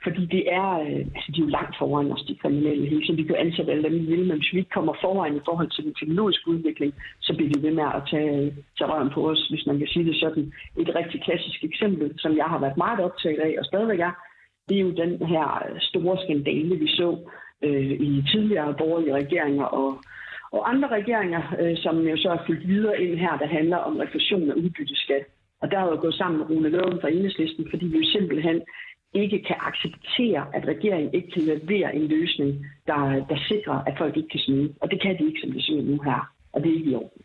Fordi 0.04 0.24
det 0.36 0.44
er, 0.62 0.70
øh, 0.86 1.04
altså 1.16 1.30
de 1.34 1.42
er 1.42 1.46
jo 1.46 1.56
langt 1.58 1.76
foran 1.80 2.12
os, 2.12 2.24
de 2.28 2.40
kriminelle 2.42 2.90
hele 2.92 3.02
tiden. 3.02 3.18
Vi 3.18 3.24
kan 3.24 3.36
jo 3.36 3.42
ansætte 3.46 3.72
alle 3.72 3.84
dem, 3.84 3.94
vi 4.00 4.06
vil, 4.14 4.28
men 4.28 4.38
hvis 4.38 4.54
vi 4.54 4.58
ikke 4.60 4.78
kommer 4.78 4.94
foran 5.02 5.36
i 5.36 5.46
forhold 5.48 5.70
til 5.72 5.84
den 5.84 5.94
teknologiske 6.00 6.48
udvikling, 6.54 6.94
så 7.22 7.32
bliver 7.36 7.52
vi 7.54 7.68
ved 7.68 7.74
med 7.80 7.88
at 7.98 8.04
tage, 8.12 8.56
tage 8.78 8.92
røven 8.92 9.12
på 9.16 9.30
os, 9.32 9.42
hvis 9.52 9.66
man 9.66 9.78
kan 9.80 9.88
sige 9.88 10.06
det 10.06 10.16
sådan. 10.16 10.54
Et 10.78 10.96
rigtig 10.96 11.24
klassisk 11.24 11.64
eksempel, 11.64 12.08
som 12.18 12.38
jeg 12.38 12.46
har 12.46 12.60
været 12.60 12.78
meget 12.78 13.00
optaget 13.00 13.40
af, 13.40 13.56
og 13.60 13.66
stadigvæk 13.66 14.00
er, 14.00 14.14
det 14.70 14.78
er 14.78 14.82
jo 14.88 14.92
den 15.04 15.28
her 15.34 15.46
store 15.82 16.18
skandale, 16.24 16.76
vi 16.76 16.88
så 16.88 17.10
øh, 17.64 17.92
i 17.92 18.24
tidligere 18.32 18.76
borgerlige 18.78 19.16
regeringer 19.22 19.64
og, 19.64 19.90
og 20.52 20.70
andre 20.72 20.88
regeringer, 20.98 21.42
øh, 21.62 21.78
som 21.84 21.96
jo 22.12 22.18
så 22.18 22.30
er 22.32 22.44
fyldt 22.48 22.68
videre 22.68 23.02
ind 23.04 23.14
her, 23.20 23.38
der 23.38 23.48
handler 23.48 23.78
om 23.78 23.98
refusion 23.98 24.50
af 24.52 24.56
udbytteskat. 24.56 25.24
Og 25.62 25.72
der 25.72 25.78
har 25.80 25.86
jeg 25.88 25.96
jo 25.96 26.02
gået 26.02 26.16
sammen 26.16 26.38
med 26.40 26.48
Rune 26.50 26.70
Løven 26.70 27.02
fra 27.02 27.10
Enhedslisten, 27.10 27.68
fordi 27.70 27.86
vi 27.86 27.98
jo 27.98 28.12
simpelthen 28.12 28.62
ikke 29.14 29.44
kan 29.48 29.56
acceptere, 29.70 30.42
at 30.58 30.64
regeringen 30.74 31.14
ikke 31.14 31.32
kan 31.32 31.44
levere 31.44 31.96
en 31.96 32.08
løsning, 32.08 32.66
der, 32.88 33.00
der 33.30 33.38
sikrer, 33.48 33.78
at 33.88 33.94
folk 33.98 34.18
ikke 34.18 34.30
kan 34.30 34.40
snyde. 34.40 34.74
Og 34.82 34.92
det 34.92 35.02
kan 35.02 35.18
de 35.20 35.26
ikke, 35.28 35.40
som 35.44 35.52
det 35.52 35.64
ser 35.66 35.74
ud 35.74 35.84
nu 35.84 36.02
her. 36.02 36.32
Og 36.54 36.62
det 36.64 36.72
er 36.72 36.76
ikke 36.78 36.92
i 36.92 36.96
orden. 36.96 37.22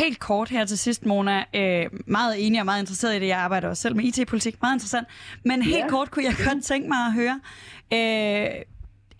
Helt 0.00 0.20
kort 0.20 0.48
her 0.48 0.64
til 0.64 0.78
sidst, 0.78 1.06
Mona. 1.06 1.38
Øh, 1.56 1.86
meget 2.06 2.34
enig 2.46 2.60
og 2.60 2.64
meget 2.66 2.80
interesseret 2.82 3.16
i 3.16 3.20
det. 3.20 3.26
Jeg 3.28 3.38
arbejder 3.38 3.68
også 3.68 3.82
selv 3.82 3.96
med 3.96 4.04
IT-politik. 4.04 4.54
Meget 4.62 4.74
interessant. 4.74 5.06
Men 5.44 5.62
helt 5.62 5.76
Ja. 5.78 5.88
kort 5.88 6.10
kunne 6.10 6.24
jeg 6.24 6.34
godt 6.48 6.64
tænke 6.64 6.88
mig 6.88 6.98
at 7.08 7.12
høre. 7.20 7.40
Øh, 7.96 8.62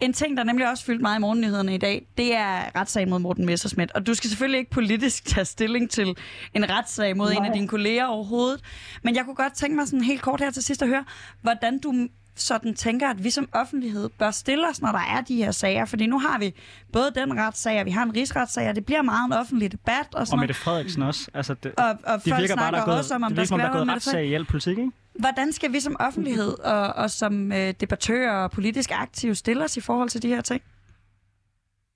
en 0.03 0.13
ting, 0.13 0.37
der 0.37 0.45
nemlig 0.45 0.71
også 0.71 0.85
fyldt 0.85 1.03
meget 1.03 1.17
i 1.17 1.21
morgennyhederne 1.21 1.75
i 1.75 1.79
dag, 1.79 2.07
det 2.17 2.35
er 2.35 2.77
retssagen 2.77 3.11
mod 3.11 3.19
Morten 3.19 3.47
Messersmith. 3.47 3.93
Og 3.95 4.07
du 4.07 4.15
skal 4.15 4.31
selvfølgelig 4.31 4.59
ikke 4.59 4.71
politisk 4.71 5.25
tage 5.25 5.45
stilling 5.45 5.91
til 5.91 6.17
en 6.55 6.71
retssag 6.71 7.17
mod 7.17 7.29
Nej. 7.31 7.37
en 7.39 7.45
af 7.45 7.53
dine 7.53 7.69
kolleger 7.69 8.07
overhovedet. 8.07 8.61
Men 9.03 9.17
jeg 9.17 9.25
kunne 9.25 9.35
godt 9.35 9.55
tænke 9.55 9.77
mig 9.77 9.87
sådan 9.87 10.03
helt 10.05 10.23
kort 10.23 10.41
her 10.41 10.51
til 10.51 10.63
sidst 10.63 10.83
at 10.83 10.89
høre, 10.89 11.05
hvordan 11.43 11.79
du 11.79 12.09
sådan 12.37 12.75
tænker, 12.75 13.11
at 13.11 13.25
vi 13.25 13.31
som 13.31 13.49
offentlighed 13.53 14.09
bør 14.19 14.31
stille 14.31 14.69
os, 14.69 14.81
når 14.83 14.93
der 14.93 15.17
er 15.17 15.21
de 15.21 15.37
her 15.37 15.51
sager. 15.51 15.85
Fordi 15.85 16.07
nu 16.07 16.19
har 16.19 16.39
vi 16.39 16.55
både 16.93 17.11
den 17.15 17.41
retssag, 17.41 17.81
og 17.81 17.87
vi 17.87 17.91
har 17.91 18.03
en 18.03 18.17
rigsretssag, 18.17 18.69
og 18.69 18.75
det 18.75 18.87
bliver 18.87 19.03
meget 19.03 19.27
en 19.27 19.33
offentlig 19.33 19.73
debat. 19.73 20.07
Og, 20.15 20.21
Og 20.21 20.27
sådan 20.27 20.41
Mette 20.41 20.53
noget. 20.53 20.57
Frederiksen 20.57 21.03
også. 21.03 21.31
Altså, 21.35 21.55
det, 21.55 21.73
Og, 21.77 21.85
og 21.85 21.95
det 21.95 22.03
folk 22.05 22.25
virker 22.25 22.37
bare, 22.39 22.47
snakker 22.47 22.71
der 22.71 22.83
er 22.83 22.85
gået, 22.85 22.99
også 22.99 23.15
om, 23.15 23.23
om 23.23 23.29
det 23.31 23.37
der 23.37 23.43
virker, 23.43 23.47
skal 23.47 23.59
der 23.59 23.65
være 23.65 23.73
er 23.73 23.77
gået 23.77 23.87
noget 23.87 23.97
retssag 23.97 24.27
i 24.27 24.35
al 24.35 24.45
politik, 24.45 24.79
ikke? 24.79 24.91
Hvordan 25.21 25.53
skal 25.53 25.73
vi 25.73 25.81
som 25.81 25.97
offentlighed 26.01 26.59
og, 26.65 26.93
og 26.93 27.11
som 27.11 27.53
øh, 27.53 27.75
debattører 27.81 28.45
og 28.45 28.51
politisk 28.51 28.91
aktive 28.95 29.35
stille 29.35 29.65
os 29.65 29.77
i 29.77 29.81
forhold 29.81 30.09
til 30.09 30.23
de 30.23 30.29
her 30.29 30.41
ting? 30.41 30.63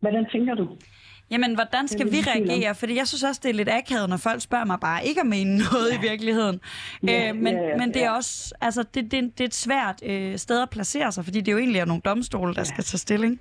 Hvordan 0.01 0.27
tænker 0.33 0.55
du? 0.55 0.69
Jamen, 1.31 1.55
hvordan 1.55 1.89
skal 1.89 2.07
vi 2.07 2.17
reagere? 2.17 2.75
Fordi 2.75 2.97
jeg 2.97 3.07
synes 3.07 3.25
også, 3.25 3.41
det 3.45 3.51
er 3.51 3.55
lidt 3.55 3.69
akavet, 3.69 4.09
når 4.09 4.17
folk 4.17 4.41
spørger 4.41 4.64
mig 4.64 4.79
bare 4.81 5.07
ikke 5.07 5.21
at 5.21 5.27
mene 5.27 5.51
noget 5.73 5.91
ja. 5.93 5.99
i 5.99 6.01
virkeligheden. 6.11 6.61
Ja, 7.07 7.29
øh, 7.29 7.37
men, 7.37 7.55
ja, 7.55 7.69
ja, 7.69 7.77
men 7.77 7.89
det 7.89 8.03
er 8.03 8.11
ja. 8.11 8.17
også 8.17 8.55
altså, 8.61 8.83
det, 8.95 9.12
det, 9.12 9.39
det 9.39 9.41
er 9.41 9.49
et 9.55 9.55
svært 9.55 9.97
øh, 10.03 10.37
sted 10.37 10.62
at 10.62 10.71
placere 10.71 11.12
sig, 11.12 11.25
fordi 11.25 11.39
det 11.41 11.49
er 11.49 11.53
jo 11.53 11.59
egentlig 11.59 11.81
er 11.81 11.85
nogle 11.85 12.03
domstole, 12.05 12.55
der 12.55 12.64
skal 12.64 12.85
tage 12.85 12.99
stilling. 12.99 13.41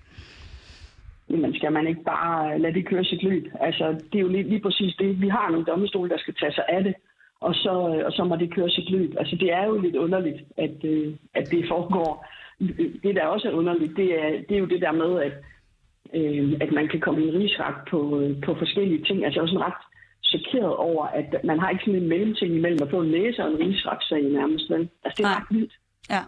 Jamen, 1.30 1.56
skal 1.56 1.72
man 1.72 1.88
ikke 1.88 2.04
bare 2.04 2.60
lade 2.60 2.74
det 2.74 2.88
køre 2.88 3.04
sit 3.04 3.24
løb? 3.24 3.46
Altså, 3.62 3.86
det 4.12 4.16
er 4.16 4.20
jo 4.20 4.28
lige, 4.28 4.44
lige 4.44 4.62
præcis 4.62 4.96
det. 4.96 5.22
Vi 5.22 5.30
har 5.30 5.50
nogle 5.52 5.66
domstole, 5.66 6.10
der 6.10 6.18
skal 6.18 6.36
tage 6.40 6.54
sig 6.54 6.64
af 6.70 6.84
det, 6.84 6.96
og 7.42 7.56
så, 7.56 8.02
og 8.06 8.12
så 8.12 8.24
må 8.24 8.36
det 8.36 8.54
køre 8.54 8.70
sit 8.70 8.90
løb. 8.90 9.16
Altså, 9.18 9.36
det 9.36 9.54
er 9.54 9.66
jo 9.66 9.78
lidt 9.78 9.96
underligt, 9.96 10.42
at, 10.58 10.76
øh, 10.84 11.14
at 11.34 11.52
det 11.52 11.66
foregår. 11.68 12.28
Det, 13.04 13.16
der 13.16 13.26
også 13.26 13.48
er 13.50 13.54
underligt, 13.54 13.98
det 13.98 14.20
er, 14.24 14.30
det 14.50 14.56
er 14.56 14.60
jo 14.60 14.66
det 14.66 14.82
der 14.82 14.92
med, 14.92 15.22
at, 15.22 15.34
øh, 16.14 16.58
at 16.62 16.72
man 16.72 16.88
kan 16.88 17.00
komme 17.00 17.24
i 17.24 17.28
en 17.28 17.34
rigsret 17.34 17.76
på, 17.90 18.20
øh, 18.20 18.42
på 18.46 18.56
forskellige 18.56 19.04
ting. 19.04 19.26
Altså, 19.26 19.38
jeg 19.38 19.42
er 19.42 19.42
også 19.42 19.54
sådan 19.54 19.68
ret 19.68 19.84
chokeret 20.24 20.76
over, 20.76 21.06
at 21.06 21.36
man 21.44 21.60
har 21.60 21.70
ikke 21.70 21.84
sådan 21.86 22.02
en 22.02 22.10
mellemting 22.10 22.56
imellem 22.56 22.84
at 22.84 22.90
få 22.92 23.02
en 23.02 23.12
læser 23.12 23.44
og 23.44 23.52
en 23.52 23.60
rigsretssag 23.60 24.24
nærmest. 24.24 24.70
Vel? 24.70 24.90
Altså, 25.04 25.18
det 25.18 25.24
er 25.24 25.30
Nej. 25.30 25.40
ret 25.40 25.48
vildt. 25.56 25.74
Ja. 26.10 26.22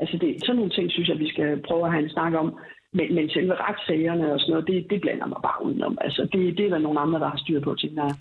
Altså 0.00 0.16
det, 0.20 0.30
sådan 0.44 0.56
nogle 0.56 0.70
ting 0.70 0.90
synes 0.90 1.08
jeg, 1.08 1.18
vi 1.18 1.28
skal 1.28 1.62
prøve 1.68 1.84
at 1.86 1.92
have 1.92 2.04
en 2.04 2.10
snak 2.10 2.34
om. 2.34 2.58
Men, 2.92 3.14
men 3.14 3.30
selve 3.30 3.54
retssagerne 3.54 4.32
og 4.32 4.40
sådan 4.40 4.52
noget, 4.52 4.66
det, 4.66 4.90
det 4.90 5.00
blander 5.00 5.26
mig 5.26 5.40
bare 5.42 5.64
udenom. 5.64 5.98
Altså 6.00 6.22
det, 6.32 6.58
det 6.58 6.66
er 6.66 6.70
der 6.70 6.78
nogle 6.78 7.00
andre, 7.00 7.20
der 7.20 7.28
har 7.28 7.36
styr 7.36 7.60
på, 7.60 7.74
tænker 7.74 8.02
jeg. 8.04 8.14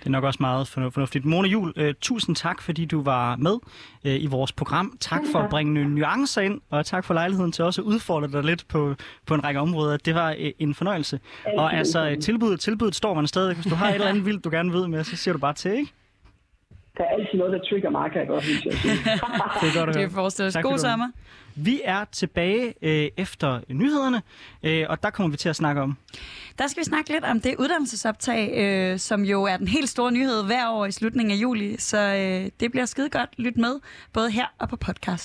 Det 0.00 0.06
er 0.06 0.10
nok 0.10 0.24
også 0.24 0.38
meget 0.40 0.66
fornu- 0.68 0.88
fornuftigt. 0.90 1.24
Mona 1.24 1.48
Jul, 1.48 1.72
øh, 1.76 1.94
tusind 2.00 2.36
tak, 2.36 2.62
fordi 2.62 2.84
du 2.84 3.02
var 3.02 3.36
med 3.36 3.56
øh, 4.04 4.22
i 4.22 4.26
vores 4.26 4.52
program. 4.52 4.96
Tak 5.00 5.20
for 5.32 5.38
at 5.38 5.50
bringe 5.50 5.74
nogle 5.74 5.90
nuancer 5.94 6.42
ind, 6.42 6.60
og 6.70 6.86
tak 6.86 7.04
for 7.04 7.14
lejligheden 7.14 7.52
til 7.52 7.64
også 7.64 7.80
at 7.80 7.84
udfordre 7.84 8.28
dig 8.32 8.42
lidt 8.44 8.68
på, 8.68 8.94
på 9.26 9.34
en 9.34 9.44
række 9.44 9.60
områder. 9.60 9.96
Det 9.96 10.14
var 10.14 10.34
øh, 10.38 10.50
en 10.58 10.74
fornøjelse. 10.74 11.20
Og 11.56 11.74
altså, 11.74 12.16
tilbuddet, 12.22 12.60
tilbuddet 12.60 12.94
står 12.94 13.14
man 13.14 13.26
stadig. 13.26 13.54
Hvis 13.54 13.66
du 13.66 13.74
har 13.74 13.88
et 13.88 13.94
eller 13.94 14.08
andet 14.08 14.26
vildt, 14.26 14.44
du 14.44 14.50
gerne 14.50 14.72
ved 14.72 14.88
med, 14.88 15.04
så 15.04 15.16
siger 15.16 15.32
du 15.32 15.38
bare 15.38 15.52
til, 15.54 15.70
ikke? 15.72 15.92
Der 16.98 17.04
er 17.04 17.08
altid 17.08 17.38
noget, 17.38 17.52
der 17.52 17.58
trigger 17.70 17.90
mig, 17.90 18.10
kan 18.10 18.20
jeg 18.20 18.28
godt 18.28 18.44
sige. 18.44 18.60
Det 19.60 19.68
er 19.68 19.78
godt 19.78 19.88
at 19.88 19.94
Det 19.94 20.02
høre. 20.02 20.10
forestiller 20.10 20.48
os. 20.48 20.56
God 20.62 20.78
sommer. 20.78 21.08
Vi 21.56 21.80
er 21.84 22.04
tilbage 22.12 22.74
øh, 22.82 23.08
efter 23.16 23.60
nyhederne, 23.68 24.22
øh, 24.62 24.86
og 24.88 25.02
der 25.02 25.10
kommer 25.10 25.30
vi 25.30 25.36
til 25.36 25.48
at 25.48 25.56
snakke 25.56 25.80
om. 25.82 25.96
Der 26.58 26.66
skal 26.66 26.80
vi 26.80 26.84
snakke 26.84 27.10
lidt 27.10 27.24
om 27.24 27.40
det 27.40 27.54
uddannelsesoptag, 27.58 28.52
øh, 28.58 28.98
som 28.98 29.24
jo 29.24 29.42
er 29.44 29.56
den 29.56 29.68
helt 29.68 29.88
store 29.88 30.12
nyhed 30.12 30.44
hver 30.44 30.70
år 30.70 30.86
i 30.86 30.92
slutningen 30.92 31.32
af 31.32 31.36
juli. 31.36 31.76
Så 31.78 31.98
øh, 31.98 32.50
det 32.60 32.70
bliver 32.70 32.86
skide 32.86 33.10
godt. 33.10 33.30
Lyt 33.38 33.56
med, 33.56 33.80
både 34.12 34.30
her 34.30 34.46
og 34.58 34.68
på 34.68 34.76
podcast. 34.76 35.22